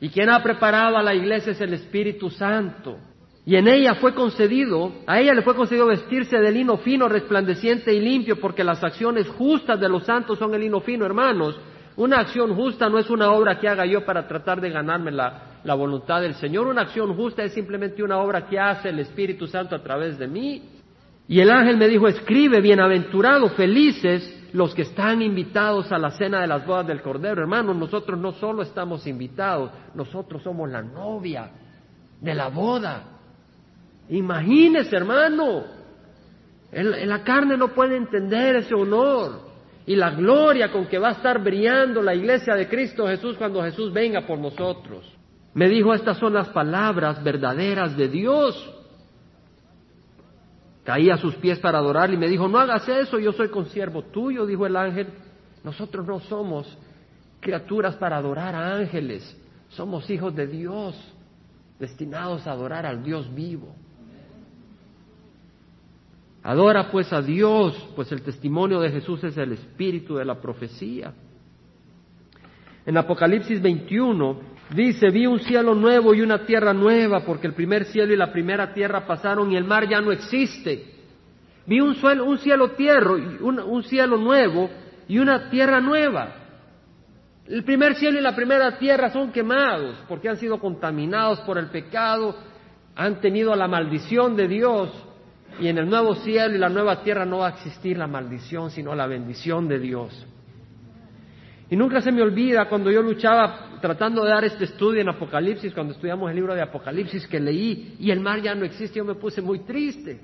Y 0.00 0.08
quien 0.08 0.30
ha 0.30 0.42
preparado 0.42 0.96
a 0.96 1.02
la 1.02 1.12
iglesia 1.14 1.52
es 1.52 1.60
el 1.60 1.74
Espíritu 1.74 2.30
Santo. 2.30 2.96
Y 3.44 3.56
en 3.56 3.68
ella 3.68 3.96
fue 3.96 4.14
concedido, 4.14 4.90
a 5.06 5.20
ella 5.20 5.34
le 5.34 5.42
fue 5.42 5.54
concedido 5.54 5.84
vestirse 5.88 6.38
de 6.38 6.50
lino 6.50 6.78
fino, 6.78 7.06
resplandeciente 7.06 7.92
y 7.92 8.00
limpio, 8.00 8.40
porque 8.40 8.64
las 8.64 8.82
acciones 8.82 9.28
justas 9.28 9.78
de 9.78 9.90
los 9.90 10.04
santos 10.04 10.38
son 10.38 10.54
el 10.54 10.62
lino 10.62 10.80
fino, 10.80 11.04
hermanos. 11.04 11.60
Una 11.96 12.20
acción 12.20 12.54
justa 12.54 12.88
no 12.88 12.98
es 12.98 13.10
una 13.10 13.32
obra 13.32 13.60
que 13.60 13.68
haga 13.68 13.84
yo 13.84 14.06
para 14.06 14.26
tratar 14.26 14.62
de 14.62 14.70
ganarme 14.70 15.10
la, 15.10 15.58
la 15.62 15.74
voluntad 15.74 16.22
del 16.22 16.36
Señor. 16.36 16.68
Una 16.68 16.80
acción 16.80 17.14
justa 17.14 17.42
es 17.42 17.52
simplemente 17.52 18.02
una 18.02 18.16
obra 18.16 18.46
que 18.46 18.58
hace 18.58 18.88
el 18.88 18.98
Espíritu 18.98 19.46
Santo 19.46 19.76
a 19.76 19.82
través 19.82 20.18
de 20.18 20.26
mí. 20.26 20.70
Y 21.26 21.40
el 21.40 21.50
ángel 21.50 21.76
me 21.76 21.88
dijo, 21.88 22.06
escribe, 22.06 22.60
bienaventurados, 22.60 23.52
felices 23.52 24.42
los 24.52 24.74
que 24.74 24.82
están 24.82 25.22
invitados 25.22 25.90
a 25.90 25.98
la 25.98 26.10
cena 26.12 26.40
de 26.40 26.46
las 26.46 26.64
bodas 26.66 26.86
del 26.86 27.02
Cordero. 27.02 27.40
Hermanos, 27.40 27.76
nosotros 27.76 28.18
no 28.18 28.32
solo 28.32 28.62
estamos 28.62 29.06
invitados, 29.06 29.70
nosotros 29.94 30.42
somos 30.42 30.70
la 30.70 30.82
novia 30.82 31.50
de 32.20 32.34
la 32.34 32.48
boda. 32.48 33.02
Imagínese, 34.10 34.94
hermano, 34.96 35.64
en 36.70 37.08
la 37.08 37.24
carne 37.24 37.56
no 37.56 37.68
puede 37.68 37.96
entender 37.96 38.56
ese 38.56 38.74
honor 38.74 39.40
y 39.86 39.96
la 39.96 40.10
gloria 40.10 40.70
con 40.70 40.86
que 40.86 40.98
va 40.98 41.08
a 41.08 41.12
estar 41.12 41.42
brillando 41.42 42.02
la 42.02 42.14
iglesia 42.14 42.54
de 42.54 42.68
Cristo 42.68 43.06
Jesús 43.06 43.36
cuando 43.36 43.62
Jesús 43.62 43.92
venga 43.92 44.26
por 44.26 44.38
nosotros. 44.38 45.10
Me 45.54 45.68
dijo, 45.68 45.94
estas 45.94 46.18
son 46.18 46.34
las 46.34 46.48
palabras 46.48 47.22
verdaderas 47.22 47.96
de 47.96 48.08
Dios. 48.08 48.74
Caí 50.84 51.10
a 51.10 51.16
sus 51.16 51.34
pies 51.36 51.58
para 51.58 51.78
adorarle 51.78 52.16
y 52.16 52.18
me 52.18 52.28
dijo, 52.28 52.46
no 52.46 52.58
hagas 52.58 52.86
eso, 52.88 53.18
yo 53.18 53.32
soy 53.32 53.48
consiervo 53.48 54.02
tuyo, 54.02 54.44
dijo 54.44 54.66
el 54.66 54.76
ángel. 54.76 55.08
Nosotros 55.62 56.06
no 56.06 56.20
somos 56.20 56.78
criaturas 57.40 57.94
para 57.96 58.18
adorar 58.18 58.54
a 58.54 58.76
ángeles, 58.76 59.36
somos 59.70 60.08
hijos 60.10 60.34
de 60.34 60.46
Dios, 60.46 60.94
destinados 61.78 62.46
a 62.46 62.52
adorar 62.52 62.84
al 62.84 63.02
Dios 63.02 63.34
vivo. 63.34 63.74
Adora 66.42 66.90
pues 66.90 67.10
a 67.14 67.22
Dios, 67.22 67.74
pues 67.96 68.12
el 68.12 68.20
testimonio 68.20 68.78
de 68.80 68.90
Jesús 68.90 69.24
es 69.24 69.36
el 69.38 69.52
espíritu 69.52 70.16
de 70.16 70.26
la 70.26 70.38
profecía. 70.38 71.14
En 72.84 72.98
Apocalipsis 72.98 73.62
21 73.62 74.53
dice, 74.74 75.10
vi 75.10 75.26
un 75.26 75.38
cielo 75.40 75.74
nuevo 75.74 76.14
y 76.14 76.20
una 76.20 76.44
tierra 76.44 76.72
nueva, 76.72 77.24
porque 77.24 77.46
el 77.46 77.54
primer 77.54 77.84
cielo 77.86 78.12
y 78.12 78.16
la 78.16 78.32
primera 78.32 78.72
tierra 78.74 79.06
pasaron 79.06 79.52
y 79.52 79.56
el 79.56 79.64
mar 79.64 79.88
ya 79.88 80.00
no 80.00 80.10
existe. 80.10 80.92
Vi 81.66 81.80
un, 81.80 81.94
cielo, 81.94 82.24
un 82.24 82.38
cielo 82.38 82.72
tierra, 82.72 83.12
un, 83.12 83.58
un 83.60 83.82
cielo 83.84 84.16
nuevo 84.16 84.68
y 85.08 85.18
una 85.18 85.48
tierra 85.48 85.80
nueva. 85.80 86.44
El 87.46 87.62
primer 87.62 87.94
cielo 87.94 88.18
y 88.18 88.22
la 88.22 88.34
primera 88.34 88.78
tierra 88.78 89.10
son 89.10 89.30
quemados 89.30 89.96
porque 90.08 90.28
han 90.28 90.38
sido 90.38 90.58
contaminados 90.58 91.40
por 91.40 91.58
el 91.58 91.68
pecado, 91.68 92.36
han 92.96 93.20
tenido 93.20 93.54
la 93.54 93.68
maldición 93.68 94.34
de 94.34 94.48
Dios 94.48 94.90
y 95.60 95.68
en 95.68 95.78
el 95.78 95.88
nuevo 95.88 96.16
cielo 96.16 96.54
y 96.54 96.58
la 96.58 96.68
nueva 96.68 97.02
tierra 97.02 97.24
no 97.24 97.38
va 97.38 97.48
a 97.48 97.50
existir 97.50 97.96
la 97.96 98.06
maldición, 98.06 98.70
sino 98.70 98.94
la 98.94 99.06
bendición 99.06 99.68
de 99.68 99.78
Dios. 99.78 100.26
Y 101.70 101.76
nunca 101.76 102.00
se 102.00 102.12
me 102.12 102.22
olvida 102.22 102.68
cuando 102.68 102.90
yo 102.90 103.02
luchaba 103.02 103.73
tratando 103.84 104.24
de 104.24 104.30
dar 104.30 104.42
este 104.46 104.64
estudio 104.64 105.02
en 105.02 105.10
Apocalipsis, 105.10 105.74
cuando 105.74 105.92
estudiamos 105.92 106.30
el 106.30 106.36
libro 106.36 106.54
de 106.54 106.62
Apocalipsis 106.62 107.26
que 107.26 107.38
leí 107.38 107.96
y 108.00 108.10
el 108.10 108.18
mar 108.18 108.40
ya 108.40 108.54
no 108.54 108.64
existe, 108.64 108.96
yo 108.96 109.04
me 109.04 109.14
puse 109.14 109.42
muy 109.42 109.58
triste. 109.58 110.22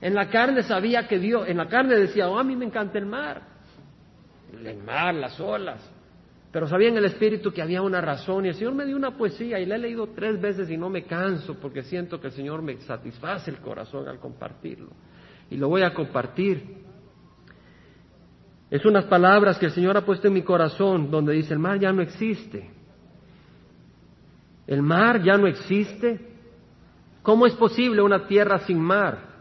En 0.00 0.14
la 0.14 0.30
carne 0.30 0.62
sabía 0.62 1.06
que 1.06 1.18
Dios, 1.18 1.46
en 1.46 1.58
la 1.58 1.68
carne 1.68 1.96
decía, 1.96 2.26
oh, 2.26 2.38
a 2.38 2.42
mí 2.42 2.56
me 2.56 2.64
encanta 2.64 2.96
el 2.96 3.04
mar, 3.04 3.42
el 4.58 4.78
mar, 4.78 5.14
las 5.14 5.38
olas. 5.38 5.86
Pero 6.50 6.66
sabía 6.66 6.88
en 6.88 6.96
el 6.96 7.04
Espíritu 7.04 7.52
que 7.52 7.60
había 7.60 7.82
una 7.82 8.00
razón 8.00 8.46
y 8.46 8.48
el 8.48 8.54
Señor 8.54 8.74
me 8.74 8.86
dio 8.86 8.96
una 8.96 9.18
poesía 9.18 9.60
y 9.60 9.66
la 9.66 9.74
he 9.74 9.78
leído 9.78 10.06
tres 10.14 10.40
veces 10.40 10.70
y 10.70 10.78
no 10.78 10.88
me 10.88 11.04
canso 11.04 11.60
porque 11.60 11.82
siento 11.82 12.22
que 12.22 12.28
el 12.28 12.32
Señor 12.32 12.62
me 12.62 12.80
satisface 12.80 13.50
el 13.50 13.58
corazón 13.58 14.08
al 14.08 14.18
compartirlo. 14.18 14.92
Y 15.50 15.58
lo 15.58 15.68
voy 15.68 15.82
a 15.82 15.92
compartir. 15.92 16.83
Es 18.74 18.84
unas 18.84 19.04
palabras 19.04 19.56
que 19.56 19.66
el 19.66 19.72
Señor 19.72 19.96
ha 19.96 20.04
puesto 20.04 20.26
en 20.26 20.34
mi 20.34 20.42
corazón 20.42 21.08
donde 21.08 21.32
dice, 21.32 21.54
el 21.54 21.60
mar 21.60 21.78
ya 21.78 21.92
no 21.92 22.02
existe. 22.02 22.72
El 24.66 24.82
mar 24.82 25.22
ya 25.22 25.36
no 25.36 25.46
existe. 25.46 26.18
¿Cómo 27.22 27.46
es 27.46 27.54
posible 27.54 28.02
una 28.02 28.26
tierra 28.26 28.58
sin 28.58 28.80
mar? 28.80 29.32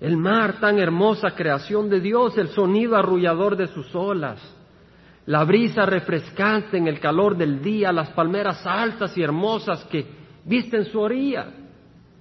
El 0.00 0.16
mar, 0.16 0.58
tan 0.58 0.80
hermosa 0.80 1.30
creación 1.36 1.88
de 1.88 2.00
Dios, 2.00 2.36
el 2.38 2.48
sonido 2.48 2.96
arrullador 2.96 3.56
de 3.56 3.68
sus 3.68 3.94
olas 3.94 4.40
la 5.26 5.44
brisa 5.44 5.86
refrescante 5.86 6.76
en 6.76 6.88
el 6.88 6.98
calor 6.98 7.36
del 7.36 7.62
día, 7.62 7.92
las 7.92 8.10
palmeras 8.10 8.66
altas 8.66 9.16
y 9.16 9.22
hermosas 9.22 9.84
que 9.84 10.04
visten 10.44 10.86
su 10.86 10.98
orilla, 10.98 11.46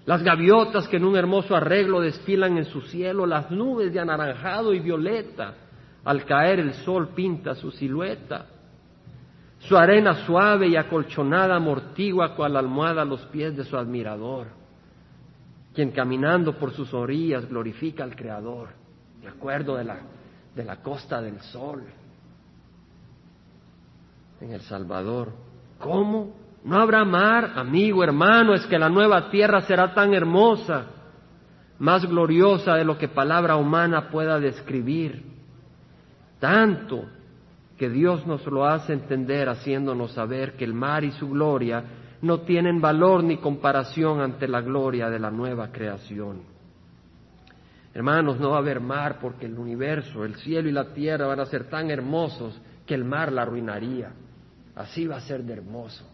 las 0.05 0.21
gaviotas 0.21 0.87
que 0.87 0.97
en 0.97 1.05
un 1.05 1.15
hermoso 1.15 1.55
arreglo 1.55 2.01
desfilan 2.01 2.57
en 2.59 2.65
su 2.65 2.81
cielo, 2.81 3.25
las 3.25 3.49
nubes 3.49 3.91
de 3.91 3.99
anaranjado 3.99 4.75
y 4.75 4.79
violeta, 4.79 5.55
al 6.09 6.25
caer 6.25 6.59
el 6.59 6.73
sol 6.73 7.09
pinta 7.09 7.53
su 7.53 7.69
silueta, 7.69 8.47
su 9.59 9.77
arena 9.77 10.25
suave 10.25 10.67
y 10.67 10.75
acolchonada 10.75 11.55
amortigua 11.55 12.33
cual 12.35 12.57
almohada 12.57 13.05
los 13.05 13.23
pies 13.27 13.55
de 13.55 13.63
su 13.63 13.77
admirador, 13.77 14.47
quien 15.71 15.91
caminando 15.91 16.57
por 16.57 16.71
sus 16.71 16.95
orillas 16.95 17.47
glorifica 17.47 18.03
al 18.03 18.15
Creador, 18.15 18.69
de 19.21 19.27
acuerdo 19.27 19.75
de 19.75 19.83
la, 19.83 19.99
de 20.55 20.63
la 20.63 20.77
costa 20.77 21.21
del 21.21 21.39
sol 21.41 21.83
en 24.41 24.51
El 24.51 24.61
Salvador. 24.61 25.31
¿Cómo? 25.77 26.33
No 26.63 26.81
habrá 26.81 27.05
mar, 27.05 27.51
amigo, 27.55 28.03
hermano, 28.03 28.55
es 28.55 28.65
que 28.65 28.79
la 28.79 28.89
nueva 28.89 29.29
tierra 29.29 29.61
será 29.61 29.93
tan 29.93 30.15
hermosa, 30.15 30.87
más 31.77 32.03
gloriosa 32.03 32.73
de 32.73 32.83
lo 32.83 32.97
que 32.97 33.09
palabra 33.09 33.57
humana 33.57 34.09
pueda 34.09 34.39
describir. 34.39 35.37
Tanto 36.39 37.05
que 37.77 37.89
Dios 37.89 38.25
nos 38.27 38.45
lo 38.47 38.65
hace 38.65 38.93
entender 38.93 39.47
haciéndonos 39.47 40.13
saber 40.13 40.53
que 40.53 40.65
el 40.65 40.73
mar 40.73 41.03
y 41.03 41.11
su 41.11 41.29
gloria 41.29 41.83
no 42.21 42.41
tienen 42.41 42.81
valor 42.81 43.23
ni 43.23 43.37
comparación 43.37 44.19
ante 44.19 44.47
la 44.47 44.61
gloria 44.61 45.09
de 45.09 45.19
la 45.19 45.31
nueva 45.31 45.71
creación. 45.71 46.41
Hermanos, 47.93 48.39
no 48.39 48.51
va 48.51 48.57
a 48.57 48.59
haber 48.59 48.81
mar 48.81 49.17
porque 49.19 49.45
el 49.45 49.57
universo, 49.57 50.23
el 50.23 50.35
cielo 50.35 50.69
y 50.69 50.73
la 50.73 50.93
tierra 50.93 51.27
van 51.27 51.39
a 51.39 51.45
ser 51.45 51.69
tan 51.69 51.89
hermosos 51.89 52.59
que 52.85 52.93
el 52.93 53.03
mar 53.03 53.31
la 53.31 53.43
arruinaría. 53.43 54.11
Así 54.75 55.07
va 55.07 55.17
a 55.17 55.21
ser 55.21 55.43
de 55.43 55.53
hermoso. 55.53 56.05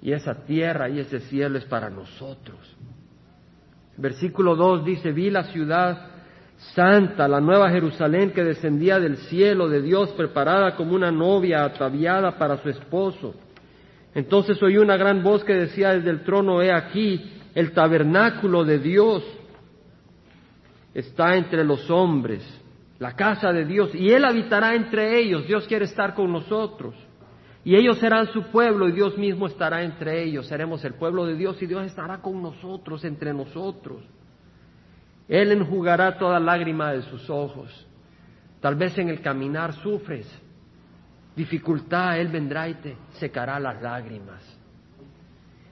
Y 0.00 0.12
esa 0.12 0.34
tierra 0.44 0.88
y 0.88 1.00
ese 1.00 1.20
cielo 1.20 1.58
es 1.58 1.64
para 1.64 1.88
nosotros. 1.88 2.58
Versículo 3.96 4.56
2 4.56 4.84
dice, 4.84 5.12
vi 5.12 5.30
la 5.30 5.44
ciudad 5.44 6.11
santa, 6.74 7.28
la 7.28 7.40
nueva 7.40 7.70
Jerusalén 7.70 8.30
que 8.30 8.44
descendía 8.44 8.98
del 8.98 9.16
cielo 9.16 9.68
de 9.68 9.82
Dios, 9.82 10.10
preparada 10.10 10.76
como 10.76 10.94
una 10.94 11.10
novia 11.10 11.64
ataviada 11.64 12.38
para 12.38 12.62
su 12.62 12.68
esposo. 12.68 13.34
Entonces 14.14 14.62
oí 14.62 14.78
una 14.78 14.96
gran 14.96 15.22
voz 15.22 15.44
que 15.44 15.54
decía 15.54 15.90
desde 15.90 16.10
el 16.10 16.22
trono, 16.22 16.62
he 16.62 16.72
aquí 16.72 17.32
el 17.54 17.72
tabernáculo 17.72 18.64
de 18.64 18.78
Dios 18.78 19.22
está 20.94 21.36
entre 21.36 21.64
los 21.64 21.90
hombres, 21.90 22.42
la 22.98 23.16
casa 23.16 23.52
de 23.52 23.64
Dios, 23.64 23.94
y 23.94 24.10
Él 24.10 24.24
habitará 24.24 24.74
entre 24.74 25.18
ellos. 25.18 25.46
Dios 25.46 25.66
quiere 25.66 25.86
estar 25.86 26.14
con 26.14 26.32
nosotros. 26.32 26.94
Y 27.64 27.76
ellos 27.76 27.98
serán 27.98 28.26
su 28.32 28.42
pueblo 28.44 28.88
y 28.88 28.92
Dios 28.92 29.16
mismo 29.16 29.46
estará 29.46 29.82
entre 29.82 30.24
ellos. 30.24 30.46
Seremos 30.48 30.84
el 30.84 30.94
pueblo 30.94 31.26
de 31.26 31.36
Dios 31.36 31.62
y 31.62 31.66
Dios 31.66 31.86
estará 31.86 32.20
con 32.20 32.42
nosotros, 32.42 33.04
entre 33.04 33.32
nosotros. 33.32 34.02
Él 35.32 35.50
enjugará 35.50 36.18
toda 36.18 36.38
lágrima 36.38 36.92
de 36.92 37.00
sus 37.00 37.30
ojos. 37.30 37.86
Tal 38.60 38.74
vez 38.74 38.98
en 38.98 39.08
el 39.08 39.22
caminar 39.22 39.72
sufres 39.72 40.30
dificultad, 41.34 42.20
Él 42.20 42.28
vendrá 42.28 42.68
y 42.68 42.74
te 42.74 42.96
secará 43.12 43.58
las 43.58 43.80
lágrimas. 43.80 44.42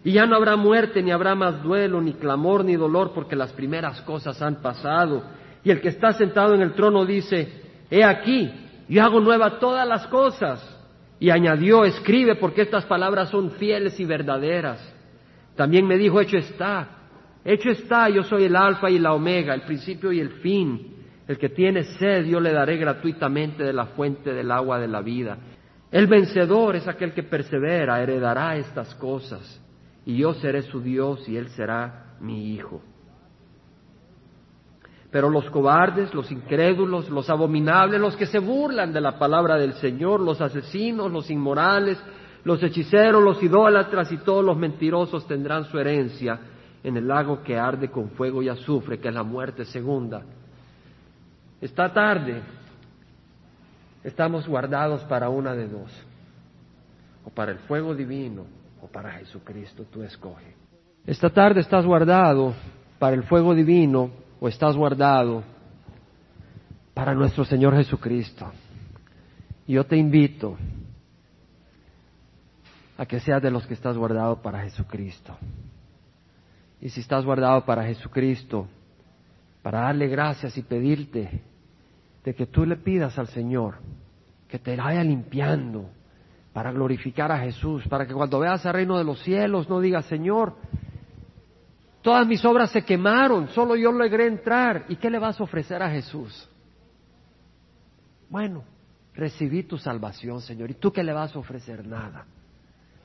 Y 0.02 0.12
ya 0.12 0.24
no 0.24 0.36
habrá 0.36 0.56
muerte, 0.56 1.02
ni 1.02 1.10
habrá 1.10 1.34
más 1.34 1.62
duelo, 1.62 2.00
ni 2.00 2.14
clamor, 2.14 2.64
ni 2.64 2.74
dolor, 2.74 3.12
porque 3.14 3.36
las 3.36 3.52
primeras 3.52 4.00
cosas 4.00 4.40
han 4.40 4.62
pasado. 4.62 5.24
Y 5.62 5.70
el 5.70 5.82
que 5.82 5.88
está 5.88 6.12
sentado 6.12 6.54
en 6.54 6.62
el 6.62 6.72
trono 6.72 7.04
dice, 7.04 7.60
he 7.90 8.02
aquí, 8.02 8.50
yo 8.88 9.02
hago 9.02 9.20
nueva 9.20 9.58
todas 9.58 9.86
las 9.86 10.06
cosas. 10.06 10.78
Y 11.18 11.28
añadió, 11.28 11.84
escribe, 11.84 12.36
porque 12.36 12.62
estas 12.62 12.86
palabras 12.86 13.28
son 13.28 13.50
fieles 13.50 14.00
y 14.00 14.06
verdaderas. 14.06 14.80
También 15.54 15.86
me 15.86 15.98
dijo, 15.98 16.18
hecho 16.18 16.38
está, 16.38 16.99
hecho 17.44 17.70
está, 17.70 18.08
yo 18.08 18.22
soy 18.22 18.44
el 18.44 18.56
alfa 18.56 18.90
y 18.90 18.98
la 18.98 19.14
omega, 19.14 19.54
el 19.54 19.62
principio 19.62 20.12
y 20.12 20.20
el 20.20 20.30
fin. 20.40 20.96
El 21.26 21.38
que 21.38 21.48
tiene 21.48 21.84
sed, 21.84 22.24
yo 22.24 22.40
le 22.40 22.52
daré 22.52 22.76
gratuitamente 22.76 23.62
de 23.62 23.72
la 23.72 23.86
fuente 23.86 24.32
del 24.32 24.50
agua 24.50 24.80
de 24.80 24.88
la 24.88 25.00
vida. 25.00 25.38
El 25.90 26.06
vencedor 26.06 26.76
es 26.76 26.88
aquel 26.88 27.12
que 27.12 27.22
persevera, 27.22 28.02
heredará 28.02 28.56
estas 28.56 28.94
cosas 28.96 29.60
y 30.04 30.18
yo 30.18 30.34
seré 30.34 30.62
su 30.62 30.80
Dios 30.80 31.28
y 31.28 31.36
él 31.36 31.48
será 31.50 32.16
mi 32.20 32.52
hijo. 32.52 32.82
Pero 35.10 35.28
los 35.28 35.48
cobardes, 35.50 36.14
los 36.14 36.30
incrédulos, 36.30 37.10
los 37.10 37.28
abominables, 37.30 38.00
los 38.00 38.16
que 38.16 38.26
se 38.26 38.38
burlan 38.38 38.92
de 38.92 39.00
la 39.00 39.18
palabra 39.18 39.56
del 39.56 39.74
Señor, 39.74 40.20
los 40.20 40.40
asesinos, 40.40 41.10
los 41.10 41.30
inmorales, 41.30 41.96
los 42.44 42.62
hechiceros, 42.62 43.22
los 43.22 43.42
idólatras 43.42 44.10
y 44.12 44.18
todos 44.18 44.44
los 44.44 44.56
mentirosos 44.56 45.26
tendrán 45.26 45.64
su 45.64 45.78
herencia 45.78 46.38
en 46.82 46.96
el 46.96 47.06
lago 47.06 47.42
que 47.42 47.58
arde 47.58 47.90
con 47.90 48.10
fuego 48.10 48.42
y 48.42 48.48
azufre, 48.48 48.98
que 48.98 49.08
es 49.08 49.14
la 49.14 49.22
muerte 49.22 49.64
segunda. 49.64 50.22
Esta 51.60 51.92
tarde 51.92 52.40
estamos 54.02 54.48
guardados 54.48 55.02
para 55.04 55.28
una 55.28 55.54
de 55.54 55.68
dos, 55.68 55.92
o 57.24 57.30
para 57.30 57.52
el 57.52 57.58
fuego 57.60 57.94
divino 57.94 58.44
o 58.82 58.86
para 58.86 59.12
Jesucristo, 59.12 59.84
tú 59.90 60.02
escoge. 60.02 60.54
Esta 61.06 61.30
tarde 61.30 61.60
estás 61.60 61.84
guardado 61.84 62.54
para 62.98 63.14
el 63.14 63.24
fuego 63.24 63.54
divino 63.54 64.10
o 64.40 64.48
estás 64.48 64.76
guardado 64.76 65.42
para 66.94 67.14
nuestro 67.14 67.44
Señor 67.44 67.74
Jesucristo. 67.74 68.50
Yo 69.66 69.84
te 69.84 69.96
invito 69.96 70.56
a 72.98 73.06
que 73.06 73.20
seas 73.20 73.40
de 73.42 73.50
los 73.50 73.66
que 73.66 73.74
estás 73.74 73.96
guardado 73.96 74.42
para 74.42 74.62
Jesucristo. 74.62 75.36
Y 76.80 76.88
si 76.88 77.00
estás 77.00 77.24
guardado 77.24 77.64
para 77.64 77.84
Jesucristo, 77.84 78.66
para 79.62 79.80
darle 79.80 80.08
gracias 80.08 80.56
y 80.56 80.62
pedirte 80.62 81.42
de 82.24 82.34
que 82.34 82.46
tú 82.46 82.64
le 82.64 82.76
pidas 82.76 83.18
al 83.18 83.28
Señor 83.28 83.74
que 84.48 84.58
te 84.58 84.76
vaya 84.76 85.04
limpiando, 85.04 85.90
para 86.52 86.72
glorificar 86.72 87.30
a 87.30 87.38
Jesús, 87.38 87.86
para 87.88 88.06
que 88.06 88.12
cuando 88.14 88.40
veas 88.40 88.64
el 88.64 88.72
reino 88.72 88.98
de 88.98 89.04
los 89.04 89.22
cielos 89.22 89.68
no 89.68 89.80
digas, 89.80 90.04
Señor, 90.06 90.56
todas 92.02 92.26
mis 92.26 92.44
obras 92.44 92.70
se 92.70 92.82
quemaron, 92.82 93.48
solo 93.48 93.76
yo 93.76 93.92
logré 93.92 94.26
entrar. 94.26 94.86
¿Y 94.88 94.96
qué 94.96 95.10
le 95.10 95.18
vas 95.18 95.38
a 95.40 95.44
ofrecer 95.44 95.82
a 95.82 95.90
Jesús? 95.90 96.48
Bueno, 98.28 98.64
recibí 99.14 99.62
tu 99.62 99.78
salvación, 99.78 100.40
Señor. 100.40 100.70
¿Y 100.70 100.74
tú 100.74 100.92
qué 100.92 101.04
le 101.04 101.12
vas 101.12 101.34
a 101.34 101.38
ofrecer? 101.38 101.86
Nada. 101.86 102.26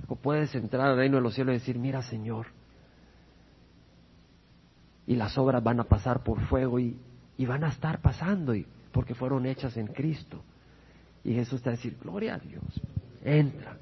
O 0.07 0.15
puedes 0.15 0.53
entrar 0.55 0.88
al 0.88 0.97
reino 0.97 1.17
de 1.17 1.23
los 1.23 1.36
cielos 1.36 1.55
y 1.55 1.59
decir, 1.59 1.78
mira, 1.78 2.01
Señor, 2.01 2.47
y 5.08 5.16
las 5.16 5.38
obras 5.38 5.64
van 5.64 5.80
a 5.80 5.84
pasar 5.84 6.24
por 6.24 6.41
fuego 6.41 6.80
y, 6.80 6.97
y 7.38 7.45
van 7.45 7.64
a 7.64 7.70
estar 7.70 8.01
pasando 8.01 8.56
y, 8.56 8.66
porque 8.91 9.14
fueron 9.14 9.45
hechas 9.45 9.78
en 9.78 9.88
Cristo. 9.88 10.41
Y 11.24 11.34
Jesús 11.34 11.62
te 11.62 11.70
va 11.70 11.74
a 11.74 11.78
decir, 11.78 11.97
gloria 12.01 12.36
a 12.36 12.39
Dios. 12.39 12.64
Entra, 13.24 13.78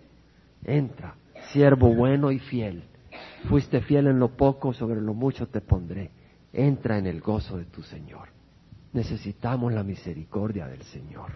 entra, 0.63 1.15
siervo 1.51 1.93
bueno 1.93 2.31
y 2.31 2.39
fiel. 2.39 2.83
Fuiste 3.49 3.81
fiel 3.81 4.07
en 4.07 4.19
lo 4.19 4.29
poco, 4.29 4.73
sobre 4.73 5.01
lo 5.01 5.13
mucho 5.13 5.47
te 5.47 5.61
pondré. 5.61 6.11
Entra 6.51 6.97
en 6.97 7.05
el 7.05 7.19
gozo 7.21 7.57
de 7.57 7.65
tu 7.65 7.83
Señor. 7.83 8.29
Necesitamos 8.93 9.73
la 9.73 9.83
misericordia 9.83 10.67
del 10.67 10.83
Señor. 10.83 11.31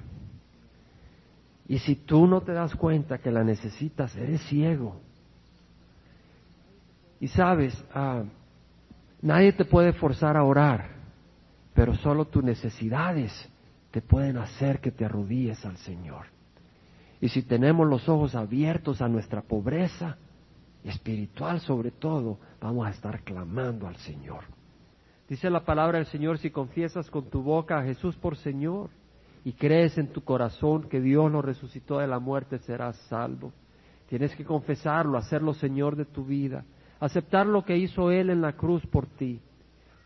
Y 1.68 1.80
si 1.80 1.96
tú 1.96 2.28
no 2.28 2.42
te 2.42 2.54
das 2.54 2.76
cuenta 2.76 3.18
que 3.18 3.32
la 3.32 3.44
necesitas, 3.44 4.16
eres 4.16 4.42
ciego. 4.44 5.02
Y 7.20 7.28
sabes, 7.28 7.84
ah, 7.94 8.24
nadie 9.22 9.54
te 9.54 9.66
puede 9.66 9.94
forzar 9.94 10.38
a 10.38 10.44
orar, 10.44 10.90
pero 11.74 11.96
solo 11.96 12.26
tus 12.26 12.44
necesidades 12.44 13.32
te 13.92 14.02
pueden 14.02 14.38
hacer 14.38 14.80
que 14.80 14.92
te 14.92 15.06
arrodilles 15.06 15.66
al 15.66 15.78
Señor. 15.78 16.26
Y 17.20 17.30
si 17.30 17.44
tenemos 17.44 17.88
los 17.88 18.08
ojos 18.10 18.36
abiertos 18.36 19.02
a 19.02 19.08
nuestra 19.08 19.42
pobreza 19.42 20.18
espiritual 20.84 21.60
sobre 21.62 21.92
todo, 21.92 22.38
vamos 22.62 22.88
a 22.88 22.92
estar 22.92 23.24
clamando 23.24 23.88
al 23.88 23.96
Señor. 23.98 24.44
Dice 25.28 25.50
la 25.50 25.66
palabra 25.66 25.98
del 25.98 26.08
Señor, 26.08 26.38
si 26.38 26.52
confiesas 26.52 27.10
con 27.10 27.30
tu 27.30 27.42
boca 27.42 27.80
a 27.80 27.84
Jesús 27.84 28.16
por 28.16 28.38
Señor 28.38 28.90
y 29.44 29.54
crees 29.54 29.98
en 29.98 30.08
tu 30.08 30.24
corazón 30.24 30.88
que 30.90 31.02
Dios 31.02 31.32
lo 31.32 31.42
resucitó 31.42 32.00
de 32.00 32.08
la 32.08 32.20
muerte, 32.20 32.60
serás 32.60 32.96
salvo. 33.10 33.52
Tienes 34.08 34.34
que 34.36 34.46
confesarlo, 34.46 35.18
hacerlo 35.18 35.54
Señor 35.54 35.98
de 35.98 36.06
tu 36.06 36.24
vida, 36.24 36.64
aceptar 37.00 37.46
lo 37.46 37.64
que 37.64 37.78
hizo 37.78 38.12
Él 38.12 38.30
en 38.30 38.42
la 38.42 38.54
cruz 38.54 38.86
por 38.88 39.06
ti. 39.08 39.40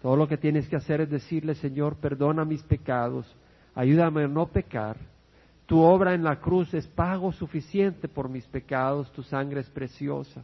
Todo 0.02 0.16
lo 0.16 0.28
que 0.28 0.38
tienes 0.38 0.68
que 0.68 0.76
hacer 0.76 1.02
es 1.02 1.10
decirle, 1.10 1.56
Señor, 1.56 1.96
perdona 1.98 2.44
mis 2.44 2.64
pecados, 2.64 3.26
ayúdame 3.76 4.24
a 4.24 4.28
no 4.28 4.48
pecar, 4.48 4.98
tu 5.72 5.80
obra 5.80 6.14
en 6.14 6.24
la 6.24 6.38
cruz 6.42 6.74
es 6.74 6.86
pago 6.86 7.32
suficiente 7.32 8.10
por 8.10 8.28
mis 8.28 8.46
pecados, 8.46 9.10
tu 9.14 9.24
sangre 9.24 9.62
es 9.62 9.70
preciosa. 9.70 10.44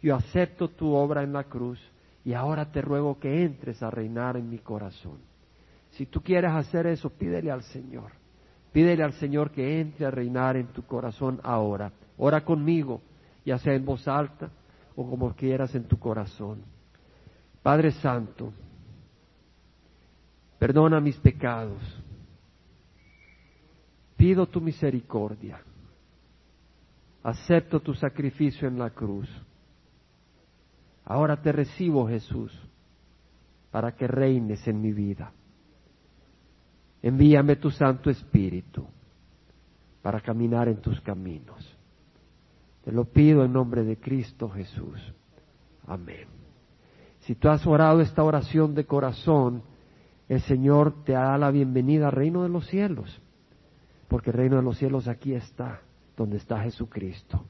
Yo 0.00 0.14
acepto 0.14 0.68
tu 0.68 0.92
obra 0.92 1.24
en 1.24 1.32
la 1.32 1.42
cruz 1.42 1.80
y 2.24 2.34
ahora 2.34 2.70
te 2.70 2.80
ruego 2.80 3.18
que 3.18 3.42
entres 3.42 3.82
a 3.82 3.90
reinar 3.90 4.36
en 4.36 4.48
mi 4.48 4.58
corazón. 4.58 5.18
Si 5.90 6.06
tú 6.06 6.22
quieres 6.22 6.52
hacer 6.52 6.86
eso, 6.86 7.10
pídele 7.10 7.50
al 7.50 7.64
Señor. 7.64 8.12
Pídele 8.72 9.02
al 9.02 9.14
Señor 9.14 9.50
que 9.50 9.80
entre 9.80 10.06
a 10.06 10.12
reinar 10.12 10.56
en 10.56 10.68
tu 10.68 10.82
corazón 10.82 11.40
ahora. 11.42 11.90
Ora 12.16 12.44
conmigo, 12.44 13.00
ya 13.44 13.58
sea 13.58 13.74
en 13.74 13.84
voz 13.84 14.06
alta 14.06 14.50
o 14.96 15.08
como 15.08 15.34
quieras 15.34 15.74
en 15.74 15.84
tu 15.84 15.98
corazón. 15.98 16.62
Padre 17.62 17.92
Santo, 17.92 18.52
perdona 20.58 21.00
mis 21.00 21.16
pecados 21.16 21.80
pido 24.24 24.46
tu 24.46 24.58
misericordia, 24.58 25.60
acepto 27.22 27.80
tu 27.80 27.92
sacrificio 27.92 28.66
en 28.66 28.78
la 28.78 28.88
cruz. 28.88 29.28
Ahora 31.04 31.36
te 31.42 31.52
recibo, 31.52 32.08
Jesús, 32.08 32.50
para 33.70 33.94
que 33.94 34.06
reines 34.06 34.66
en 34.66 34.80
mi 34.80 34.92
vida. 34.92 35.30
Envíame 37.02 37.56
tu 37.56 37.70
Santo 37.70 38.08
Espíritu 38.08 38.86
para 40.00 40.22
caminar 40.22 40.68
en 40.68 40.80
tus 40.80 40.98
caminos. 41.02 41.73
Te 42.84 42.92
lo 42.92 43.04
pido 43.06 43.44
en 43.44 43.52
nombre 43.52 43.82
de 43.84 43.98
Cristo 43.98 44.48
Jesús. 44.50 45.14
Amén. 45.86 46.26
Si 47.20 47.34
tú 47.34 47.48
has 47.48 47.66
orado 47.66 48.00
esta 48.00 48.22
oración 48.22 48.74
de 48.74 48.84
corazón, 48.84 49.62
el 50.28 50.40
Señor 50.42 51.04
te 51.04 51.12
da 51.12 51.38
la 51.38 51.50
bienvenida 51.50 52.06
al 52.06 52.12
reino 52.12 52.42
de 52.42 52.48
los 52.48 52.66
cielos 52.66 53.20
porque 54.14 54.30
el 54.30 54.36
reino 54.36 54.56
de 54.56 54.62
los 54.62 54.78
cielos 54.78 55.08
aquí 55.08 55.34
está, 55.34 55.80
donde 56.16 56.36
está 56.36 56.60
Jesucristo. 56.60 57.44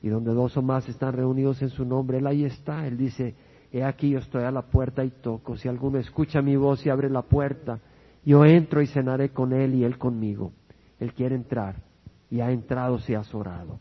Y 0.00 0.10
donde 0.10 0.32
dos 0.32 0.56
o 0.56 0.62
más 0.62 0.88
están 0.88 1.12
reunidos 1.12 1.60
en 1.60 1.70
su 1.70 1.84
nombre, 1.84 2.18
Él 2.18 2.26
ahí 2.28 2.44
está. 2.44 2.86
Él 2.86 2.96
dice, 2.96 3.34
he 3.72 3.82
aquí 3.82 4.10
yo 4.10 4.20
estoy 4.20 4.44
a 4.44 4.52
la 4.52 4.62
puerta 4.62 5.04
y 5.04 5.10
toco. 5.10 5.56
Si 5.56 5.68
alguno 5.68 5.98
escucha 5.98 6.40
mi 6.40 6.54
voz 6.54 6.86
y 6.86 6.90
abre 6.90 7.10
la 7.10 7.22
puerta, 7.22 7.80
yo 8.24 8.44
entro 8.44 8.80
y 8.80 8.86
cenaré 8.86 9.30
con 9.30 9.52
Él 9.52 9.74
y 9.74 9.82
Él 9.82 9.98
conmigo. 9.98 10.52
Él 11.00 11.14
quiere 11.14 11.34
entrar 11.34 11.82
y 12.30 12.40
ha 12.40 12.52
entrado 12.52 13.00
si 13.00 13.14
has 13.14 13.34
orado. 13.34 13.80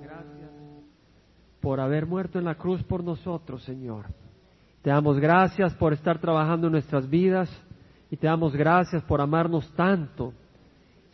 Gracias 0.00 0.50
por 1.60 1.80
haber 1.80 2.06
muerto 2.06 2.38
en 2.38 2.44
la 2.44 2.56
cruz 2.56 2.82
por 2.84 3.04
nosotros, 3.04 3.62
Señor. 3.64 4.06
Te 4.82 4.90
damos 4.90 5.18
gracias 5.18 5.74
por 5.74 5.92
estar 5.92 6.18
trabajando 6.18 6.66
en 6.66 6.72
nuestras 6.72 7.08
vidas 7.08 7.48
y 8.10 8.16
te 8.16 8.26
damos 8.26 8.54
gracias 8.54 9.02
por 9.04 9.20
amarnos 9.20 9.70
tanto 9.74 10.32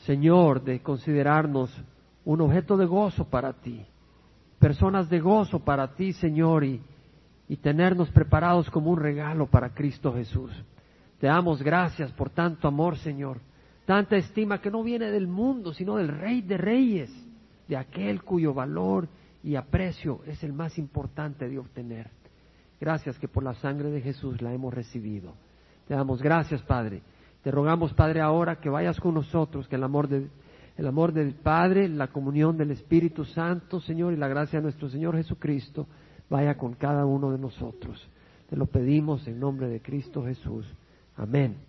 Señor, 0.06 0.62
de 0.62 0.80
considerarnos 0.80 1.70
un 2.24 2.40
objeto 2.40 2.76
de 2.76 2.86
gozo 2.86 3.24
para 3.24 3.52
ti, 3.54 3.84
personas 4.58 5.08
de 5.08 5.20
gozo 5.20 5.60
para 5.60 5.94
ti, 5.94 6.12
Señor, 6.12 6.64
y, 6.64 6.80
y 7.48 7.56
tenernos 7.56 8.10
preparados 8.10 8.70
como 8.70 8.90
un 8.90 9.00
regalo 9.00 9.46
para 9.46 9.70
Cristo 9.70 10.12
Jesús. 10.12 10.52
Te 11.20 11.26
damos 11.26 11.62
gracias 11.62 12.12
por 12.12 12.30
tanto 12.30 12.68
amor, 12.68 12.96
Señor. 12.98 13.40
Tanta 13.86 14.16
estima 14.16 14.60
que 14.60 14.70
no 14.70 14.82
viene 14.82 15.10
del 15.10 15.26
mundo, 15.26 15.72
sino 15.72 15.96
del 15.96 16.08
Rey 16.08 16.42
de 16.42 16.58
Reyes, 16.58 17.27
de 17.68 17.76
aquel 17.76 18.22
cuyo 18.22 18.54
valor 18.54 19.08
y 19.42 19.54
aprecio 19.54 20.20
es 20.26 20.42
el 20.42 20.52
más 20.52 20.78
importante 20.78 21.48
de 21.48 21.58
obtener. 21.58 22.10
Gracias 22.80 23.18
que 23.18 23.28
por 23.28 23.42
la 23.42 23.54
sangre 23.54 23.90
de 23.90 24.00
Jesús 24.00 24.40
la 24.40 24.52
hemos 24.52 24.72
recibido. 24.72 25.34
Te 25.86 25.94
damos 25.94 26.22
gracias, 26.22 26.62
Padre. 26.62 27.02
Te 27.42 27.50
rogamos, 27.50 27.92
Padre, 27.94 28.20
ahora 28.20 28.56
que 28.56 28.68
vayas 28.68 28.98
con 29.00 29.14
nosotros, 29.14 29.68
que 29.68 29.76
el 29.76 29.84
amor, 29.84 30.08
el 30.10 30.86
amor 30.86 31.12
del 31.12 31.34
Padre, 31.34 31.88
la 31.88 32.08
comunión 32.08 32.56
del 32.56 32.70
Espíritu 32.70 33.24
Santo, 33.24 33.80
Señor, 33.80 34.12
y 34.12 34.16
la 34.16 34.28
gracia 34.28 34.58
de 34.58 34.64
nuestro 34.64 34.88
Señor 34.88 35.16
Jesucristo 35.16 35.86
vaya 36.28 36.56
con 36.56 36.74
cada 36.74 37.04
uno 37.06 37.30
de 37.30 37.38
nosotros. 37.38 38.06
Te 38.48 38.56
lo 38.56 38.66
pedimos 38.66 39.26
en 39.28 39.40
nombre 39.40 39.68
de 39.68 39.80
Cristo 39.80 40.24
Jesús. 40.24 40.66
Amén. 41.16 41.67